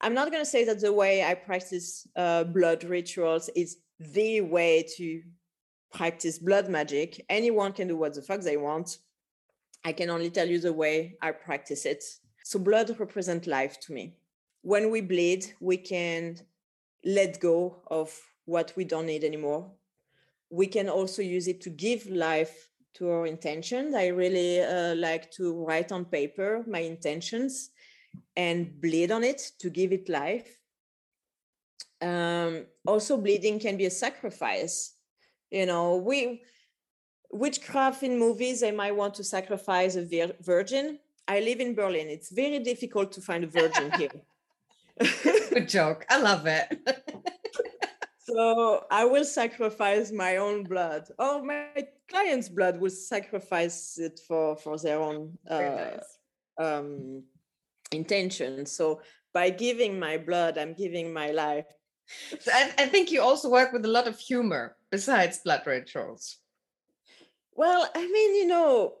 I'm 0.00 0.14
not 0.14 0.30
going 0.30 0.42
to 0.42 0.50
say 0.50 0.64
that 0.64 0.80
the 0.80 0.92
way 0.92 1.22
I 1.22 1.34
practice 1.34 2.06
uh, 2.16 2.44
blood 2.44 2.84
rituals 2.84 3.50
is 3.54 3.76
the 3.98 4.40
way 4.40 4.86
to 4.96 5.22
practice 5.92 6.38
blood 6.38 6.70
magic. 6.70 7.24
Anyone 7.28 7.72
can 7.72 7.88
do 7.88 7.96
what 7.96 8.14
the 8.14 8.22
fuck 8.22 8.40
they 8.40 8.56
want. 8.56 8.98
I 9.84 9.92
can 9.92 10.10
only 10.10 10.30
tell 10.30 10.48
you 10.48 10.58
the 10.58 10.72
way 10.72 11.16
I 11.22 11.32
practice 11.32 11.86
it. 11.86 12.04
So, 12.44 12.58
blood 12.58 12.98
represents 12.98 13.46
life 13.46 13.80
to 13.80 13.92
me. 13.92 14.16
When 14.62 14.90
we 14.90 15.00
bleed, 15.00 15.46
we 15.60 15.76
can 15.76 16.36
let 17.04 17.40
go 17.40 17.82
of 17.86 18.14
what 18.44 18.72
we 18.76 18.84
don't 18.84 19.06
need 19.06 19.24
anymore. 19.24 19.70
We 20.50 20.66
can 20.66 20.88
also 20.88 21.22
use 21.22 21.48
it 21.48 21.60
to 21.62 21.70
give 21.70 22.06
life 22.06 22.70
to 22.94 23.08
our 23.08 23.26
intentions. 23.26 23.94
I 23.94 24.08
really 24.08 24.60
uh, 24.60 24.94
like 24.96 25.30
to 25.32 25.64
write 25.64 25.92
on 25.92 26.04
paper 26.04 26.64
my 26.66 26.80
intentions 26.80 27.70
and 28.36 28.80
bleed 28.80 29.12
on 29.12 29.22
it 29.22 29.52
to 29.60 29.70
give 29.70 29.92
it 29.92 30.08
life. 30.08 30.58
Um, 32.02 32.66
also, 32.86 33.16
bleeding 33.16 33.60
can 33.60 33.76
be 33.76 33.86
a 33.86 33.90
sacrifice. 33.90 34.94
You 35.50 35.66
know, 35.66 35.96
we 35.96 36.42
witchcraft 37.32 38.02
in 38.02 38.18
movies, 38.18 38.60
they 38.60 38.72
might 38.72 38.96
want 38.96 39.14
to 39.14 39.24
sacrifice 39.24 39.96
a 39.96 40.04
vir- 40.04 40.36
virgin. 40.40 40.98
I 41.28 41.40
live 41.40 41.60
in 41.60 41.74
Berlin. 41.74 42.08
It's 42.08 42.30
very 42.30 42.58
difficult 42.58 43.12
to 43.12 43.20
find 43.20 43.44
a 43.44 43.46
virgin 43.46 43.92
here. 43.98 44.10
Good 45.50 45.68
joke. 45.68 46.04
I 46.10 46.20
love 46.20 46.46
it. 46.46 46.78
so 48.18 48.84
I 48.90 49.04
will 49.04 49.24
sacrifice 49.24 50.12
my 50.12 50.36
own 50.36 50.64
blood. 50.64 51.08
Oh, 51.18 51.42
my 51.42 51.86
client's 52.08 52.48
blood 52.48 52.80
will 52.80 52.90
sacrifice 52.90 53.98
it 53.98 54.20
for 54.26 54.56
for 54.56 54.76
their 54.78 55.00
own 55.00 55.38
uh, 55.48 55.60
nice. 55.60 56.18
um, 56.58 57.22
intention. 57.92 58.66
So 58.66 59.00
by 59.32 59.50
giving 59.50 59.98
my 59.98 60.18
blood, 60.18 60.58
I'm 60.58 60.74
giving 60.74 61.12
my 61.12 61.30
life. 61.30 61.66
I, 62.52 62.72
I 62.76 62.86
think 62.86 63.12
you 63.12 63.22
also 63.22 63.48
work 63.48 63.72
with 63.72 63.84
a 63.84 63.88
lot 63.88 64.08
of 64.08 64.18
humor 64.18 64.76
besides 64.90 65.38
blood 65.38 65.62
rituals. 65.64 66.39
Well, 67.60 67.86
I 67.94 68.06
mean, 68.06 68.36
you 68.36 68.46
know, 68.46 68.94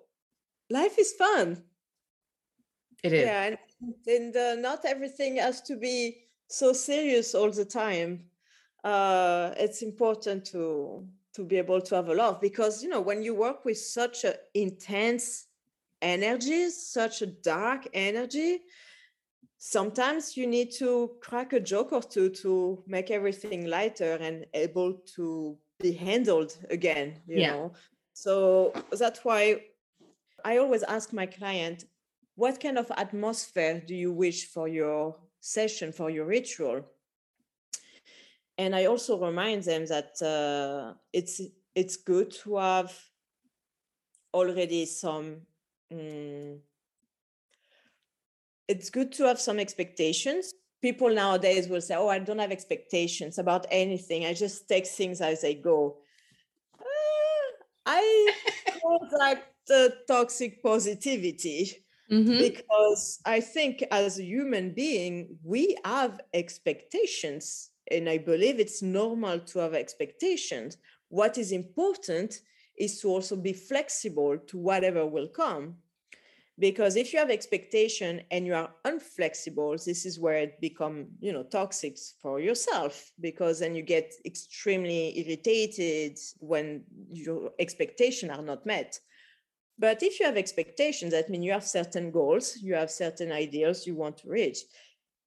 life 0.68 0.98
is 0.98 1.14
fun. 1.14 1.62
It 3.02 3.14
is. 3.14 3.24
Yeah, 3.24 3.42
and, 3.44 3.58
and 4.06 4.36
uh, 4.36 4.54
not 4.56 4.84
everything 4.84 5.38
has 5.38 5.62
to 5.62 5.76
be 5.76 6.24
so 6.46 6.74
serious 6.74 7.34
all 7.34 7.50
the 7.50 7.64
time. 7.64 8.24
Uh, 8.84 9.52
it's 9.56 9.80
important 9.80 10.44
to 10.52 11.06
to 11.36 11.44
be 11.44 11.56
able 11.56 11.80
to 11.80 11.94
have 11.94 12.08
a 12.08 12.14
laugh 12.14 12.38
because 12.38 12.82
you 12.82 12.90
know 12.90 13.00
when 13.00 13.22
you 13.22 13.34
work 13.34 13.64
with 13.64 13.78
such 13.78 14.24
an 14.24 14.34
intense 14.52 15.46
energy, 16.02 16.68
such 16.68 17.22
a 17.22 17.26
dark 17.28 17.88
energy, 17.94 18.58
sometimes 19.56 20.36
you 20.36 20.46
need 20.46 20.70
to 20.72 21.12
crack 21.22 21.54
a 21.54 21.60
joke 21.60 21.92
or 21.92 22.02
two 22.02 22.28
to 22.42 22.84
make 22.86 23.10
everything 23.10 23.68
lighter 23.68 24.18
and 24.20 24.44
able 24.52 24.92
to 25.16 25.56
be 25.78 25.92
handled 25.92 26.58
again, 26.68 27.14
you 27.26 27.38
yeah. 27.38 27.52
know. 27.52 27.72
So 28.20 28.74
that's 28.92 29.24
why 29.24 29.62
I 30.44 30.58
always 30.58 30.82
ask 30.82 31.10
my 31.10 31.24
client, 31.24 31.84
what 32.34 32.60
kind 32.60 32.76
of 32.76 32.92
atmosphere 32.94 33.82
do 33.86 33.94
you 33.94 34.12
wish 34.12 34.44
for 34.44 34.68
your 34.68 35.16
session, 35.40 35.90
for 35.90 36.10
your 36.10 36.26
ritual? 36.26 36.84
And 38.58 38.76
I 38.76 38.84
also 38.84 39.18
remind 39.18 39.62
them 39.62 39.86
that 39.86 40.20
uh, 40.20 40.98
it's 41.14 41.40
it's 41.74 41.96
good 41.96 42.30
to 42.42 42.56
have 42.56 42.92
already 44.34 44.84
some 44.84 45.46
mm, 45.90 46.58
it's 48.68 48.90
good 48.90 49.12
to 49.12 49.24
have 49.24 49.40
some 49.40 49.58
expectations. 49.58 50.52
People 50.82 51.08
nowadays 51.08 51.68
will 51.68 51.80
say, 51.80 51.94
Oh, 51.96 52.08
I 52.08 52.18
don't 52.18 52.38
have 52.38 52.52
expectations 52.52 53.38
about 53.38 53.64
anything. 53.70 54.26
I 54.26 54.34
just 54.34 54.68
take 54.68 54.86
things 54.86 55.22
as 55.22 55.40
they 55.40 55.54
go. 55.54 55.96
I 57.90 58.32
like 59.18 59.42
the 59.66 59.94
toxic 60.06 60.62
positivity 60.62 61.84
mm-hmm. 62.10 62.38
because 62.38 63.20
I 63.24 63.40
think 63.40 63.84
as 63.90 64.18
a 64.18 64.24
human 64.24 64.72
being, 64.74 65.38
we 65.42 65.76
have 65.84 66.20
expectations. 66.32 67.70
And 67.90 68.08
I 68.08 68.18
believe 68.18 68.60
it's 68.60 68.82
normal 68.82 69.40
to 69.40 69.58
have 69.58 69.74
expectations. 69.74 70.76
What 71.08 71.38
is 71.38 71.50
important 71.50 72.40
is 72.78 73.00
to 73.00 73.08
also 73.08 73.36
be 73.36 73.52
flexible 73.52 74.38
to 74.46 74.58
whatever 74.58 75.04
will 75.06 75.28
come 75.28 75.76
because 76.60 76.94
if 76.96 77.12
you 77.12 77.18
have 77.18 77.30
expectation 77.30 78.20
and 78.30 78.46
you 78.46 78.54
are 78.54 78.70
unflexible 78.84 79.82
this 79.82 80.04
is 80.04 80.20
where 80.20 80.36
it 80.36 80.60
become 80.60 81.06
you 81.18 81.32
know 81.32 81.42
toxic 81.42 81.96
for 82.20 82.38
yourself 82.38 83.10
because 83.20 83.60
then 83.60 83.74
you 83.74 83.82
get 83.82 84.12
extremely 84.26 85.18
irritated 85.18 86.18
when 86.38 86.84
your 87.10 87.50
expectations 87.58 88.30
are 88.30 88.42
not 88.42 88.64
met. 88.66 89.00
But 89.78 90.02
if 90.02 90.20
you 90.20 90.26
have 90.26 90.36
expectations 90.36 91.12
that 91.12 91.30
means 91.30 91.44
you 91.44 91.52
have 91.52 91.64
certain 91.64 92.10
goals 92.10 92.58
you 92.60 92.74
have 92.74 92.90
certain 92.90 93.32
ideals 93.32 93.86
you 93.86 93.94
want 93.94 94.18
to 94.18 94.28
reach. 94.28 94.58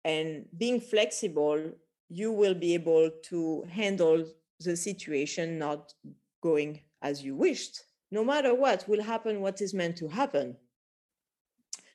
And 0.06 0.46
being 0.58 0.80
flexible 0.80 1.72
you 2.10 2.32
will 2.32 2.54
be 2.54 2.76
able 2.76 3.10
to 3.30 3.66
handle 3.72 4.24
the 4.60 4.78
situation 4.78 5.58
not 5.58 5.94
going 6.42 6.82
as 7.02 7.24
you 7.24 7.36
wished. 7.36 7.86
No 8.12 8.24
matter 8.24 8.54
what 8.54 8.88
will 8.88 9.02
happen 9.02 9.42
what 9.42 9.62
is 9.62 9.74
meant 9.74 9.98
to 9.98 10.08
happen 10.08 10.58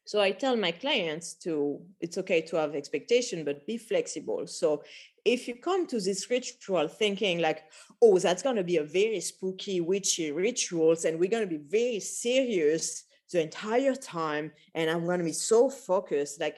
so 0.08 0.22
I 0.22 0.30
tell 0.30 0.56
my 0.56 0.70
clients 0.70 1.34
to, 1.44 1.82
it's 2.00 2.16
okay 2.16 2.40
to 2.40 2.56
have 2.56 2.74
expectation, 2.74 3.44
but 3.44 3.66
be 3.66 3.76
flexible. 3.76 4.46
So 4.46 4.82
if 5.26 5.46
you 5.46 5.56
come 5.56 5.86
to 5.88 6.00
this 6.00 6.30
ritual 6.30 6.88
thinking 6.88 7.40
like, 7.40 7.64
oh, 8.00 8.18
that's 8.18 8.42
going 8.42 8.56
to 8.56 8.64
be 8.64 8.78
a 8.78 8.84
very 8.84 9.20
spooky, 9.20 9.82
witchy 9.82 10.32
rituals, 10.32 11.04
and 11.04 11.20
we're 11.20 11.28
going 11.28 11.46
to 11.46 11.58
be 11.58 11.62
very 11.62 12.00
serious 12.00 13.04
the 13.30 13.42
entire 13.42 13.94
time, 13.94 14.50
and 14.74 14.88
I'm 14.88 15.04
going 15.04 15.18
to 15.18 15.26
be 15.26 15.32
so 15.32 15.68
focused, 15.68 16.40
like, 16.40 16.56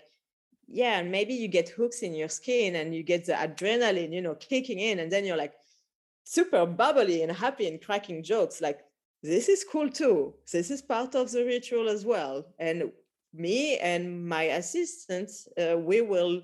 yeah, 0.68 1.00
and 1.00 1.10
maybe 1.10 1.34
you 1.34 1.48
get 1.48 1.70
hooks 1.70 2.02
in 2.02 2.14
your 2.14 2.28
skin 2.28 2.76
and 2.76 2.94
you 2.94 3.02
get 3.02 3.26
the 3.26 3.32
adrenaline, 3.32 4.12
you 4.12 4.22
know, 4.22 4.36
kicking 4.36 4.78
in, 4.78 5.00
and 5.00 5.10
then 5.10 5.24
you're 5.24 5.36
like 5.36 5.54
super 6.22 6.66
bubbly 6.66 7.24
and 7.24 7.32
happy 7.32 7.66
and 7.66 7.82
cracking 7.82 8.22
jokes. 8.22 8.60
Like, 8.60 8.78
this 9.24 9.48
is 9.48 9.64
cool 9.64 9.90
too. 9.90 10.34
This 10.52 10.70
is 10.70 10.82
part 10.82 11.16
of 11.16 11.32
the 11.32 11.44
ritual 11.44 11.88
as 11.88 12.04
well. 12.04 12.46
And 12.60 12.92
me 13.32 13.78
and 13.78 14.28
my 14.28 14.44
assistants, 14.44 15.48
uh, 15.58 15.78
we 15.78 16.00
will 16.00 16.42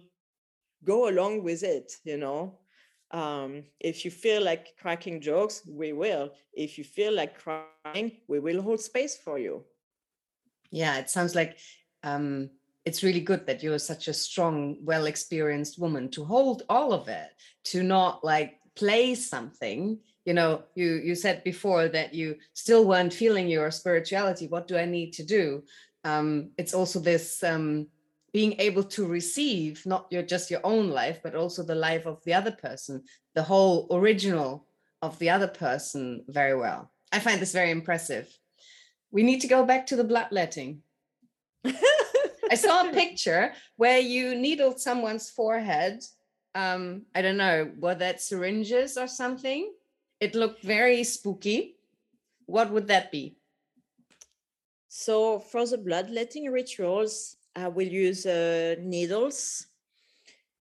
go 0.84 1.08
along 1.08 1.42
with 1.42 1.62
it, 1.62 1.96
you 2.04 2.16
know. 2.16 2.58
Um, 3.10 3.64
if 3.80 4.04
you 4.04 4.10
feel 4.10 4.42
like 4.42 4.76
cracking 4.80 5.20
jokes, 5.20 5.62
we 5.66 5.92
will. 5.92 6.30
If 6.52 6.78
you 6.78 6.84
feel 6.84 7.12
like 7.12 7.38
crying, 7.38 8.12
we 8.28 8.40
will 8.40 8.62
hold 8.62 8.80
space 8.80 9.16
for 9.16 9.38
you. 9.38 9.64
Yeah, 10.70 10.98
it 10.98 11.10
sounds 11.10 11.34
like 11.34 11.58
um, 12.02 12.50
it's 12.84 13.02
really 13.02 13.20
good 13.20 13.46
that 13.46 13.62
you're 13.62 13.78
such 13.78 14.08
a 14.08 14.14
strong, 14.14 14.78
well 14.82 15.06
experienced 15.06 15.78
woman 15.78 16.10
to 16.10 16.24
hold 16.24 16.64
all 16.68 16.92
of 16.92 17.08
it, 17.08 17.30
to 17.64 17.82
not 17.82 18.24
like 18.24 18.58
play 18.74 19.14
something 19.14 19.98
you 20.26 20.34
know 20.34 20.62
you 20.74 21.00
you 21.02 21.14
said 21.14 21.42
before 21.44 21.88
that 21.88 22.12
you 22.12 22.36
still 22.52 22.84
weren't 22.84 23.12
feeling 23.12 23.48
your 23.48 23.70
spirituality 23.70 24.48
what 24.48 24.68
do 24.68 24.76
i 24.76 24.84
need 24.84 25.12
to 25.12 25.22
do 25.22 25.62
um, 26.06 26.50
it's 26.56 26.74
also 26.74 27.00
this 27.00 27.42
um, 27.42 27.88
being 28.32 28.54
able 28.58 28.84
to 28.84 29.06
receive 29.06 29.84
not 29.86 30.06
your 30.10 30.22
just 30.22 30.50
your 30.50 30.60
own 30.64 30.90
life 30.90 31.20
but 31.22 31.34
also 31.34 31.62
the 31.62 31.74
life 31.74 32.06
of 32.06 32.22
the 32.24 32.34
other 32.34 32.52
person 32.52 33.02
the 33.34 33.42
whole 33.42 33.86
original 33.90 34.66
of 35.02 35.18
the 35.18 35.30
other 35.30 35.48
person 35.48 36.24
very 36.28 36.56
well. 36.56 36.90
I 37.12 37.18
find 37.20 37.40
this 37.40 37.52
very 37.52 37.70
impressive. 37.70 38.28
We 39.10 39.22
need 39.22 39.40
to 39.42 39.48
go 39.48 39.64
back 39.64 39.86
to 39.86 39.96
the 39.96 40.04
bloodletting. 40.04 40.82
I 41.64 42.54
saw 42.54 42.88
a 42.88 42.92
picture 42.92 43.52
where 43.76 43.98
you 43.98 44.34
needled 44.34 44.80
someone's 44.80 45.30
forehead. 45.30 46.04
Um, 46.54 47.02
i 47.14 47.20
don't 47.20 47.36
know 47.36 47.70
were 47.78 47.94
that 47.94 48.20
syringes 48.20 48.96
or 48.96 49.06
something? 49.06 49.72
It 50.20 50.34
looked 50.34 50.62
very 50.62 51.04
spooky. 51.04 51.76
What 52.46 52.70
would 52.70 52.88
that 52.88 53.12
be 53.12 53.36
so 54.88 55.38
for 55.38 55.66
the 55.66 55.78
bloodletting 55.78 56.50
rituals, 56.50 57.36
I 57.54 57.68
will 57.68 57.86
use 57.86 58.26
uh, 58.26 58.76
needles. 58.80 59.66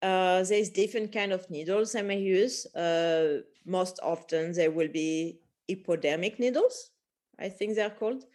Uh, 0.01 0.43
there's 0.43 0.69
different 0.69 1.11
kind 1.11 1.31
of 1.31 1.49
needles 1.49 1.95
I 1.95 2.01
may 2.01 2.19
use. 2.19 2.65
Uh, 2.75 3.41
most 3.65 3.99
often 4.03 4.53
they 4.53 4.67
will 4.67 4.87
be 4.87 5.39
hypodermic 5.69 6.39
needles, 6.39 6.91
I 7.39 7.49
think 7.49 7.75
they're 7.75 7.89
called. 7.89 8.25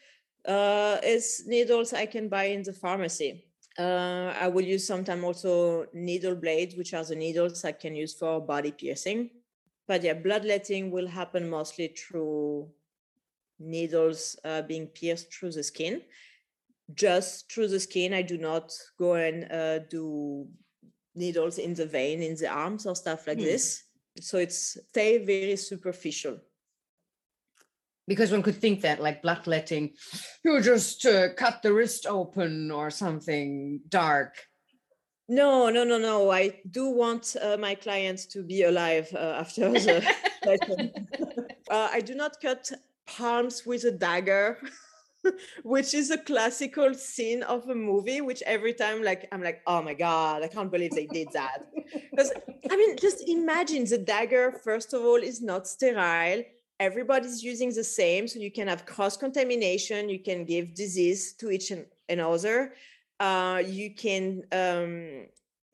Uh, 0.44 0.98
it's 1.02 1.46
needles 1.46 1.92
I 1.92 2.06
can 2.06 2.28
buy 2.28 2.44
in 2.44 2.62
the 2.62 2.72
pharmacy. 2.72 3.44
Uh, 3.78 4.34
I 4.38 4.48
will 4.48 4.64
use 4.64 4.86
sometimes 4.86 5.22
also 5.22 5.86
needle 5.92 6.34
blades, 6.34 6.76
which 6.76 6.92
are 6.92 7.04
the 7.04 7.14
needles 7.14 7.64
I 7.64 7.72
can 7.72 7.94
use 7.94 8.14
for 8.14 8.40
body 8.40 8.72
piercing. 8.72 9.30
But 9.86 10.02
yeah, 10.02 10.14
bloodletting 10.14 10.90
will 10.90 11.06
happen 11.06 11.48
mostly 11.48 11.88
through 11.88 12.70
needles 13.60 14.36
uh, 14.44 14.62
being 14.62 14.86
pierced 14.86 15.32
through 15.32 15.52
the 15.52 15.62
skin. 15.62 16.00
Just 16.94 17.52
through 17.52 17.68
the 17.68 17.78
skin, 17.78 18.12
I 18.12 18.22
do 18.22 18.36
not 18.36 18.72
go 18.98 19.14
and 19.14 19.50
uh, 19.52 19.78
do 19.90 20.48
needles 21.14 21.58
in 21.58 21.74
the 21.74 21.86
vein, 21.86 22.22
in 22.22 22.34
the 22.34 22.48
arms, 22.48 22.86
or 22.86 22.96
stuff 22.96 23.26
like 23.26 23.38
mm. 23.38 23.44
this. 23.44 23.84
So 24.20 24.38
it's 24.38 24.78
stay 24.88 25.18
very 25.18 25.56
superficial. 25.56 26.38
Because 28.08 28.32
one 28.32 28.42
could 28.42 28.56
think 28.56 28.80
that, 28.80 29.00
like 29.00 29.22
bloodletting, 29.22 29.94
you 30.44 30.60
just 30.60 31.06
uh, 31.06 31.32
cut 31.34 31.62
the 31.62 31.72
wrist 31.72 32.06
open 32.06 32.70
or 32.72 32.90
something 32.90 33.80
dark. 33.88 34.34
No, 35.28 35.70
no, 35.70 35.84
no, 35.84 35.96
no. 35.96 36.28
I 36.32 36.60
do 36.68 36.90
want 36.90 37.36
uh, 37.40 37.56
my 37.56 37.76
clients 37.76 38.26
to 38.26 38.42
be 38.42 38.64
alive 38.64 39.08
uh, 39.14 39.36
after 39.38 39.70
the 39.70 40.04
uh, 41.70 41.88
I 41.92 42.00
do 42.00 42.16
not 42.16 42.40
cut 42.42 42.68
palms 43.16 43.66
with 43.66 43.84
a 43.84 43.90
dagger 43.90 44.58
which 45.62 45.92
is 45.94 46.10
a 46.10 46.18
classical 46.18 46.94
scene 46.94 47.42
of 47.42 47.68
a 47.68 47.74
movie 47.74 48.20
which 48.20 48.42
every 48.46 48.72
time 48.72 49.02
like 49.02 49.28
i'm 49.32 49.42
like 49.42 49.60
oh 49.66 49.82
my 49.82 49.94
god 49.94 50.42
i 50.42 50.48
can't 50.48 50.70
believe 50.70 50.92
they 50.92 51.06
did 51.06 51.28
that. 51.32 51.66
Because 52.10 52.32
i 52.70 52.76
mean 52.76 52.96
just 52.96 53.28
imagine 53.28 53.84
the 53.84 53.98
dagger 53.98 54.52
first 54.64 54.94
of 54.94 55.02
all 55.02 55.22
is 55.30 55.40
not 55.42 55.66
sterile. 55.66 56.42
Everybody's 56.78 57.42
using 57.44 57.70
the 57.74 57.84
same 57.84 58.26
so 58.26 58.38
you 58.38 58.50
can 58.50 58.68
have 58.68 58.86
cross 58.86 59.16
contamination 59.16 60.08
you 60.08 60.20
can 60.20 60.44
give 60.44 60.74
disease 60.74 61.34
to 61.34 61.50
each 61.50 61.70
and 61.72 61.84
another. 62.08 62.72
Uh, 63.18 63.62
you 63.64 63.94
can 63.94 64.42
um, 64.52 65.26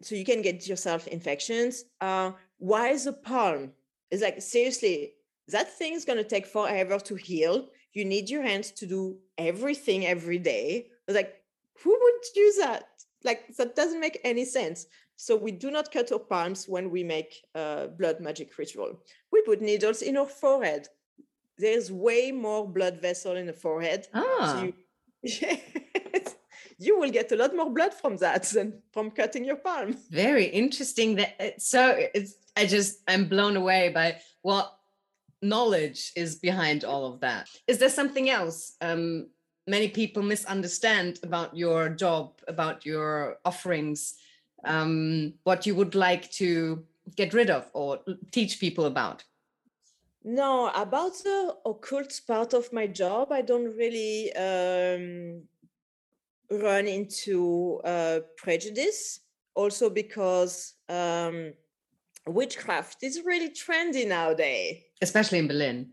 so 0.02 0.14
you 0.14 0.24
can 0.24 0.42
get 0.42 0.66
yourself 0.66 1.06
infections. 1.06 1.84
Uh, 2.00 2.32
why 2.58 2.88
is 2.88 3.06
a 3.06 3.12
palm? 3.12 3.72
It's 4.10 4.22
like 4.22 4.42
seriously 4.42 5.15
that 5.48 5.76
thing 5.78 5.94
is 5.94 6.04
going 6.04 6.18
to 6.18 6.24
take 6.24 6.46
forever 6.46 6.98
to 6.98 7.14
heal. 7.14 7.68
You 7.92 8.04
need 8.04 8.28
your 8.28 8.42
hands 8.42 8.70
to 8.72 8.86
do 8.86 9.18
everything 9.38 10.06
every 10.06 10.38
day. 10.38 10.88
Like, 11.08 11.34
who 11.82 11.90
would 11.90 12.20
do 12.34 12.54
that? 12.60 12.84
Like, 13.24 13.56
that 13.56 13.76
doesn't 13.76 14.00
make 14.00 14.20
any 14.24 14.44
sense. 14.44 14.86
So 15.16 15.34
we 15.34 15.50
do 15.50 15.70
not 15.70 15.90
cut 15.90 16.12
our 16.12 16.18
palms 16.18 16.66
when 16.68 16.90
we 16.90 17.02
make 17.02 17.42
a 17.54 17.88
blood 17.88 18.20
magic 18.20 18.56
ritual. 18.58 19.00
We 19.32 19.42
put 19.42 19.62
needles 19.62 20.02
in 20.02 20.16
our 20.16 20.26
forehead. 20.26 20.88
There's 21.58 21.90
way 21.90 22.32
more 22.32 22.68
blood 22.68 23.00
vessel 23.00 23.36
in 23.36 23.46
the 23.46 23.54
forehead. 23.54 24.08
Ah. 24.12 24.58
So 24.58 24.64
you, 24.64 24.74
yes, 25.22 26.34
you 26.78 26.98
will 26.98 27.10
get 27.10 27.32
a 27.32 27.36
lot 27.36 27.56
more 27.56 27.70
blood 27.70 27.94
from 27.94 28.18
that 28.18 28.44
than 28.44 28.82
from 28.92 29.10
cutting 29.10 29.44
your 29.44 29.56
palm. 29.56 29.96
Very 30.10 30.44
interesting. 30.44 31.16
That 31.16 31.62
so 31.62 31.96
it's 32.12 32.34
I 32.54 32.66
just 32.66 33.00
I'm 33.08 33.26
blown 33.26 33.56
away 33.56 33.88
by 33.88 34.18
what 34.42 34.75
knowledge 35.42 36.12
is 36.16 36.36
behind 36.36 36.84
all 36.84 37.06
of 37.06 37.20
that. 37.20 37.48
Is 37.66 37.78
there 37.78 37.90
something 37.90 38.30
else 38.30 38.74
um, 38.80 39.28
many 39.66 39.88
people 39.88 40.22
misunderstand 40.22 41.18
about 41.22 41.56
your 41.56 41.88
job, 41.88 42.32
about 42.48 42.86
your 42.86 43.38
offerings, 43.44 44.14
um, 44.64 45.34
what 45.44 45.66
you 45.66 45.74
would 45.74 45.94
like 45.94 46.30
to 46.32 46.84
get 47.16 47.34
rid 47.34 47.50
of 47.50 47.68
or 47.72 48.00
teach 48.30 48.60
people 48.60 48.86
about? 48.86 49.24
No, 50.24 50.72
about 50.74 51.14
the 51.22 51.56
occult 51.64 52.20
part 52.26 52.52
of 52.52 52.72
my 52.72 52.86
job, 52.88 53.30
I 53.30 53.42
don't 53.42 53.76
really 53.76 54.32
um, 54.34 55.42
run 56.50 56.88
into 56.88 57.80
uh, 57.84 58.20
prejudice. 58.36 59.20
Also, 59.54 59.88
because 59.88 60.74
um, 60.88 61.52
witchcraft 62.26 63.02
is 63.02 63.22
really 63.24 63.50
trendy 63.50 64.06
nowadays, 64.06 64.82
especially 65.00 65.38
in 65.38 65.48
Berlin. 65.48 65.90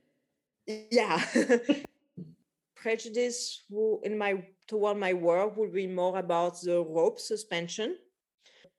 Yeah, 0.67 1.21
prejudice 2.75 3.63
in 4.03 4.17
my 4.17 4.43
toward 4.67 4.97
my 4.97 5.13
work 5.13 5.57
would 5.57 5.73
be 5.73 5.87
more 5.87 6.17
about 6.17 6.61
the 6.61 6.81
rope 6.81 7.19
suspension. 7.19 7.97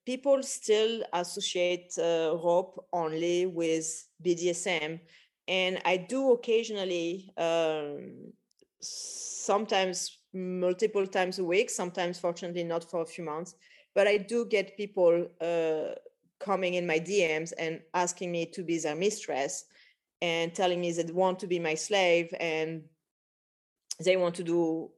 People 0.07 0.43
still 0.43 1.03
associate 1.13 1.93
uh, 1.99 2.37
rope 2.43 2.87
only 2.93 3.47
with 3.47 3.87
BDSM, 4.25 5.01
and 5.49 5.81
I 5.85 5.97
do 5.97 6.33
occasionally, 6.33 7.33
um, 7.37 8.33
sometimes 8.81 10.19
multiple 10.35 11.07
times 11.07 11.39
a 11.39 11.45
week, 11.45 11.71
sometimes 11.71 12.19
fortunately 12.19 12.65
not 12.65 12.91
for 12.91 13.03
a 13.03 13.07
few 13.07 13.25
months, 13.25 13.55
but 13.95 14.07
I 14.07 14.19
do 14.19 14.47
get 14.47 14.77
people 14.77 15.27
uh, 15.41 15.95
coming 16.45 16.75
in 16.75 16.87
my 16.87 16.99
DMs 16.99 17.53
and 17.59 17.81
asking 17.95 18.31
me 18.31 18.47
to 18.47 18.63
be 18.63 18.79
their 18.79 18.95
mistress 18.95 19.65
and 20.21 20.55
telling 20.55 20.81
me 20.81 20.93
they 20.93 21.05
want 21.13 21.39
to 21.41 21.47
be 21.47 21.59
my 21.59 21.75
slave 21.75 22.33
and 22.39 22.83
they 24.01 24.17
want 24.17 24.35
to 24.35 24.45
do 24.45 24.91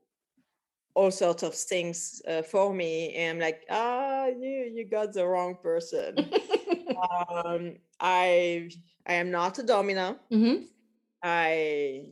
all 0.95 1.11
sorts 1.11 1.43
of 1.43 1.55
things 1.55 2.23
uh, 2.27 2.43
for 2.43 2.73
me. 2.73 3.15
And 3.15 3.37
i'm 3.37 3.41
like 3.41 3.63
ah 3.71 4.27
you 4.27 4.73
you 4.75 4.85
got 4.89 5.13
the 5.13 5.27
wrong 5.27 5.57
person. 5.63 6.17
Um, 7.31 7.77
i 8.01 8.71
i 9.07 9.15
am 9.15 9.31
not 9.31 9.59
a 9.59 9.63
domina 9.63 10.19
mm-hmm. 10.33 10.65
i 11.23 12.07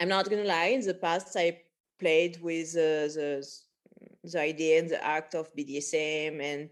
i'm 0.00 0.08
not 0.08 0.28
gonna 0.28 0.44
lie 0.44 0.72
in 0.76 0.80
the 0.80 0.94
past 0.94 1.36
i 1.36 1.58
played 1.98 2.40
with 2.42 2.70
uh, 2.74 3.08
the 3.16 3.46
the 4.24 4.40
idea 4.40 4.78
and 4.78 4.90
the 4.90 5.04
act 5.04 5.34
of 5.34 5.54
bdsm 5.54 6.40
and 6.40 6.70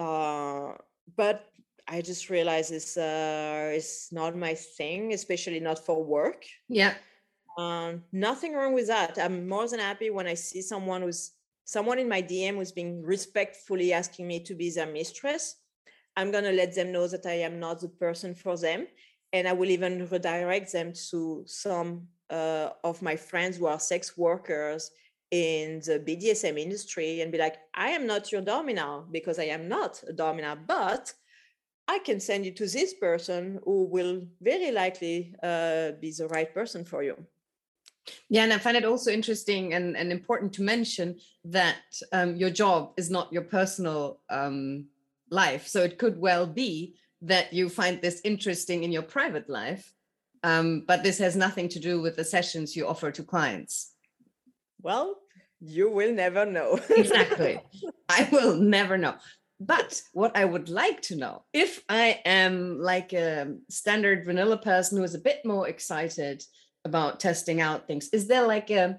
uh, 0.00 0.72
but 1.14 1.46
I 1.86 2.00
just 2.00 2.30
realized 2.30 2.72
it's 2.72 2.96
uh, 2.96 3.70
it's 3.74 4.10
not 4.12 4.36
my 4.36 4.54
thing, 4.54 5.12
especially 5.12 5.60
not 5.60 5.84
for 5.84 6.02
work. 6.02 6.44
Yeah. 6.68 6.94
Um, 7.58 8.04
nothing 8.12 8.54
wrong 8.54 8.72
with 8.72 8.86
that. 8.86 9.18
I'm 9.18 9.48
more 9.48 9.68
than 9.68 9.80
happy 9.80 10.08
when 10.08 10.26
I 10.26 10.34
see 10.34 10.62
someone 10.62 11.02
who's 11.02 11.32
someone 11.64 11.98
in 11.98 12.08
my 12.08 12.22
DM 12.22 12.56
who's 12.56 12.72
being 12.72 13.02
respectfully 13.02 13.92
asking 13.92 14.26
me 14.26 14.40
to 14.40 14.54
be 14.54 14.70
their 14.70 14.86
mistress. 14.86 15.56
I'm 16.16 16.30
gonna 16.30 16.52
let 16.52 16.74
them 16.74 16.92
know 16.92 17.06
that 17.06 17.26
I 17.26 17.38
am 17.48 17.60
not 17.60 17.80
the 17.80 17.88
person 17.88 18.34
for 18.34 18.56
them, 18.56 18.86
and 19.32 19.46
I 19.46 19.52
will 19.52 19.70
even 19.70 20.08
redirect 20.10 20.72
them 20.72 20.92
to 21.10 21.44
some 21.46 22.08
uh, 22.30 22.70
of 22.84 23.02
my 23.02 23.16
friends 23.16 23.58
who 23.58 23.66
are 23.66 23.78
sex 23.78 24.16
workers 24.16 24.90
in 25.30 25.80
the 25.80 25.98
BDSM 26.00 26.58
industry 26.58 27.20
and 27.20 27.30
be 27.30 27.38
like, 27.38 27.56
I 27.74 27.90
am 27.90 28.06
not 28.06 28.32
your 28.32 28.40
domina 28.40 29.04
because 29.10 29.38
I 29.38 29.44
am 29.44 29.68
not 29.68 30.02
a 30.08 30.12
domina, 30.12 30.58
but 30.66 31.12
I 31.86 31.98
can 32.00 32.20
send 32.20 32.44
you 32.44 32.52
to 32.52 32.66
this 32.66 32.94
person 32.94 33.60
who 33.64 33.84
will 33.84 34.22
very 34.40 34.70
likely 34.70 35.34
uh, 35.42 35.92
be 36.00 36.12
the 36.12 36.28
right 36.28 36.52
person 36.52 36.84
for 36.84 37.02
you. 37.02 37.16
Yeah, 38.28 38.44
and 38.44 38.52
I 38.52 38.58
find 38.58 38.76
it 38.76 38.84
also 38.84 39.10
interesting 39.10 39.74
and, 39.74 39.96
and 39.96 40.10
important 40.10 40.52
to 40.54 40.62
mention 40.62 41.18
that 41.44 41.76
um, 42.12 42.36
your 42.36 42.50
job 42.50 42.92
is 42.96 43.10
not 43.10 43.32
your 43.32 43.42
personal 43.42 44.20
um, 44.30 44.86
life. 45.30 45.66
So 45.66 45.82
it 45.82 45.98
could 45.98 46.18
well 46.18 46.46
be 46.46 46.94
that 47.22 47.52
you 47.52 47.68
find 47.68 48.00
this 48.00 48.20
interesting 48.24 48.82
in 48.82 48.92
your 48.92 49.02
private 49.02 49.48
life, 49.48 49.92
um, 50.42 50.84
but 50.86 51.02
this 51.02 51.18
has 51.18 51.36
nothing 51.36 51.68
to 51.68 51.78
do 51.78 52.00
with 52.00 52.16
the 52.16 52.24
sessions 52.24 52.74
you 52.74 52.86
offer 52.86 53.10
to 53.10 53.22
clients. 53.22 53.89
Well, 54.82 55.16
you 55.60 55.90
will 55.90 56.12
never 56.12 56.46
know. 56.46 56.80
exactly. 56.90 57.60
I 58.08 58.28
will 58.32 58.56
never 58.56 58.96
know. 58.96 59.16
But 59.60 60.00
what 60.14 60.36
I 60.36 60.46
would 60.46 60.70
like 60.70 61.02
to 61.02 61.16
know, 61.16 61.42
if 61.52 61.84
I 61.88 62.20
am 62.24 62.78
like 62.80 63.12
a 63.12 63.56
standard 63.68 64.24
vanilla 64.24 64.56
person 64.56 64.96
who 64.96 65.04
is 65.04 65.14
a 65.14 65.18
bit 65.18 65.44
more 65.44 65.68
excited 65.68 66.42
about 66.86 67.20
testing 67.20 67.60
out 67.60 67.86
things, 67.86 68.08
is 68.10 68.26
there 68.26 68.46
like 68.46 68.70
a 68.70 68.98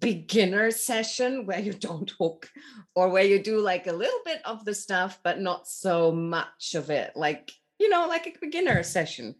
beginner 0.00 0.72
session 0.72 1.46
where 1.46 1.60
you 1.60 1.72
don't 1.72 2.10
hook 2.18 2.50
or 2.96 3.10
where 3.10 3.24
you 3.24 3.40
do 3.40 3.60
like 3.60 3.86
a 3.86 3.92
little 3.92 4.20
bit 4.24 4.40
of 4.44 4.64
the 4.64 4.74
stuff, 4.74 5.20
but 5.22 5.38
not 5.38 5.68
so 5.68 6.10
much 6.10 6.74
of 6.74 6.90
it? 6.90 7.12
Like, 7.14 7.52
you 7.78 7.88
know, 7.88 8.08
like 8.08 8.26
a 8.26 8.32
beginner 8.40 8.82
session. 8.82 9.36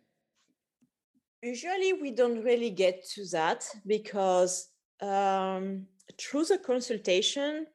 Usually 1.43 1.93
we 1.93 2.13
don't 2.13 2.43
really 2.45 2.71
get 2.71 3.05
to 3.15 3.27
that 3.33 3.67
because 3.85 4.69
um, 5.01 5.87
through 6.19 6.45
the 6.45 6.59
consultation, 6.59 7.67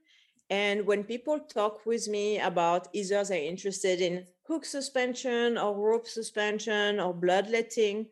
and 0.50 0.86
when 0.86 1.04
people 1.04 1.40
talk 1.40 1.86
with 1.86 2.08
me 2.08 2.40
about 2.40 2.88
either 2.94 3.24
they're 3.24 3.44
interested 3.44 4.02
in 4.02 4.26
hook 4.48 4.66
suspension 4.66 5.58
or 5.58 5.76
rope 5.76 6.08
suspension 6.08 7.00
or 7.00 7.14
bloodletting, 7.14 8.08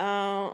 uh, 0.00 0.52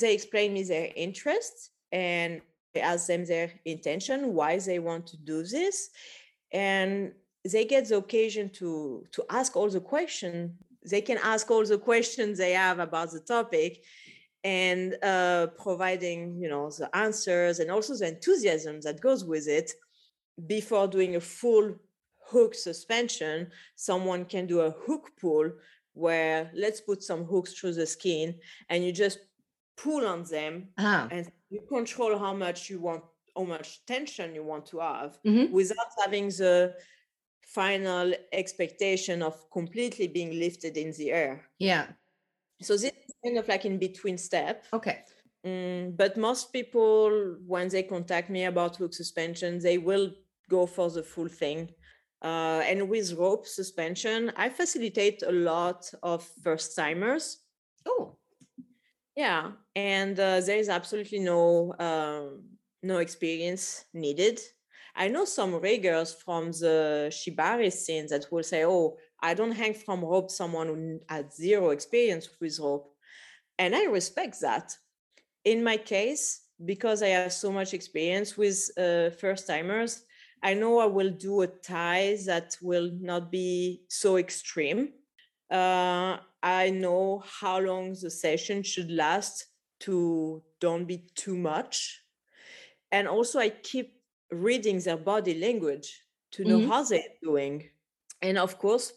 they 0.00 0.14
explain 0.14 0.52
me 0.52 0.62
their 0.62 0.90
interest 0.94 1.70
and 1.90 2.40
I 2.74 2.80
ask 2.80 3.06
them 3.06 3.24
their 3.24 3.50
intention, 3.64 4.34
why 4.34 4.58
they 4.58 4.78
want 4.78 5.06
to 5.08 5.16
do 5.16 5.44
this. 5.44 5.90
And 6.52 7.12
they 7.44 7.64
get 7.64 7.88
the 7.88 7.98
occasion 7.98 8.50
to, 8.50 9.06
to 9.12 9.24
ask 9.30 9.56
all 9.56 9.68
the 9.68 9.80
questions. 9.80 10.52
They 10.88 11.00
can 11.00 11.18
ask 11.22 11.50
all 11.50 11.64
the 11.64 11.78
questions 11.90 12.38
they 12.38 12.52
have 12.52 12.78
about 12.78 13.12
the 13.12 13.20
topic 13.20 13.82
and 14.44 14.96
uh, 15.02 15.46
providing 15.58 16.36
you 16.38 16.48
know 16.48 16.70
the 16.70 16.94
answers 16.94 17.58
and 17.58 17.70
also 17.70 17.96
the 17.96 18.06
enthusiasm 18.06 18.80
that 18.82 19.00
goes 19.00 19.24
with 19.24 19.48
it 19.48 19.72
before 20.46 20.86
doing 20.86 21.16
a 21.16 21.20
full 21.20 21.74
hook 22.26 22.54
suspension 22.54 23.50
someone 23.74 24.24
can 24.24 24.46
do 24.46 24.60
a 24.60 24.70
hook 24.70 25.10
pull 25.20 25.50
where 25.94 26.50
let's 26.54 26.80
put 26.80 27.02
some 27.02 27.24
hooks 27.24 27.54
through 27.54 27.72
the 27.72 27.86
skin 27.86 28.34
and 28.68 28.84
you 28.84 28.92
just 28.92 29.18
pull 29.76 30.06
on 30.06 30.22
them 30.24 30.68
ah. 30.78 31.08
and 31.10 31.30
you 31.50 31.60
control 31.68 32.18
how 32.18 32.34
much 32.34 32.68
you 32.68 32.80
want 32.80 33.02
how 33.36 33.44
much 33.44 33.84
tension 33.86 34.34
you 34.34 34.44
want 34.44 34.66
to 34.66 34.78
have 34.78 35.18
mm-hmm. 35.26 35.52
without 35.52 35.90
having 36.02 36.28
the 36.28 36.74
final 37.42 38.12
expectation 38.32 39.22
of 39.22 39.34
completely 39.50 40.08
being 40.08 40.38
lifted 40.38 40.76
in 40.76 40.92
the 40.92 41.10
air 41.10 41.44
yeah 41.58 41.86
so 42.60 42.74
this 42.74 42.84
is 42.84 43.14
kind 43.24 43.38
of 43.38 43.48
like 43.48 43.64
in 43.64 43.78
between 43.78 44.18
step. 44.18 44.64
Okay. 44.72 45.04
Mm, 45.46 45.96
but 45.96 46.16
most 46.16 46.52
people, 46.52 47.36
when 47.46 47.68
they 47.68 47.82
contact 47.82 48.30
me 48.30 48.44
about 48.44 48.76
hook 48.76 48.94
suspension, 48.94 49.58
they 49.58 49.78
will 49.78 50.10
go 50.48 50.66
for 50.66 50.90
the 50.90 51.02
full 51.02 51.28
thing. 51.28 51.70
Uh, 52.22 52.62
and 52.64 52.88
with 52.88 53.12
rope 53.12 53.46
suspension, 53.46 54.32
I 54.36 54.48
facilitate 54.48 55.22
a 55.22 55.32
lot 55.32 55.90
of 56.02 56.24
first 56.42 56.74
timers. 56.74 57.40
Oh, 57.84 58.16
yeah, 59.16 59.52
and 59.76 60.18
uh, 60.18 60.40
there 60.40 60.58
is 60.58 60.68
absolutely 60.68 61.20
no 61.20 61.74
um, 61.78 62.44
no 62.82 62.98
experience 62.98 63.84
needed. 63.92 64.40
I 64.96 65.08
know 65.08 65.24
some 65.24 65.54
riggers 65.56 66.14
from 66.14 66.52
the 66.52 67.08
shibari 67.12 67.72
scene 67.72 68.06
that 68.08 68.26
will 68.32 68.42
say, 68.42 68.64
"Oh, 68.64 68.96
I 69.24 69.32
don't 69.32 69.52
hang 69.52 69.72
from 69.72 70.04
rope 70.04 70.30
someone 70.30 70.66
who 70.66 71.00
had 71.08 71.32
zero 71.32 71.70
experience 71.70 72.28
with 72.40 72.60
rope. 72.60 72.94
And 73.58 73.74
I 73.74 73.84
respect 73.84 74.38
that. 74.42 74.76
In 75.44 75.64
my 75.64 75.78
case, 75.78 76.42
because 76.62 77.02
I 77.02 77.08
have 77.08 77.32
so 77.32 77.50
much 77.50 77.72
experience 77.72 78.36
with 78.36 78.58
uh, 78.76 79.08
first 79.22 79.46
timers, 79.46 80.02
I 80.42 80.52
know 80.52 80.78
I 80.78 80.84
will 80.84 81.10
do 81.10 81.40
a 81.40 81.46
tie 81.46 82.18
that 82.26 82.58
will 82.60 82.90
not 83.00 83.32
be 83.32 83.84
so 83.88 84.18
extreme. 84.18 84.92
Uh, 85.50 86.18
I 86.42 86.68
know 86.68 87.24
how 87.40 87.60
long 87.60 87.96
the 88.02 88.10
session 88.10 88.62
should 88.62 88.90
last 88.90 89.46
to 89.80 90.42
don't 90.60 90.84
be 90.84 90.98
too 91.14 91.38
much. 91.38 92.02
And 92.92 93.08
also, 93.08 93.38
I 93.38 93.48
keep 93.48 93.94
reading 94.30 94.80
their 94.80 94.98
body 94.98 95.34
language 95.40 95.88
to 96.32 96.44
know 96.44 96.58
mm-hmm. 96.58 96.70
how 96.70 96.84
they're 96.84 97.16
doing. 97.22 97.70
And 98.20 98.36
of 98.36 98.58
course, 98.58 98.92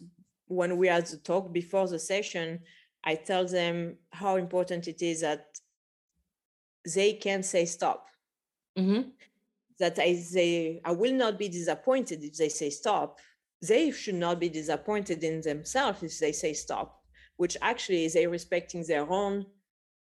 when 0.48 0.78
we 0.78 0.88
had 0.88 1.06
the 1.06 1.18
talk 1.18 1.52
before 1.52 1.88
the 1.88 2.00
session, 2.00 2.60
I 3.04 3.16
tell 3.16 3.45
them 3.45 3.98
how 4.12 4.38
important 4.38 4.88
it 4.88 5.02
is 5.02 5.22
that 5.22 5.45
they 6.93 7.14
can 7.14 7.43
say 7.43 7.66
stop. 7.66 8.08
Mm-hmm. 8.78 9.10
That 9.80 10.00
I 10.00 10.24
they 10.34 10.82
I 10.84 10.91
will 10.91 11.14
not 11.14 11.38
be 11.38 11.50
disappointed 11.50 12.24
if 12.24 12.38
they 12.38 12.50
say 12.50 12.70
stop. 12.70 13.20
They 13.62 13.91
should 13.91 14.16
not 14.16 14.39
be 14.39 14.50
disappointed 14.50 15.24
in 15.24 15.41
themselves 15.41 16.04
if 16.04 16.18
they 16.20 16.32
say 16.32 16.54
stop, 16.54 17.02
which 17.38 17.58
actually 17.62 18.06
is 18.06 18.14
they 18.14 18.28
respecting 18.28 18.84
their 18.84 19.10
own 19.10 19.45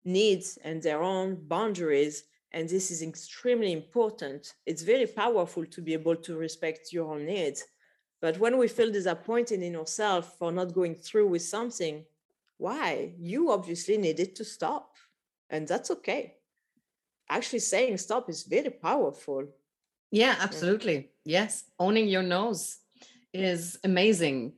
needs 0.04 0.58
and 0.62 0.82
their 0.82 1.02
own 1.02 1.36
boundaries 1.48 2.24
and 2.56 2.68
this 2.68 2.90
is 2.90 3.02
extremely 3.02 3.72
important. 3.72 4.54
It's 4.64 4.82
very 4.82 5.06
powerful 5.06 5.66
to 5.66 5.82
be 5.82 5.92
able 5.92 6.16
to 6.16 6.36
respect 6.38 6.92
your 6.92 7.12
own 7.12 7.26
needs. 7.26 7.62
But 8.26 8.40
when 8.40 8.58
we 8.58 8.66
feel 8.66 8.90
disappointed 8.90 9.62
in 9.62 9.76
ourselves 9.76 10.26
for 10.36 10.50
not 10.50 10.74
going 10.74 10.96
through 10.96 11.28
with 11.28 11.42
something, 11.42 12.04
why? 12.58 13.12
You 13.20 13.52
obviously 13.52 13.98
needed 13.98 14.34
to 14.34 14.44
stop, 14.44 14.96
and 15.48 15.68
that's 15.68 15.92
okay. 15.92 16.34
Actually, 17.30 17.60
saying 17.60 17.98
stop 17.98 18.28
is 18.28 18.42
very 18.42 18.70
powerful. 18.70 19.46
Yeah, 20.10 20.34
absolutely. 20.40 21.10
Yes, 21.24 21.66
owning 21.78 22.08
your 22.08 22.24
nose 22.24 22.78
is 23.32 23.78
amazing. 23.84 24.54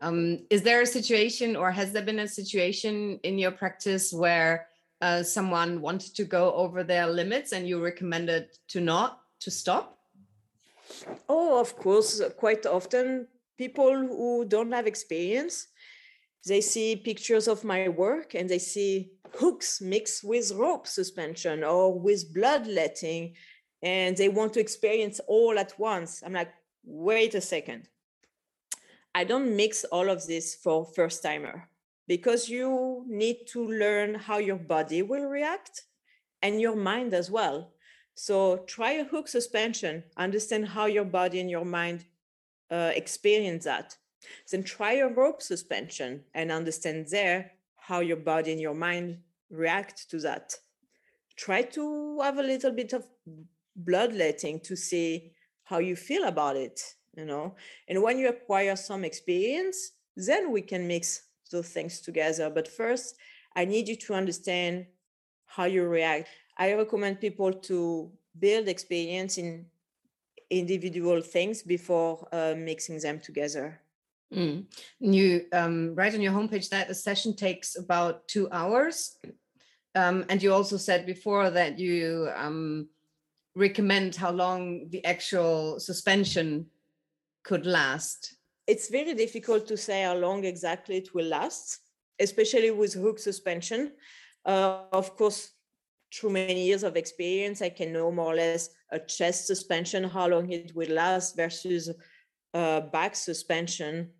Um, 0.00 0.44
is 0.50 0.62
there 0.64 0.80
a 0.80 0.94
situation, 0.98 1.54
or 1.54 1.70
has 1.70 1.92
there 1.92 2.02
been 2.02 2.18
a 2.18 2.26
situation 2.26 3.20
in 3.22 3.38
your 3.38 3.52
practice 3.52 4.12
where 4.12 4.66
uh, 5.00 5.22
someone 5.22 5.80
wanted 5.80 6.16
to 6.16 6.24
go 6.24 6.52
over 6.54 6.82
their 6.82 7.06
limits 7.06 7.52
and 7.52 7.68
you 7.68 7.80
recommended 7.80 8.48
to 8.70 8.80
not 8.80 9.20
to 9.42 9.50
stop? 9.52 10.01
Oh, 11.28 11.60
of 11.60 11.76
course. 11.76 12.20
Uh, 12.20 12.30
quite 12.30 12.66
often, 12.66 13.28
people 13.58 13.92
who 13.92 14.44
don't 14.46 14.72
have 14.72 14.86
experience, 14.86 15.68
they 16.46 16.60
see 16.60 16.96
pictures 16.96 17.48
of 17.48 17.64
my 17.64 17.88
work 17.88 18.34
and 18.34 18.48
they 18.48 18.58
see 18.58 19.12
hooks 19.34 19.80
mixed 19.80 20.24
with 20.24 20.52
rope 20.52 20.86
suspension 20.86 21.64
or 21.64 21.98
with 21.98 22.34
bloodletting, 22.34 23.34
and 23.82 24.16
they 24.16 24.28
want 24.28 24.52
to 24.54 24.60
experience 24.60 25.20
all 25.26 25.58
at 25.58 25.78
once. 25.78 26.22
I'm 26.24 26.32
like, 26.32 26.52
wait 26.84 27.34
a 27.34 27.40
second. 27.40 27.88
I 29.14 29.24
don't 29.24 29.56
mix 29.56 29.84
all 29.84 30.08
of 30.08 30.26
this 30.26 30.54
for 30.54 30.86
first 30.86 31.22
timer 31.22 31.68
because 32.08 32.48
you 32.48 33.04
need 33.08 33.46
to 33.48 33.66
learn 33.66 34.14
how 34.14 34.38
your 34.38 34.56
body 34.56 35.02
will 35.02 35.26
react 35.26 35.84
and 36.40 36.60
your 36.60 36.76
mind 36.76 37.14
as 37.14 37.30
well. 37.30 37.71
So 38.14 38.58
try 38.66 38.92
a 38.92 39.04
hook 39.04 39.28
suspension, 39.28 40.04
understand 40.16 40.68
how 40.68 40.86
your 40.86 41.04
body 41.04 41.40
and 41.40 41.50
your 41.50 41.64
mind 41.64 42.04
uh, 42.70 42.92
experience 42.94 43.64
that. 43.64 43.96
Then 44.50 44.62
try 44.62 44.94
a 44.94 45.08
rope 45.08 45.42
suspension 45.42 46.24
and 46.34 46.52
understand 46.52 47.08
there 47.10 47.52
how 47.76 48.00
your 48.00 48.18
body 48.18 48.52
and 48.52 48.60
your 48.60 48.74
mind 48.74 49.18
react 49.50 50.08
to 50.10 50.18
that. 50.20 50.54
Try 51.36 51.62
to 51.62 52.20
have 52.20 52.38
a 52.38 52.42
little 52.42 52.70
bit 52.70 52.92
of 52.92 53.06
bloodletting 53.74 54.60
to 54.60 54.76
see 54.76 55.32
how 55.64 55.78
you 55.78 55.96
feel 55.96 56.24
about 56.24 56.56
it 56.56 56.94
you 57.16 57.24
know 57.24 57.54
and 57.88 58.02
when 58.02 58.18
you 58.18 58.28
acquire 58.28 58.76
some 58.76 59.04
experience 59.04 59.92
then 60.16 60.50
we 60.50 60.60
can 60.60 60.86
mix 60.86 61.22
those 61.50 61.68
things 61.68 62.00
together 62.00 62.50
but 62.50 62.68
first 62.68 63.16
i 63.56 63.64
need 63.64 63.88
you 63.88 63.96
to 63.96 64.14
understand 64.14 64.86
how 65.46 65.64
you 65.64 65.84
react 65.84 66.28
i 66.58 66.72
recommend 66.72 67.20
people 67.20 67.52
to 67.52 68.10
build 68.38 68.68
experience 68.68 69.38
in 69.38 69.66
individual 70.50 71.20
things 71.20 71.62
before 71.62 72.28
uh, 72.32 72.54
mixing 72.56 72.98
them 72.98 73.18
together 73.18 73.80
mm. 74.34 74.64
you 75.00 75.46
um, 75.52 75.94
write 75.94 76.14
on 76.14 76.20
your 76.20 76.32
homepage 76.32 76.68
that 76.68 76.90
a 76.90 76.94
session 76.94 77.34
takes 77.34 77.76
about 77.76 78.26
two 78.28 78.48
hours 78.52 79.16
um, 79.94 80.24
and 80.28 80.42
you 80.42 80.52
also 80.52 80.76
said 80.76 81.04
before 81.06 81.50
that 81.50 81.78
you 81.78 82.30
um, 82.34 82.88
recommend 83.54 84.16
how 84.16 84.30
long 84.30 84.88
the 84.90 85.04
actual 85.04 85.78
suspension 85.78 86.66
could 87.42 87.66
last? 87.66 88.36
It's 88.66 88.88
very 88.88 89.14
difficult 89.14 89.66
to 89.68 89.76
say 89.76 90.04
how 90.04 90.14
long 90.14 90.44
exactly 90.44 90.96
it 90.96 91.14
will 91.14 91.26
last, 91.26 91.80
especially 92.18 92.70
with 92.70 92.94
hook 92.94 93.18
suspension. 93.18 93.92
Uh, 94.44 94.84
of 94.92 95.16
course, 95.16 95.50
through 96.12 96.30
many 96.30 96.64
years 96.66 96.82
of 96.82 96.96
experience, 96.96 97.62
I 97.62 97.70
can 97.70 97.92
know 97.92 98.10
more 98.10 98.32
or 98.32 98.36
less 98.36 98.70
a 98.90 98.98
chest 98.98 99.46
suspension, 99.46 100.04
how 100.04 100.28
long 100.28 100.50
it 100.50 100.74
will 100.74 100.90
last 100.90 101.36
versus 101.36 101.90
uh, 102.54 102.80
back 102.80 103.16
suspension. 103.16 104.10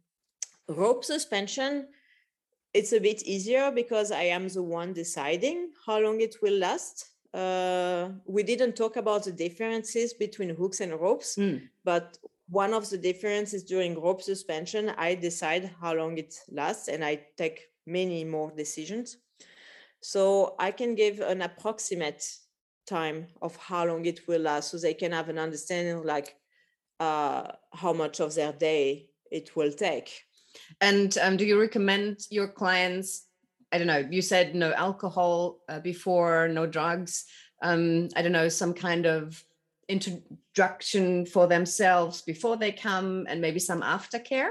Rope 0.69 1.05
suspension, 1.05 1.89
it's 2.73 2.93
a 2.93 3.01
bit 3.01 3.23
easier 3.25 3.71
because 3.71 4.11
I 4.11 4.23
am 4.25 4.49
the 4.49 4.63
one 4.63 4.93
deciding 4.93 5.71
how 5.87 6.01
long 6.01 6.21
it 6.21 6.37
will 6.43 6.59
last. 6.59 7.11
Uh, 7.35 8.11
we 8.27 8.43
didn't 8.43 8.77
talk 8.77 8.97
about 8.97 9.25
the 9.25 9.33
differences 9.33 10.15
between 10.15 10.55
hooks 10.55 10.81
and 10.81 10.93
ropes, 10.93 11.37
mm. 11.37 11.61
but 11.85 12.19
one 12.49 12.75
of 12.75 12.89
the 12.91 12.99
differences 12.99 13.65
during 13.65 13.99
rope 14.01 14.23
suspension, 14.23 14.93
I 14.99 15.15
decide 15.15 15.71
how 15.81 15.95
long 15.95 16.19
it 16.19 16.35
lasts 16.51 16.89
and 16.89 17.05
I 17.05 17.21
take 17.37 17.69
many 17.87 18.25
more 18.25 18.53
decisions. 18.55 19.17
So 20.03 20.55
I 20.59 20.71
can 20.73 20.95
give 20.95 21.21
an 21.21 21.43
approximate 21.43 22.25
time 22.87 23.29
of 23.41 23.57
how 23.57 23.87
long 23.87 24.05
it 24.05 24.27
will 24.27 24.41
last 24.43 24.71
so 24.71 24.79
they 24.79 24.95
can 24.95 25.13
have 25.13 25.29
an 25.29 25.39
understanding 25.39 26.05
like 26.05 26.37
uh, 27.01 27.53
how 27.73 27.93
much 27.93 28.21
of 28.21 28.35
their 28.35 28.53
day 28.53 29.07
it 29.31 29.57
will 29.57 29.73
take. 29.73 30.25
And 30.81 31.17
um, 31.19 31.37
do 31.37 31.45
you 31.45 31.59
recommend 31.59 32.27
your 32.31 32.49
clients? 32.49 33.27
I 33.71 33.79
don't 33.79 33.87
know, 33.87 34.07
you 34.11 34.21
said 34.21 34.55
no 34.55 34.73
alcohol 34.73 35.61
uh, 35.69 35.81
before, 35.81 36.49
no 36.49 36.67
drugs. 36.67 37.25
Um, 37.63 38.09
I 38.17 38.23
don't 38.23 38.33
know, 38.33 38.49
some 38.49 38.75
kind 38.75 39.07
of 39.07 39.43
introduction 39.89 41.27
for 41.27 41.47
themselves 41.47 42.23
before 42.23 42.57
they 42.57 42.73
come 42.73 43.27
and 43.29 43.41
maybe 43.41 43.61
some 43.61 43.83
aftercare? 43.83 44.51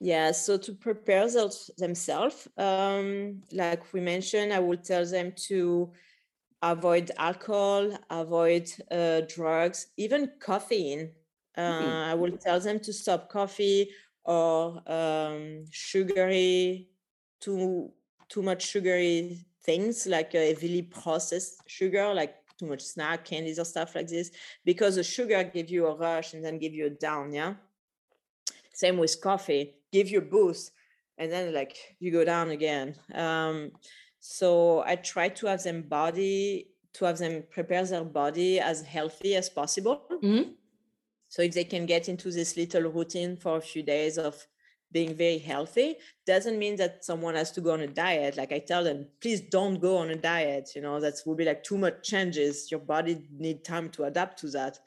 Yeah, 0.00 0.30
so 0.30 0.56
to 0.58 0.72
prepare 0.74 1.28
themselves, 1.76 2.46
um, 2.56 3.42
like 3.52 3.92
we 3.92 4.00
mentioned, 4.00 4.52
I 4.52 4.60
will 4.60 4.76
tell 4.76 5.04
them 5.04 5.32
to 5.48 5.92
avoid 6.62 7.10
alcohol, 7.18 7.90
avoid 8.08 8.70
uh, 8.92 9.22
drugs, 9.22 9.88
even 9.96 10.30
caffeine. 10.40 11.10
Uh, 11.56 11.60
mm-hmm. 11.60 12.10
I 12.10 12.14
will 12.14 12.36
tell 12.36 12.60
them 12.60 12.78
to 12.80 12.92
stop 12.92 13.28
coffee 13.28 13.90
or 14.24 14.80
um, 14.86 15.64
sugary, 15.70 16.88
too 17.40 17.90
too 18.28 18.42
much 18.42 18.66
sugary 18.66 19.38
things 19.64 20.06
like 20.06 20.34
uh, 20.34 20.38
heavily 20.38 20.82
processed 20.82 21.62
sugar, 21.66 22.14
like 22.14 22.36
too 22.58 22.66
much 22.66 22.82
snack, 22.82 23.24
candies 23.24 23.58
or 23.58 23.64
stuff 23.64 23.94
like 23.94 24.06
this, 24.06 24.30
because 24.64 24.96
the 24.96 25.02
sugar 25.02 25.42
give 25.42 25.70
you 25.70 25.86
a 25.86 25.96
rush 25.96 26.34
and 26.34 26.44
then 26.44 26.58
give 26.58 26.74
you 26.74 26.86
a 26.86 26.90
down. 26.90 27.32
Yeah. 27.32 27.54
Same 28.78 28.96
with 28.96 29.20
coffee, 29.20 29.74
give 29.90 30.08
your 30.08 30.22
boost 30.22 30.70
and 31.18 31.32
then 31.32 31.52
like 31.52 31.76
you 31.98 32.12
go 32.12 32.24
down 32.24 32.50
again. 32.50 32.94
Um, 33.12 33.72
so 34.20 34.84
I 34.86 34.94
try 34.94 35.30
to 35.30 35.46
have 35.48 35.64
them 35.64 35.82
body 35.82 36.68
to 36.92 37.04
have 37.04 37.18
them 37.18 37.42
prepare 37.50 37.84
their 37.84 38.04
body 38.04 38.60
as 38.60 38.82
healthy 38.82 39.34
as 39.34 39.50
possible. 39.50 40.04
Mm-hmm. 40.12 40.52
So 41.28 41.42
if 41.42 41.54
they 41.54 41.64
can 41.64 41.86
get 41.86 42.08
into 42.08 42.30
this 42.30 42.56
little 42.56 42.84
routine 42.84 43.36
for 43.36 43.56
a 43.56 43.60
few 43.60 43.82
days 43.82 44.16
of 44.16 44.46
being 44.92 45.16
very 45.16 45.38
healthy 45.38 45.96
doesn't 46.24 46.56
mean 46.56 46.76
that 46.76 47.04
someone 47.04 47.34
has 47.34 47.50
to 47.50 47.60
go 47.60 47.72
on 47.72 47.80
a 47.80 47.86
diet 47.86 48.38
like 48.38 48.52
i 48.52 48.58
tell 48.58 48.82
them 48.82 49.06
please 49.20 49.42
don't 49.42 49.82
go 49.82 49.98
on 49.98 50.08
a 50.08 50.16
diet 50.16 50.70
you 50.74 50.80
know 50.80 50.98
that 50.98 51.12
will 51.26 51.34
be 51.34 51.44
like 51.44 51.62
too 51.62 51.76
much 51.76 52.02
changes 52.02 52.70
your 52.70 52.80
body 52.80 53.26
need 53.36 53.62
time 53.62 53.90
to 53.90 54.04
adapt 54.04 54.38
to 54.38 54.48
that 54.48 54.78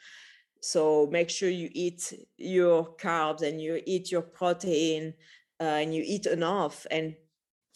so 0.61 1.07
make 1.11 1.29
sure 1.29 1.49
you 1.49 1.69
eat 1.73 2.13
your 2.37 2.95
carbs 2.95 3.41
and 3.41 3.61
you 3.61 3.81
eat 3.85 4.11
your 4.11 4.21
protein 4.21 5.13
uh, 5.59 5.63
and 5.81 5.93
you 5.93 6.03
eat 6.05 6.25
enough 6.25 6.87
and 6.89 7.15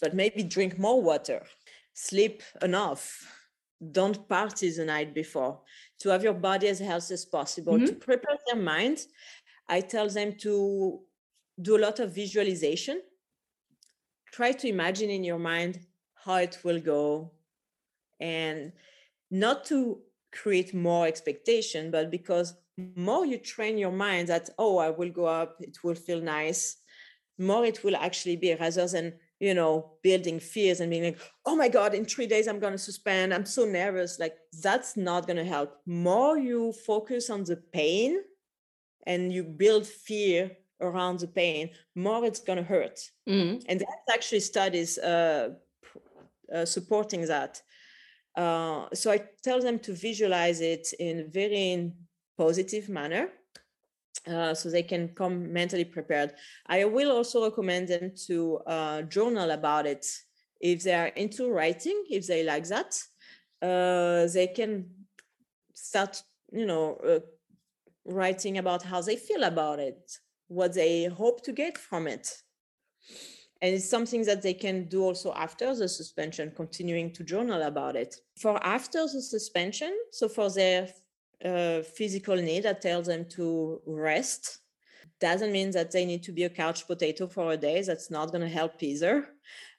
but 0.01 0.13
maybe 0.13 0.43
drink 0.43 0.79
more 0.79 1.01
water 1.01 1.43
sleep 1.93 2.41
enough 2.61 3.31
don't 3.91 4.27
party 4.29 4.69
the 4.69 4.85
night 4.85 5.13
before 5.13 5.59
to 5.99 6.09
have 6.09 6.23
your 6.23 6.33
body 6.33 6.67
as 6.67 6.79
healthy 6.79 7.13
as 7.13 7.25
possible 7.25 7.73
mm-hmm. 7.73 7.85
to 7.85 7.93
prepare 7.93 8.37
their 8.47 8.61
mind 8.61 8.99
i 9.67 9.81
tell 9.81 10.07
them 10.07 10.33
to 10.37 11.01
do 11.61 11.77
a 11.77 11.79
lot 11.79 11.99
of 11.99 12.13
visualization. 12.13 13.01
Try 14.31 14.51
to 14.51 14.67
imagine 14.67 15.09
in 15.09 15.23
your 15.23 15.39
mind 15.39 15.79
how 16.15 16.35
it 16.35 16.59
will 16.63 16.79
go 16.79 17.31
and 18.19 18.71
not 19.31 19.65
to 19.65 20.01
create 20.31 20.73
more 20.73 21.07
expectation, 21.07 21.91
but 21.91 22.11
because 22.11 22.55
more 22.95 23.25
you 23.25 23.37
train 23.37 23.77
your 23.77 23.91
mind 23.91 24.27
that, 24.27 24.49
oh, 24.57 24.77
I 24.77 24.89
will 24.89 25.09
go 25.09 25.25
up, 25.25 25.57
it 25.59 25.83
will 25.83 25.95
feel 25.95 26.21
nice, 26.21 26.77
more 27.37 27.65
it 27.65 27.83
will 27.83 27.95
actually 27.95 28.37
be 28.37 28.53
rather 28.53 28.87
than, 28.87 29.13
you 29.39 29.53
know, 29.53 29.93
building 30.01 30.39
fears 30.39 30.79
and 30.79 30.89
being 30.89 31.03
like, 31.03 31.19
oh 31.45 31.55
my 31.55 31.67
God, 31.67 31.93
in 31.93 32.05
three 32.05 32.27
days 32.27 32.47
I'm 32.47 32.59
going 32.59 32.73
to 32.73 32.77
suspend. 32.77 33.33
I'm 33.33 33.45
so 33.45 33.65
nervous. 33.65 34.19
Like, 34.19 34.35
that's 34.61 34.95
not 34.95 35.27
going 35.27 35.37
to 35.37 35.43
help. 35.43 35.75
More 35.85 36.37
you 36.37 36.73
focus 36.85 37.29
on 37.29 37.43
the 37.43 37.57
pain 37.57 38.21
and 39.05 39.31
you 39.31 39.43
build 39.43 39.85
fear 39.85 40.51
around 40.81 41.19
the 41.19 41.27
pain, 41.27 41.69
more 41.95 42.25
it's 42.25 42.39
going 42.39 42.57
to 42.57 42.63
hurt. 42.63 42.99
Mm-hmm. 43.29 43.65
And 43.69 43.79
that's 43.79 44.13
actually 44.13 44.41
studies 44.41 44.97
uh, 44.97 45.49
uh, 46.53 46.65
supporting 46.65 47.25
that. 47.27 47.61
Uh, 48.35 48.87
so 48.93 49.11
I 49.11 49.21
tell 49.43 49.61
them 49.61 49.79
to 49.79 49.93
visualize 49.93 50.59
it 50.59 50.87
in 50.99 51.29
very 51.31 51.57
positive 52.37 52.89
manner. 52.89 53.29
Uh, 54.27 54.55
so 54.55 54.69
they 54.69 54.81
can 54.81 55.09
come 55.09 55.53
mentally 55.53 55.85
prepared. 55.85 56.33
I 56.65 56.85
will 56.85 57.11
also 57.11 57.43
recommend 57.43 57.89
them 57.89 58.13
to 58.25 58.57
uh, 58.65 59.01
journal 59.03 59.51
about 59.51 59.85
it 59.85 60.05
if 60.59 60.81
they 60.81 60.95
are 60.95 61.07
into 61.07 61.51
writing, 61.51 62.05
if 62.09 62.25
they 62.25 62.43
like 62.43 62.67
that. 62.69 62.97
uh, 63.61 64.27
they 64.33 64.47
can 64.47 64.85
start, 65.73 66.21
you 66.51 66.65
know, 66.65 66.95
uh, 66.95 67.19
writing 68.05 68.57
about 68.57 68.83
how 68.83 69.01
they 69.01 69.15
feel 69.15 69.43
about 69.43 69.79
it, 69.79 70.17
what 70.47 70.73
they 70.73 71.05
hope 71.05 71.43
to 71.43 71.51
get 71.51 71.77
from 71.77 72.07
it. 72.07 72.29
And 73.61 73.73
it's 73.73 73.89
something 73.89 74.23
that 74.25 74.41
they 74.41 74.53
can 74.53 74.87
do 74.89 75.03
also 75.03 75.33
after 75.33 75.73
the 75.73 75.87
suspension, 75.87 76.51
continuing 76.55 77.11
to 77.13 77.23
journal 77.23 77.61
about 77.63 77.95
it. 77.95 78.15
For 78.37 78.63
after 78.63 79.03
the 79.03 79.21
suspension, 79.21 79.95
so 80.11 80.27
for 80.27 80.49
their 80.49 80.89
uh, 81.45 81.81
physical 81.83 82.35
need 82.35 82.63
that 82.63 82.81
tells 82.81 83.07
them 83.07 83.25
to 83.29 83.81
rest, 83.85 84.59
doesn't 85.19 85.51
mean 85.51 85.71
that 85.71 85.91
they 85.91 86.05
need 86.05 86.23
to 86.23 86.31
be 86.31 86.43
a 86.43 86.49
couch 86.49 86.87
potato 86.87 87.27
for 87.27 87.51
a 87.51 87.57
day. 87.57 87.81
That's 87.81 88.11
not 88.11 88.31
going 88.31 88.41
to 88.41 88.49
help 88.49 88.81
either. 88.81 89.27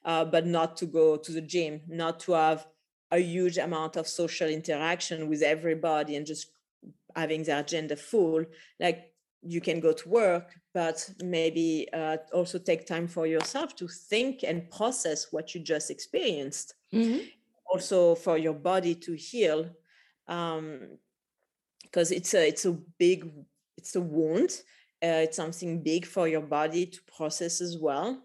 Uh, 0.05 0.25
but 0.25 0.47
not 0.47 0.77
to 0.77 0.87
go 0.87 1.17
to 1.17 1.33
the 1.33 1.41
gym, 1.41 1.81
not 1.89 2.21
to 2.21 2.33
have 2.33 2.65
a 3.11 3.19
huge 3.19 3.59
amount 3.59 3.97
of 3.97 4.07
social 4.07 4.49
interaction 4.49 5.29
with 5.29 5.43
everybody 5.43 6.15
and 6.15 6.25
just 6.25 6.47
having 7.17 7.43
their 7.43 7.59
agenda 7.59 7.97
full. 7.97 8.45
Like 8.79 9.13
you 9.43 9.61
can 9.61 9.81
go 9.81 9.93
to 9.93 10.09
work, 10.09 10.55
but 10.73 11.09
maybe 11.23 11.89
uh, 11.93 12.19
also 12.33 12.59
take 12.59 12.87
time 12.87 13.09
for 13.09 13.27
yourself 13.27 13.75
to 13.77 13.89
think 13.89 14.45
and 14.45 14.71
process 14.71 15.33
what 15.33 15.55
you 15.55 15.61
just 15.61 15.91
experienced. 15.91 16.75
Mm-hmm. 16.93 17.27
Also 17.73 18.15
for 18.15 18.39
your 18.39 18.55
body 18.55 18.95
to 18.95 19.15
heal, 19.15 19.71
because 21.97 22.11
it's 22.11 22.35
a 22.35 22.47
it's 22.47 22.67
a 22.67 22.73
big 22.99 23.33
it's 23.79 23.97
a 23.97 24.01
wound. 24.01 24.51
Uh, 25.03 25.25
it's 25.25 25.37
something 25.37 25.83
big 25.83 26.05
for 26.05 26.29
your 26.29 26.43
body 26.43 26.85
to 26.85 27.01
process 27.17 27.63
as 27.63 27.79
well. 27.79 28.23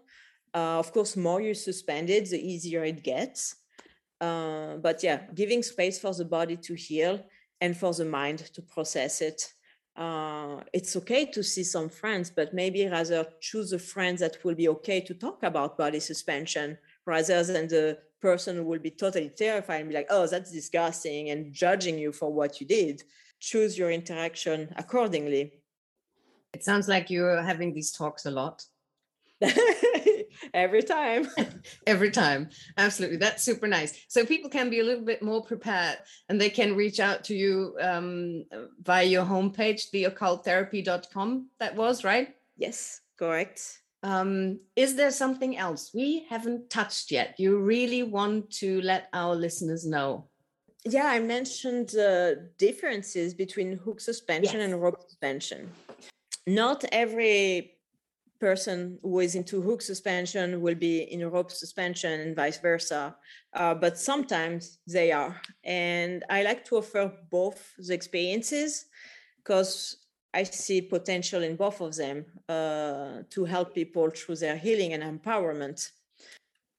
Uh, 0.54 0.78
of 0.78 0.92
course, 0.92 1.16
more 1.16 1.40
you 1.40 1.54
suspend 1.54 2.10
it, 2.10 2.28
the 2.28 2.38
easier 2.38 2.84
it 2.84 3.02
gets. 3.02 3.56
Uh, 4.20 4.76
but 4.76 5.02
yeah, 5.02 5.20
giving 5.34 5.62
space 5.62 5.98
for 5.98 6.12
the 6.12 6.24
body 6.24 6.56
to 6.56 6.74
heal 6.74 7.24
and 7.62 7.74
for 7.74 7.94
the 7.94 8.04
mind 8.04 8.38
to 8.54 8.60
process 8.60 9.22
it. 9.22 9.40
Uh, 9.96 10.60
it's 10.72 10.94
okay 10.96 11.24
to 11.26 11.42
see 11.42 11.64
some 11.64 11.88
friends, 11.88 12.30
but 12.30 12.52
maybe 12.52 12.86
rather 12.86 13.26
choose 13.40 13.72
a 13.72 13.78
friend 13.78 14.18
that 14.18 14.36
will 14.44 14.54
be 14.54 14.68
okay 14.68 15.00
to 15.00 15.14
talk 15.14 15.42
about 15.42 15.78
body 15.78 16.00
suspension 16.00 16.76
rather 17.06 17.42
than 17.44 17.68
the 17.68 17.98
person 18.20 18.56
who 18.56 18.64
will 18.64 18.78
be 18.78 18.90
totally 18.90 19.30
terrified 19.30 19.80
and 19.80 19.88
be 19.88 19.94
like, 19.94 20.08
oh, 20.10 20.26
that's 20.26 20.52
disgusting 20.52 21.30
and 21.30 21.52
judging 21.52 21.98
you 21.98 22.12
for 22.12 22.32
what 22.32 22.60
you 22.60 22.66
did. 22.66 23.02
Choose 23.42 23.76
your 23.76 23.90
interaction 23.90 24.72
accordingly. 24.76 25.52
It 26.54 26.64
sounds 26.64 26.86
like 26.86 27.10
you're 27.10 27.42
having 27.42 27.74
these 27.74 27.90
talks 27.90 28.24
a 28.26 28.30
lot. 28.30 28.64
every 30.54 30.82
time. 30.82 31.26
Every 31.86 32.12
time. 32.12 32.50
Absolutely. 32.78 33.16
That's 33.16 33.42
super 33.42 33.66
nice. 33.66 34.04
So 34.06 34.24
people 34.24 34.48
can 34.48 34.70
be 34.70 34.78
a 34.78 34.84
little 34.84 35.04
bit 35.04 35.20
more 35.20 35.42
prepared 35.42 35.98
and 36.28 36.40
they 36.40 36.50
can 36.50 36.76
reach 36.76 37.00
out 37.00 37.24
to 37.24 37.34
you 37.34 37.76
um, 37.80 38.44
via 38.80 39.04
your 39.04 39.24
homepage 39.24 39.90
theocculttherapy.com 39.90 41.48
that 41.58 41.74
was 41.74 42.04
right? 42.04 42.36
Yes 42.56 43.00
correct. 43.22 43.82
Um, 44.02 44.58
is 44.74 44.96
there 44.96 45.12
something 45.12 45.56
else 45.56 45.92
we 45.94 46.26
haven't 46.28 46.70
touched 46.70 47.12
yet? 47.12 47.36
You 47.38 47.60
really 47.60 48.02
want 48.02 48.50
to 48.62 48.80
let 48.82 49.08
our 49.12 49.36
listeners 49.36 49.86
know 49.86 50.26
yeah 50.84 51.06
i 51.06 51.18
mentioned 51.18 51.88
the 51.90 52.38
uh, 52.38 52.42
differences 52.58 53.34
between 53.34 53.78
hook 53.78 54.00
suspension 54.00 54.60
yes. 54.60 54.70
and 54.70 54.82
rope 54.82 55.02
suspension 55.08 55.70
not 56.46 56.84
every 56.92 57.72
person 58.42 58.98
who 59.02 59.20
is 59.20 59.36
into 59.36 59.62
hook 59.62 59.80
suspension 59.80 60.60
will 60.60 60.74
be 60.74 61.02
in 61.14 61.20
rope 61.30 61.52
suspension 61.52 62.14
and 62.22 62.34
vice 62.34 62.58
versa. 62.58 63.14
Uh, 63.54 63.72
but 63.72 63.96
sometimes 63.96 64.78
they 64.94 65.12
are. 65.12 65.40
And 65.62 66.24
I 66.28 66.42
like 66.42 66.64
to 66.64 66.78
offer 66.78 67.12
both 67.30 67.58
the 67.78 67.94
experiences 67.94 68.86
because 69.38 69.98
I 70.34 70.42
see 70.42 70.80
potential 70.82 71.44
in 71.44 71.54
both 71.54 71.80
of 71.80 71.94
them 71.94 72.24
uh, 72.48 73.22
to 73.30 73.44
help 73.44 73.76
people 73.76 74.10
through 74.10 74.36
their 74.36 74.56
healing 74.56 74.92
and 74.94 75.04
empowerment. 75.04 75.78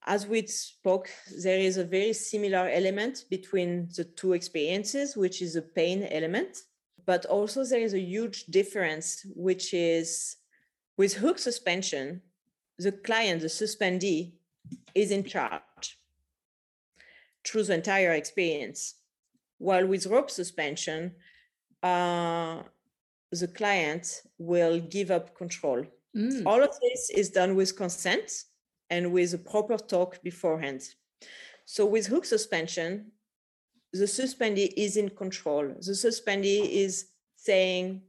As 0.06 0.26
we 0.26 0.46
spoke, 0.46 1.08
there 1.42 1.58
is 1.58 1.78
a 1.78 1.84
very 1.84 2.12
similar 2.12 2.68
element 2.68 3.24
between 3.30 3.88
the 3.96 4.04
two 4.04 4.34
experiences, 4.34 5.16
which 5.16 5.40
is 5.40 5.56
a 5.56 5.62
pain 5.62 6.06
element. 6.10 6.58
But 7.06 7.24
also, 7.26 7.64
there 7.64 7.80
is 7.80 7.94
a 7.94 8.00
huge 8.00 8.44
difference, 8.46 9.26
which 9.34 9.72
is 9.72 10.36
with 10.96 11.14
hook 11.14 11.38
suspension, 11.38 12.20
the 12.78 12.92
client, 12.92 13.40
the 13.40 13.48
suspendee, 13.48 14.32
is 14.94 15.10
in 15.10 15.24
charge 15.24 15.98
through 17.44 17.64
the 17.64 17.74
entire 17.74 18.12
experience. 18.12 18.96
While 19.58 19.86
with 19.86 20.06
rope 20.06 20.30
suspension, 20.30 21.12
uh, 21.82 22.62
the 23.30 23.48
client 23.48 24.22
will 24.38 24.80
give 24.80 25.10
up 25.10 25.36
control. 25.36 25.84
Mm. 26.16 26.42
All 26.46 26.62
of 26.62 26.70
this 26.80 27.10
is 27.10 27.30
done 27.30 27.54
with 27.56 27.76
consent 27.76 28.44
and 28.90 29.12
with 29.12 29.34
a 29.34 29.38
proper 29.38 29.76
talk 29.76 30.22
beforehand. 30.22 30.82
So 31.64 31.86
with 31.86 32.06
hook 32.06 32.24
suspension, 32.24 33.12
the 33.92 34.04
suspendee 34.04 34.72
is 34.76 34.96
in 34.96 35.10
control. 35.10 35.68
The 35.68 35.92
suspendee 35.92 36.68
is 36.70 37.06
saying, 37.36 38.02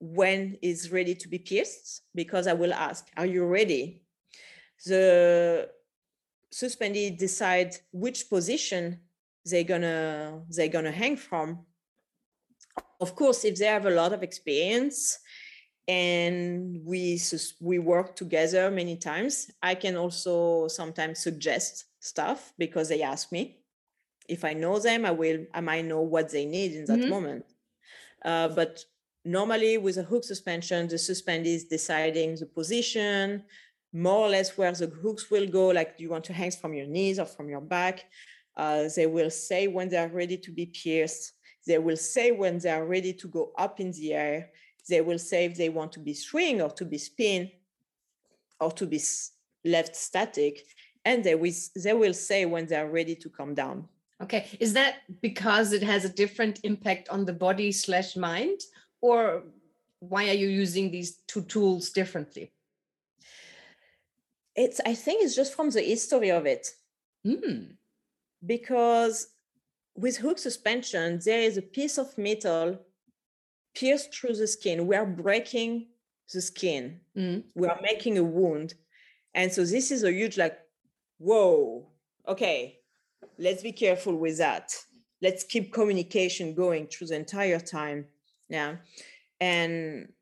when 0.00 0.58
is 0.62 0.90
ready 0.90 1.14
to 1.14 1.28
be 1.28 1.38
pierced 1.38 2.02
because 2.14 2.48
I 2.48 2.54
will 2.54 2.72
ask, 2.72 3.06
are 3.16 3.26
you 3.26 3.44
ready? 3.44 4.02
The 4.84 5.68
suspendee 6.52 7.16
decide 7.16 7.76
which 7.92 8.28
position 8.28 9.00
they're 9.44 9.64
gonna 9.64 10.42
they're 10.48 10.68
gonna 10.68 10.90
hang 10.90 11.16
from. 11.16 11.66
Of 13.00 13.14
course, 13.14 13.44
if 13.44 13.56
they 13.56 13.66
have 13.66 13.86
a 13.86 13.90
lot 13.90 14.12
of 14.12 14.22
experience 14.22 15.18
and 15.88 16.80
we 16.84 17.20
we 17.60 17.78
work 17.78 18.14
together 18.16 18.70
many 18.70 18.96
times, 18.96 19.50
I 19.62 19.74
can 19.74 19.96
also 19.96 20.68
sometimes 20.68 21.18
suggest 21.18 21.86
stuff 22.00 22.52
because 22.58 22.88
they 22.88 23.02
ask 23.02 23.32
me. 23.32 23.58
If 24.28 24.44
I 24.44 24.52
know 24.52 24.78
them, 24.78 25.04
I 25.04 25.10
will 25.10 25.46
I 25.52 25.60
might 25.60 25.84
know 25.84 26.00
what 26.00 26.30
they 26.30 26.46
need 26.46 26.72
in 26.72 26.84
that 26.86 27.00
mm-hmm. 27.00 27.10
moment. 27.10 27.44
Uh, 28.24 28.48
but 28.48 28.84
normally 29.24 29.78
with 29.78 29.96
a 29.98 30.02
hook 30.02 30.24
suspension, 30.24 30.88
the 30.88 30.98
suspend 30.98 31.46
is 31.46 31.64
deciding 31.64 32.36
the 32.36 32.46
position, 32.46 33.42
more 33.92 34.26
or 34.26 34.28
less 34.28 34.56
where 34.56 34.72
the 34.72 34.86
hooks 34.86 35.30
will 35.30 35.46
go, 35.46 35.68
like 35.68 35.96
do 35.96 36.04
you 36.04 36.10
want 36.10 36.24
to 36.24 36.32
hang 36.32 36.50
from 36.50 36.74
your 36.74 36.86
knees 36.86 37.18
or 37.18 37.26
from 37.26 37.48
your 37.48 37.60
back. 37.60 38.04
Uh, 38.56 38.84
they 38.94 39.06
will 39.06 39.30
say 39.30 39.66
when 39.66 39.88
they 39.88 39.96
are 39.96 40.08
ready 40.08 40.36
to 40.36 40.50
be 40.50 40.66
pierced. 40.66 41.32
They 41.66 41.78
will 41.78 41.96
say 41.96 42.30
when 42.30 42.58
they 42.58 42.70
are 42.70 42.84
ready 42.84 43.12
to 43.14 43.28
go 43.28 43.52
up 43.58 43.80
in 43.80 43.92
the 43.92 44.12
air. 44.12 44.50
They 44.88 45.00
will 45.00 45.18
say 45.18 45.44
if 45.44 45.56
they 45.56 45.68
want 45.68 45.92
to 45.92 46.00
be 46.00 46.14
swing 46.14 46.60
or 46.60 46.70
to 46.70 46.84
be 46.84 46.98
spin 46.98 47.50
or 48.60 48.72
to 48.72 48.86
be 48.86 49.00
left 49.64 49.96
static. 49.96 50.64
And 51.04 51.22
they 51.24 51.34
will, 51.34 51.52
they 51.76 51.92
will 51.92 52.14
say 52.14 52.46
when 52.46 52.66
they 52.66 52.76
are 52.76 52.88
ready 52.88 53.14
to 53.16 53.28
come 53.28 53.54
down. 53.54 53.88
Okay. 54.22 54.46
Is 54.60 54.72
that 54.74 54.96
because 55.20 55.72
it 55.72 55.82
has 55.82 56.04
a 56.04 56.08
different 56.08 56.60
impact 56.62 57.08
on 57.08 57.24
the 57.24 57.32
body 57.32 57.72
slash 57.72 58.16
mind? 58.16 58.60
or 59.02 59.42
why 59.98 60.28
are 60.30 60.34
you 60.34 60.48
using 60.48 60.90
these 60.90 61.18
two 61.26 61.42
tools 61.42 61.90
differently? 61.90 62.52
It's 64.56 64.80
I 64.86 64.94
think 64.94 65.24
it's 65.24 65.36
just 65.36 65.54
from 65.54 65.70
the 65.70 65.82
history 65.82 66.30
of 66.30 66.46
it. 66.46 66.70
Mm. 67.26 67.76
Because 68.44 69.28
with 69.94 70.16
hook 70.16 70.38
suspension, 70.38 71.20
there 71.24 71.40
is 71.40 71.56
a 71.56 71.62
piece 71.62 71.98
of 71.98 72.16
metal 72.16 72.78
pierced 73.74 74.14
through 74.14 74.34
the 74.34 74.46
skin. 74.46 74.86
We 74.86 74.96
are 74.96 75.06
breaking 75.06 75.88
the 76.32 76.40
skin. 76.40 77.00
Mm. 77.16 77.44
We 77.54 77.68
are 77.68 77.80
making 77.82 78.18
a 78.18 78.24
wound. 78.24 78.74
And 79.34 79.52
so 79.52 79.64
this 79.64 79.90
is 79.90 80.04
a 80.04 80.12
huge 80.12 80.36
like, 80.36 80.58
whoa, 81.18 81.88
okay, 82.28 82.78
let's 83.38 83.62
be 83.62 83.72
careful 83.72 84.16
with 84.16 84.38
that. 84.38 84.74
Let's 85.20 85.44
keep 85.44 85.72
communication 85.72 86.54
going 86.54 86.88
through 86.88 87.08
the 87.08 87.16
entire 87.16 87.60
time 87.60 88.06
yeah 88.52 88.76
and 89.40 90.12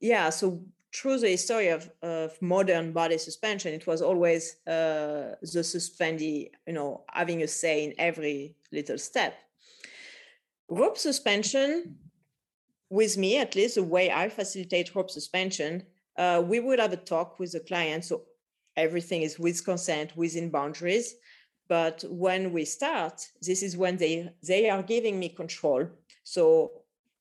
yeah 0.00 0.30
so 0.30 0.62
through 0.94 1.18
the 1.18 1.28
history 1.28 1.68
of, 1.68 1.90
of 2.02 2.40
modern 2.40 2.92
body 2.92 3.18
suspension 3.18 3.74
it 3.74 3.86
was 3.86 4.00
always 4.00 4.56
uh, 4.68 5.34
the 5.42 5.62
suspendee 5.72 6.50
you 6.66 6.72
know 6.72 7.04
having 7.12 7.42
a 7.42 7.48
say 7.48 7.84
in 7.84 7.92
every 7.98 8.54
little 8.70 8.96
step 8.96 9.34
rope 10.68 10.96
suspension 10.96 11.96
with 12.98 13.16
me 13.16 13.32
at 13.44 13.54
least 13.58 13.74
the 13.76 13.82
way 13.94 14.06
i 14.22 14.28
facilitate 14.28 14.94
rope 14.94 15.10
suspension 15.10 15.72
uh, 16.16 16.40
we 16.50 16.58
would 16.60 16.78
have 16.78 16.92
a 16.92 17.04
talk 17.12 17.38
with 17.40 17.50
the 17.52 17.60
client 17.70 18.04
so 18.04 18.22
everything 18.76 19.22
is 19.22 19.38
with 19.38 19.64
consent 19.64 20.08
within 20.16 20.50
boundaries 20.50 21.06
but 21.68 22.04
when 22.08 22.52
we 22.52 22.64
start 22.64 23.16
this 23.48 23.62
is 23.62 23.76
when 23.82 23.96
they 23.96 24.14
they 24.50 24.62
are 24.68 24.82
giving 24.94 25.18
me 25.18 25.28
control 25.28 25.80
so 26.24 26.72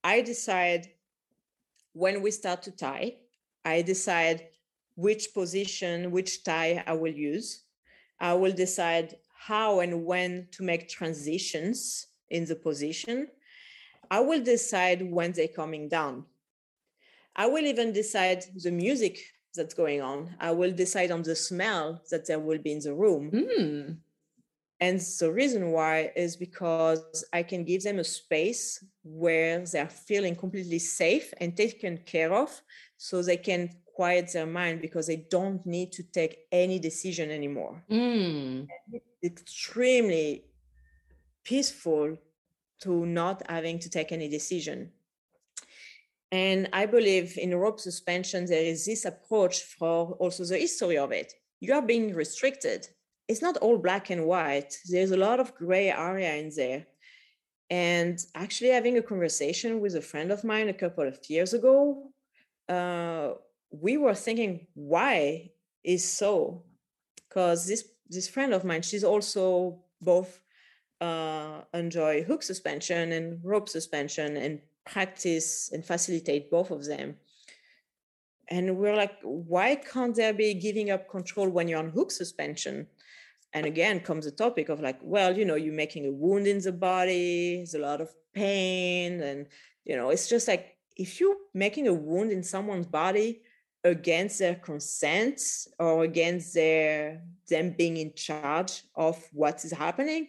I 0.04 0.22
decide 0.22 0.90
when 1.94 2.22
we 2.22 2.32
start 2.32 2.64
to 2.64 2.72
tie, 2.72 3.18
I 3.64 3.82
decide 3.82 4.48
which 4.96 5.34
position, 5.34 6.12
which 6.12 6.44
tie 6.44 6.84
I 6.86 6.94
will 6.94 7.14
use. 7.14 7.64
I 8.20 8.34
will 8.34 8.52
decide 8.52 9.16
how 9.38 9.80
and 9.80 10.06
when 10.06 10.48
to 10.52 10.64
make 10.64 10.90
transitions 10.90 12.08
in 12.30 12.46
the 12.46 12.56
position. 12.56 13.28
I 14.14 14.20
will 14.20 14.44
decide 14.44 15.02
when 15.02 15.32
they're 15.32 15.48
coming 15.62 15.90
down. 15.90 16.26
I 17.36 17.48
will 17.48 17.66
even 17.66 17.92
decide 17.92 18.46
the 18.64 18.70
music 18.70 19.18
that's 19.56 19.74
going 19.74 20.02
on. 20.04 20.36
I 20.40 20.52
will 20.52 20.72
decide 20.72 21.10
on 21.10 21.24
the 21.24 21.36
smell 21.36 22.00
that 22.12 22.28
there 22.28 22.40
will 22.40 22.60
be 22.60 22.74
in 22.74 22.80
the 22.80 22.94
room. 22.94 23.32
Mm. 23.32 23.98
And 24.80 25.00
the 25.20 25.32
reason 25.32 25.72
why 25.72 26.12
is 26.16 26.36
because 26.36 27.26
I 27.34 27.42
can 27.42 27.64
give 27.64 27.82
them 27.82 27.98
a 27.98 28.04
space 28.04 28.86
where 29.04 29.66
they're 29.66 29.90
feeling 29.90 30.36
completely 30.36 30.78
safe 30.78 31.34
and 31.42 31.58
taken 31.58 31.98
care 32.06 32.34
of 32.36 32.62
so 32.98 33.24
they 33.24 33.38
can 33.38 33.72
quiet 33.96 34.32
their 34.32 34.46
mind 34.46 34.80
because 34.80 35.08
they 35.08 35.26
don't 35.38 35.66
need 35.66 35.92
to 35.94 36.04
take 36.04 36.38
any 36.52 36.78
decision 36.78 37.32
anymore. 37.32 37.84
Mm. 37.90 38.68
It's 39.24 39.42
extremely 39.42 40.46
peaceful 41.44 42.16
to 42.84 43.06
not 43.06 43.44
having 43.50 43.80
to 43.80 43.90
take 43.90 44.12
any 44.12 44.30
decision. 44.30 44.92
And 46.32 46.68
I 46.74 46.88
believe 46.88 47.38
in 47.38 47.54
rope 47.54 47.80
suspension, 47.80 48.46
there 48.46 48.64
is 48.64 48.86
this 48.86 49.06
approach 49.06 49.62
for 49.62 50.14
also 50.14 50.44
the 50.46 50.58
history 50.58 50.98
of 50.98 51.12
it. 51.12 51.34
You 51.60 51.74
are 51.76 51.82
being 51.82 52.14
restricted. 52.16 52.88
It's 53.28 53.42
not 53.42 53.58
all 53.58 53.78
black 53.78 54.10
and 54.10 54.26
white. 54.26 54.76
There's 54.90 55.12
a 55.12 55.18
lot 55.18 55.40
of 55.40 55.54
gray 55.54 55.92
area 55.92 56.34
in 56.36 56.52
there. 56.56 56.88
And 57.70 58.20
actually, 58.36 58.72
having 58.72 58.98
a 58.98 59.02
conversation 59.02 59.80
with 59.80 59.96
a 59.96 60.02
friend 60.02 60.32
of 60.32 60.44
mine 60.44 60.70
a 60.70 60.74
couple 60.74 61.08
of 61.08 61.20
years 61.30 61.54
ago, 61.54 62.12
uh, 62.68 63.34
we 63.72 63.98
were 63.98 64.16
thinking, 64.16 64.68
why 64.74 65.52
is 65.84 66.04
so? 66.04 66.64
Because 67.16 67.68
this 67.68 67.86
this 68.10 68.28
friend 68.28 68.54
of 68.54 68.64
mine, 68.64 68.82
she's 68.82 69.04
also 69.04 69.84
both 70.02 70.40
uh, 71.02 71.62
enjoy 71.74 72.24
hook 72.24 72.44
suspension 72.44 73.12
and 73.12 73.40
rope 73.44 73.70
suspension 73.70 74.38
and 74.38 74.60
practice 74.86 75.72
and 75.72 75.86
facilitate 75.86 76.52
both 76.52 76.72
of 76.72 76.86
them. 76.86 77.16
And 78.50 78.78
we're 78.78 78.96
like, 78.96 79.18
why 79.24 79.76
can't 79.76 80.16
there 80.16 80.34
be 80.34 80.54
giving 80.54 80.92
up 80.92 81.10
control 81.10 81.50
when 81.50 81.68
you're 81.68 81.80
on 81.80 81.90
hook 81.90 82.12
suspension? 82.12 82.88
And 83.54 83.66
again 83.66 84.00
comes 84.00 84.26
the 84.26 84.32
topic 84.32 84.70
of 84.70 84.82
like, 84.82 85.00
well, 85.02 85.38
you 85.38 85.46
know, 85.46 85.56
you're 85.56 85.74
making 85.74 86.06
a 86.06 86.12
wound 86.12 86.48
in 86.48 86.60
the 86.60 86.72
body, 86.72 87.58
there's 87.58 87.76
a 87.76 87.80
lot 87.80 88.02
of 88.02 88.10
pain. 88.34 89.22
And, 89.22 89.48
you 89.86 89.96
know, 89.96 90.10
it's 90.10 90.28
just 90.28 90.48
like 90.48 90.78
if 90.98 91.20
you're 91.20 91.38
making 91.54 91.88
a 91.88 91.94
wound 91.94 92.32
in 92.32 92.44
someone's 92.44 92.88
body 92.88 93.42
against 93.84 94.40
their 94.40 94.56
consent 94.56 95.42
or 95.80 96.04
against 96.04 96.54
their 96.54 97.22
them 97.50 97.76
being 97.78 97.98
in 97.98 98.14
charge 98.14 98.84
of 98.96 99.24
what 99.34 99.64
is 99.66 99.72
happening, 99.72 100.28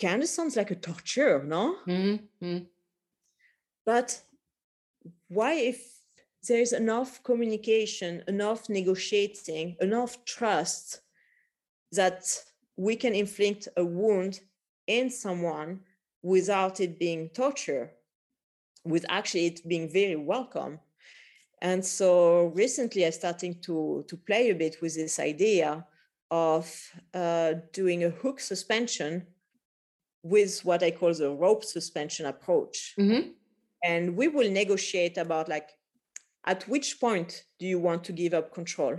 kind 0.00 0.22
of 0.22 0.28
sounds 0.28 0.56
like 0.56 0.70
a 0.70 0.74
torture, 0.74 1.42
no? 1.44 1.76
Mm-hmm. 1.86 2.58
But 3.84 4.20
why, 5.28 5.54
if 5.54 6.00
there's 6.46 6.72
enough 6.72 7.22
communication, 7.22 8.22
enough 8.26 8.68
negotiating, 8.68 9.76
enough 9.80 10.24
trust 10.24 11.00
that 11.92 12.24
we 12.76 12.96
can 12.96 13.14
inflict 13.14 13.68
a 13.76 13.84
wound 13.84 14.40
in 14.86 15.10
someone 15.10 15.80
without 16.22 16.80
it 16.80 16.98
being 16.98 17.28
torture, 17.30 17.92
with 18.84 19.04
actually 19.08 19.46
it 19.46 19.68
being 19.68 19.88
very 19.88 20.16
welcome? 20.16 20.80
And 21.62 21.84
so 21.84 22.46
recently 22.54 23.04
I 23.04 23.10
started 23.10 23.62
to, 23.64 24.04
to 24.08 24.16
play 24.16 24.50
a 24.50 24.54
bit 24.54 24.80
with 24.80 24.94
this 24.94 25.18
idea 25.18 25.84
of 26.30 26.72
uh, 27.12 27.54
doing 27.72 28.04
a 28.04 28.10
hook 28.10 28.40
suspension 28.40 29.26
with 30.22 30.60
what 30.64 30.82
I 30.82 30.90
call 30.90 31.14
the 31.14 31.30
rope 31.30 31.64
suspension 31.64 32.26
approach. 32.26 32.94
Mm-hmm. 32.98 33.30
And 33.82 34.16
we 34.16 34.28
will 34.28 34.50
negotiate 34.50 35.16
about 35.16 35.48
like, 35.48 35.70
at 36.46 36.68
which 36.68 37.00
point 37.00 37.44
do 37.58 37.66
you 37.66 37.78
want 37.78 38.04
to 38.04 38.12
give 38.12 38.34
up 38.34 38.52
control? 38.52 38.96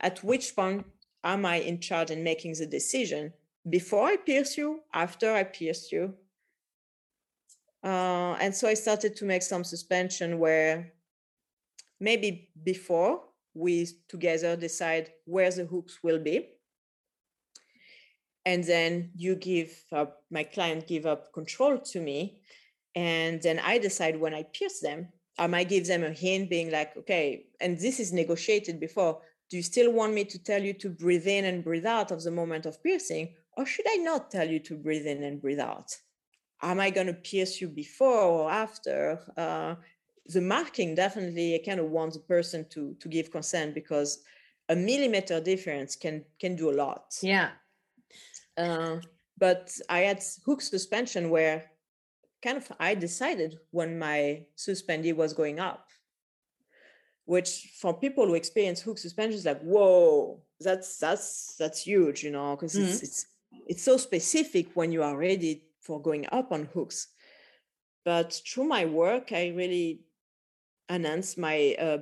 At 0.00 0.22
which 0.24 0.54
point 0.54 0.86
am 1.24 1.44
I 1.44 1.56
in 1.56 1.80
charge 1.80 2.10
and 2.10 2.24
making 2.24 2.54
the 2.54 2.66
decision? 2.66 3.32
Before 3.68 4.06
I 4.06 4.16
pierce 4.16 4.56
you, 4.56 4.80
after 4.94 5.34
I 5.34 5.44
pierce 5.44 5.92
you. 5.92 6.14
Uh, 7.84 8.34
and 8.40 8.54
so 8.54 8.68
I 8.68 8.74
started 8.74 9.14
to 9.16 9.24
make 9.24 9.42
some 9.42 9.64
suspension 9.64 10.38
where 10.38 10.92
maybe 12.00 12.50
before 12.64 13.22
we 13.54 13.88
together 14.08 14.56
decide 14.56 15.10
where 15.24 15.50
the 15.50 15.64
hooks 15.64 15.98
will 16.02 16.18
be 16.18 16.48
and 18.48 18.64
then 18.64 19.10
you 19.14 19.34
give 19.34 19.70
up 19.92 20.22
my 20.30 20.42
client 20.42 20.86
give 20.86 21.04
up 21.04 21.32
control 21.34 21.78
to 21.78 22.00
me 22.00 22.40
and 22.94 23.42
then 23.42 23.58
i 23.72 23.76
decide 23.78 24.18
when 24.18 24.34
i 24.34 24.42
pierce 24.56 24.80
them 24.80 25.00
i 25.38 25.46
might 25.46 25.68
give 25.68 25.86
them 25.86 26.02
a 26.02 26.18
hint 26.24 26.48
being 26.48 26.70
like 26.70 26.96
okay 26.96 27.44
and 27.60 27.78
this 27.78 28.00
is 28.00 28.12
negotiated 28.12 28.80
before 28.80 29.20
do 29.50 29.56
you 29.58 29.62
still 29.62 29.92
want 29.92 30.14
me 30.14 30.24
to 30.24 30.38
tell 30.50 30.62
you 30.62 30.72
to 30.72 30.88
breathe 30.88 31.26
in 31.26 31.44
and 31.44 31.64
breathe 31.68 31.86
out 31.86 32.10
of 32.10 32.22
the 32.22 32.30
moment 32.40 32.64
of 32.64 32.82
piercing 32.82 33.34
or 33.56 33.66
should 33.66 33.88
i 33.94 33.96
not 33.96 34.30
tell 34.30 34.48
you 34.54 34.60
to 34.60 34.74
breathe 34.76 35.06
in 35.06 35.22
and 35.24 35.42
breathe 35.42 35.60
out 35.60 35.88
am 36.62 36.80
i 36.80 36.88
going 36.88 37.06
to 37.06 37.22
pierce 37.30 37.60
you 37.60 37.68
before 37.68 38.22
or 38.38 38.50
after 38.50 39.20
uh, 39.36 39.74
the 40.34 40.40
marking 40.40 40.94
definitely 40.94 41.54
I 41.54 41.60
kind 41.64 41.80
of 41.80 41.90
want 41.90 42.12
the 42.14 42.20
person 42.20 42.66
to 42.70 42.94
to 43.00 43.08
give 43.08 43.30
consent 43.30 43.74
because 43.74 44.10
a 44.68 44.76
millimeter 44.76 45.40
difference 45.40 45.96
can 45.96 46.24
can 46.40 46.54
do 46.56 46.70
a 46.70 46.78
lot. 46.84 47.16
Yeah. 47.22 47.50
Uh, 48.58 48.96
but 49.38 49.72
I 49.88 50.00
had 50.00 50.22
hook 50.44 50.60
suspension 50.60 51.30
where 51.30 51.70
kind 52.42 52.56
of 52.56 52.70
I 52.80 52.94
decided 52.94 53.58
when 53.70 53.98
my 53.98 54.44
suspendee 54.56 55.14
was 55.14 55.32
going 55.32 55.60
up, 55.60 55.86
which 57.24 57.72
for 57.80 57.94
people 57.94 58.26
who 58.26 58.34
experience 58.34 58.80
hook 58.80 58.98
suspension 58.98 59.38
is 59.38 59.44
like, 59.44 59.60
whoa, 59.62 60.42
that's 60.60 60.98
that's 60.98 61.54
that's 61.56 61.82
huge, 61.82 62.24
you 62.24 62.30
know, 62.30 62.56
because 62.56 62.74
mm-hmm. 62.74 62.88
it's 62.88 63.02
it's 63.02 63.26
it's 63.66 63.82
so 63.82 63.96
specific 63.96 64.68
when 64.74 64.90
you 64.92 65.02
are 65.02 65.16
ready 65.16 65.62
for 65.80 66.02
going 66.02 66.26
up 66.32 66.50
on 66.52 66.68
hooks. 66.74 67.08
But 68.04 68.40
through 68.46 68.64
my 68.64 68.86
work, 68.86 69.32
I 69.32 69.48
really 69.48 70.00
enhance 70.90 71.36
my 71.36 71.76
uh, 71.78 71.98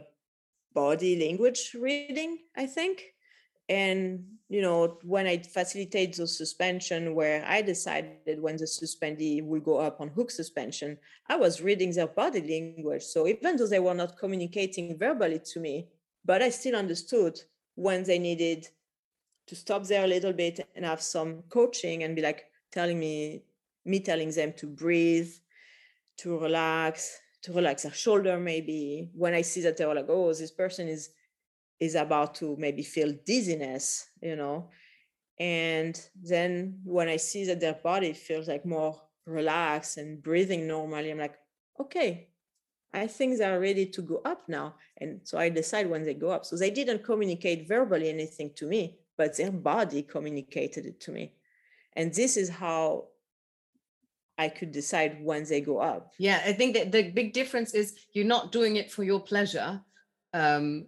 body 0.73 1.19
language 1.19 1.75
reading, 1.79 2.39
I 2.57 2.67
think. 2.67 3.16
And 3.69 4.25
you 4.49 4.63
know, 4.63 4.99
when 5.03 5.27
I 5.27 5.39
facilitate 5.39 6.17
those 6.17 6.39
suspension, 6.39 7.17
where 7.17 7.45
I 7.47 7.63
decided 7.63 8.41
when 8.41 8.57
the 8.57 8.65
suspendee 8.65 9.45
will 9.45 9.61
go 9.61 9.79
up 9.79 10.01
on 10.01 10.09
hook 10.09 10.31
suspension, 10.31 10.99
I 11.29 11.37
was 11.37 11.61
reading 11.61 11.93
their 11.93 12.07
body 12.07 12.41
language. 12.41 13.03
So 13.03 13.27
even 13.27 13.57
though 13.57 13.67
they 13.67 13.81
were 13.81 13.95
not 13.95 14.17
communicating 14.17 14.97
verbally 14.97 15.41
to 15.53 15.61
me, 15.61 15.89
but 16.25 16.43
I 16.43 16.51
still 16.51 16.77
understood 16.77 17.41
when 17.75 18.05
they 18.05 18.21
needed 18.21 18.69
to 19.49 19.57
stop 19.57 19.85
there 19.85 20.05
a 20.05 20.09
little 20.09 20.33
bit 20.33 20.61
and 20.77 20.85
have 20.85 21.03
some 21.03 21.43
coaching 21.49 22.05
and 22.05 22.15
be 22.15 22.23
like 22.23 22.47
telling 22.71 23.01
me, 23.01 23.43
me 23.85 23.99
telling 23.99 24.31
them 24.31 24.53
to 24.59 24.67
breathe, 24.67 25.33
to 26.19 26.39
relax, 26.39 27.21
to 27.47 27.53
relax 27.53 27.85
their 27.85 27.93
shoulder 27.93 28.41
maybe 28.41 29.09
when 29.15 29.33
i 29.33 29.41
see 29.41 29.61
that 29.61 29.77
they're 29.77 29.95
like 29.95 30.09
oh 30.09 30.35
this 30.35 30.51
person 30.51 30.89
is 30.89 31.11
is 31.81 31.95
about 31.95 32.35
to 32.35 32.57
maybe 32.59 32.83
feel 32.83 33.13
dizziness 33.25 34.09
you 34.23 34.37
know? 34.37 34.71
And 35.39 36.01
then 36.23 36.81
when 36.85 37.09
i 37.09 37.17
see 37.17 37.45
that 37.45 37.61
their 37.61 37.75
body 37.75 38.13
feels 38.13 38.49
like 38.49 38.65
more 38.65 39.01
relaxed 39.27 39.99
and 39.99 40.23
breathing 40.23 40.67
normally 40.67 41.11
i'm 41.11 41.19
like 41.19 41.37
okay 41.81 42.29
i 42.95 43.07
think 43.07 43.37
they're 43.37 43.61
ready 43.61 43.87
to 43.87 44.03
go 44.03 44.23
up 44.25 44.49
now. 44.49 44.77
And 44.99 45.21
so 45.25 45.37
i 45.37 45.49
decide 45.51 45.91
when 45.91 46.05
they 46.05 46.15
go 46.15 46.31
up. 46.31 46.47
So 46.47 46.57
they 46.57 46.71
didn't 46.71 47.05
communicate 47.05 47.69
verbally 47.69 48.09
anything 48.09 48.53
to 48.57 48.67
me 48.67 48.99
but 49.17 49.37
their 49.37 49.51
body 49.51 50.03
communicated 50.03 50.87
it 50.87 51.01
to 51.01 51.13
me. 51.13 51.33
And 51.95 52.13
this 52.13 52.37
is 52.37 52.49
how 52.49 53.09
I 54.39 54.49
could 54.49 54.73
decide 54.73 55.25
when 55.25 55.45
they 55.45 55.61
go 55.61 55.79
up. 55.79 56.13
Yeah, 56.19 56.43
I 56.45 56.53
think 56.53 56.75
that 56.75 56.93
the 56.93 57.11
big 57.11 57.33
difference 57.33 57.75
is 57.75 57.97
you're 58.13 58.27
not 58.27 58.53
doing 58.53 58.77
it 58.77 58.91
for 58.91 59.03
your 59.03 59.21
pleasure, 59.21 59.81
um, 60.35 60.87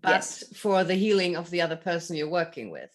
but 0.00 0.10
yes. 0.10 0.44
for 0.56 0.84
the 0.84 0.94
healing 0.94 1.36
of 1.36 1.50
the 1.50 1.60
other 1.60 1.76
person 1.76 2.16
you're 2.16 2.28
working 2.28 2.70
with. 2.70 2.90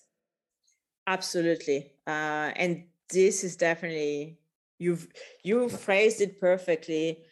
Absolutely, 1.05 1.91
uh, 2.05 2.51
and 2.55 2.83
this 3.09 3.43
is 3.43 3.55
definitely 3.55 4.39
you've 4.79 5.07
you 5.43 5.69
phrased 5.69 6.21
it 6.21 6.39
perfectly. 6.39 7.23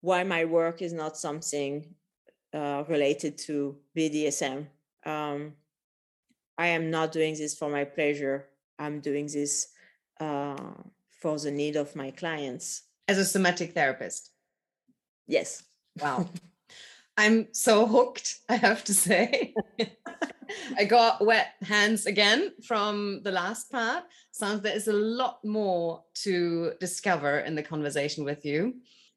Why 0.00 0.22
my 0.24 0.44
work 0.44 0.82
is 0.82 0.92
not 0.92 1.16
something 1.16 1.94
uh, 2.52 2.84
related 2.88 3.38
to 3.38 3.76
BDSM. 3.96 4.66
Um, 5.04 5.54
I 6.56 6.68
am 6.68 6.90
not 6.90 7.12
doing 7.12 7.34
this 7.34 7.54
for 7.54 7.68
my 7.68 7.84
pleasure. 7.84 8.48
I'm 8.78 9.00
doing 9.00 9.26
this. 9.26 9.68
Uh, 10.20 10.56
for 11.18 11.38
the 11.38 11.50
need 11.50 11.76
of 11.76 11.94
my 11.96 12.10
clients. 12.12 12.82
As 13.06 13.18
a 13.18 13.24
somatic 13.24 13.74
therapist? 13.74 14.30
Yes. 15.26 15.62
Wow. 16.00 16.28
I'm 17.18 17.48
so 17.52 17.84
hooked, 17.84 18.36
I 18.48 18.54
have 18.54 18.84
to 18.84 18.94
say. 18.94 19.52
I 20.78 20.84
got 20.84 21.26
wet 21.26 21.48
hands 21.62 22.06
again 22.06 22.52
from 22.64 23.22
the 23.24 23.32
last 23.32 23.72
part. 23.72 24.04
Sounds 24.30 24.62
there 24.62 24.76
is 24.76 24.86
a 24.86 24.92
lot 24.92 25.44
more 25.44 26.04
to 26.22 26.72
discover 26.78 27.40
in 27.40 27.56
the 27.56 27.62
conversation 27.62 28.24
with 28.24 28.44
you. 28.44 28.74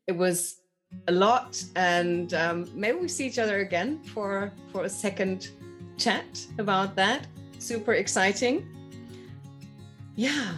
It 0.07 0.13
was 0.13 0.61
a 1.07 1.11
lot, 1.11 1.63
and 1.75 2.33
um, 2.33 2.67
maybe 2.73 2.97
we 2.97 3.07
see 3.07 3.27
each 3.27 3.37
other 3.37 3.59
again 3.59 4.03
for 4.03 4.51
for 4.71 4.83
a 4.85 4.89
second 4.89 5.49
chat 5.97 6.43
about 6.57 6.95
that. 6.95 7.27
Super 7.59 7.93
exciting. 7.93 8.65
Yeah, 10.15 10.53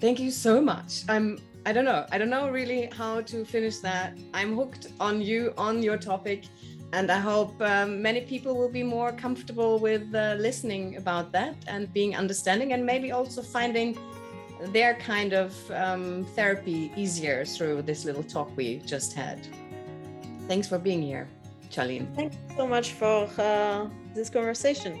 thank 0.00 0.18
you 0.18 0.32
so 0.32 0.60
much. 0.60 1.04
I'm 1.08 1.38
I 1.64 1.72
don't 1.72 1.84
know. 1.84 2.06
I 2.10 2.18
don't 2.18 2.30
know 2.30 2.50
really 2.50 2.90
how 2.92 3.20
to 3.20 3.44
finish 3.44 3.78
that. 3.78 4.18
I'm 4.34 4.56
hooked 4.56 4.88
on 4.98 5.22
you 5.22 5.54
on 5.56 5.80
your 5.80 5.96
topic 5.96 6.48
and 6.92 7.10
I 7.10 7.18
hope 7.18 7.60
um, 7.60 8.00
many 8.00 8.22
people 8.22 8.56
will 8.56 8.70
be 8.70 8.82
more 8.82 9.12
comfortable 9.12 9.78
with 9.78 10.14
uh, 10.14 10.36
listening 10.38 10.96
about 10.96 11.32
that 11.32 11.54
and 11.66 11.92
being 11.92 12.16
understanding 12.16 12.72
and 12.72 12.84
maybe 12.84 13.12
also 13.12 13.42
finding 13.42 13.98
their 14.72 14.94
kind 14.94 15.32
of 15.32 15.54
um, 15.70 16.26
therapy 16.34 16.90
easier 16.96 17.44
through 17.44 17.82
this 17.82 18.04
little 18.04 18.22
talk 18.22 18.50
we 18.56 18.78
just 18.78 19.12
had. 19.12 19.46
Thanks 20.48 20.66
for 20.66 20.78
being 20.78 21.02
here, 21.02 21.28
Charlene. 21.70 22.14
Thanks 22.16 22.36
so 22.56 22.66
much 22.66 22.92
for 22.92 23.28
uh, 23.38 23.86
this 24.14 24.30
conversation. 24.30 24.98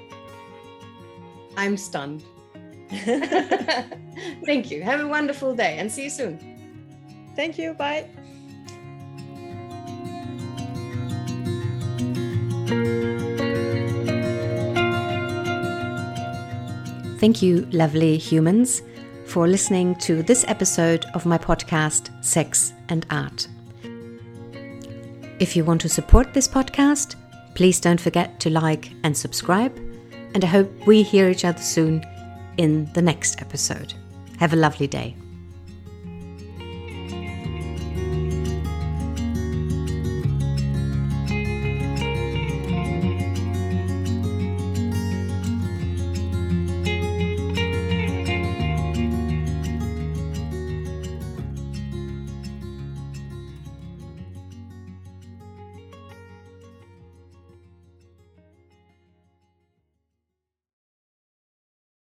I'm 1.56 1.76
stunned. 1.76 2.22
Thank 2.90 4.70
you. 4.70 4.82
Have 4.82 5.00
a 5.00 5.08
wonderful 5.08 5.54
day 5.54 5.78
and 5.78 5.90
see 5.90 6.04
you 6.04 6.10
soon. 6.10 6.38
Thank 7.34 7.58
you. 7.58 7.72
Bye. 7.74 8.08
Thank 17.18 17.42
you, 17.42 17.66
lovely 17.72 18.16
humans, 18.16 18.82
for 19.26 19.48
listening 19.48 19.96
to 19.96 20.22
this 20.22 20.44
episode 20.46 21.04
of 21.14 21.26
my 21.26 21.36
podcast, 21.36 22.10
Sex 22.24 22.72
and 22.88 23.04
Art. 23.10 23.48
If 25.40 25.56
you 25.56 25.64
want 25.64 25.80
to 25.82 25.88
support 25.88 26.32
this 26.32 26.48
podcast, 26.48 27.16
please 27.54 27.80
don't 27.80 28.00
forget 28.00 28.38
to 28.40 28.50
like 28.50 28.92
and 29.02 29.16
subscribe. 29.16 29.76
And 30.34 30.44
I 30.44 30.48
hope 30.48 30.70
we 30.86 31.02
hear 31.02 31.28
each 31.28 31.44
other 31.44 31.60
soon 31.60 32.04
in 32.56 32.90
the 32.92 33.02
next 33.02 33.40
episode. 33.42 33.94
Have 34.38 34.52
a 34.52 34.56
lovely 34.56 34.86
day. 34.86 35.16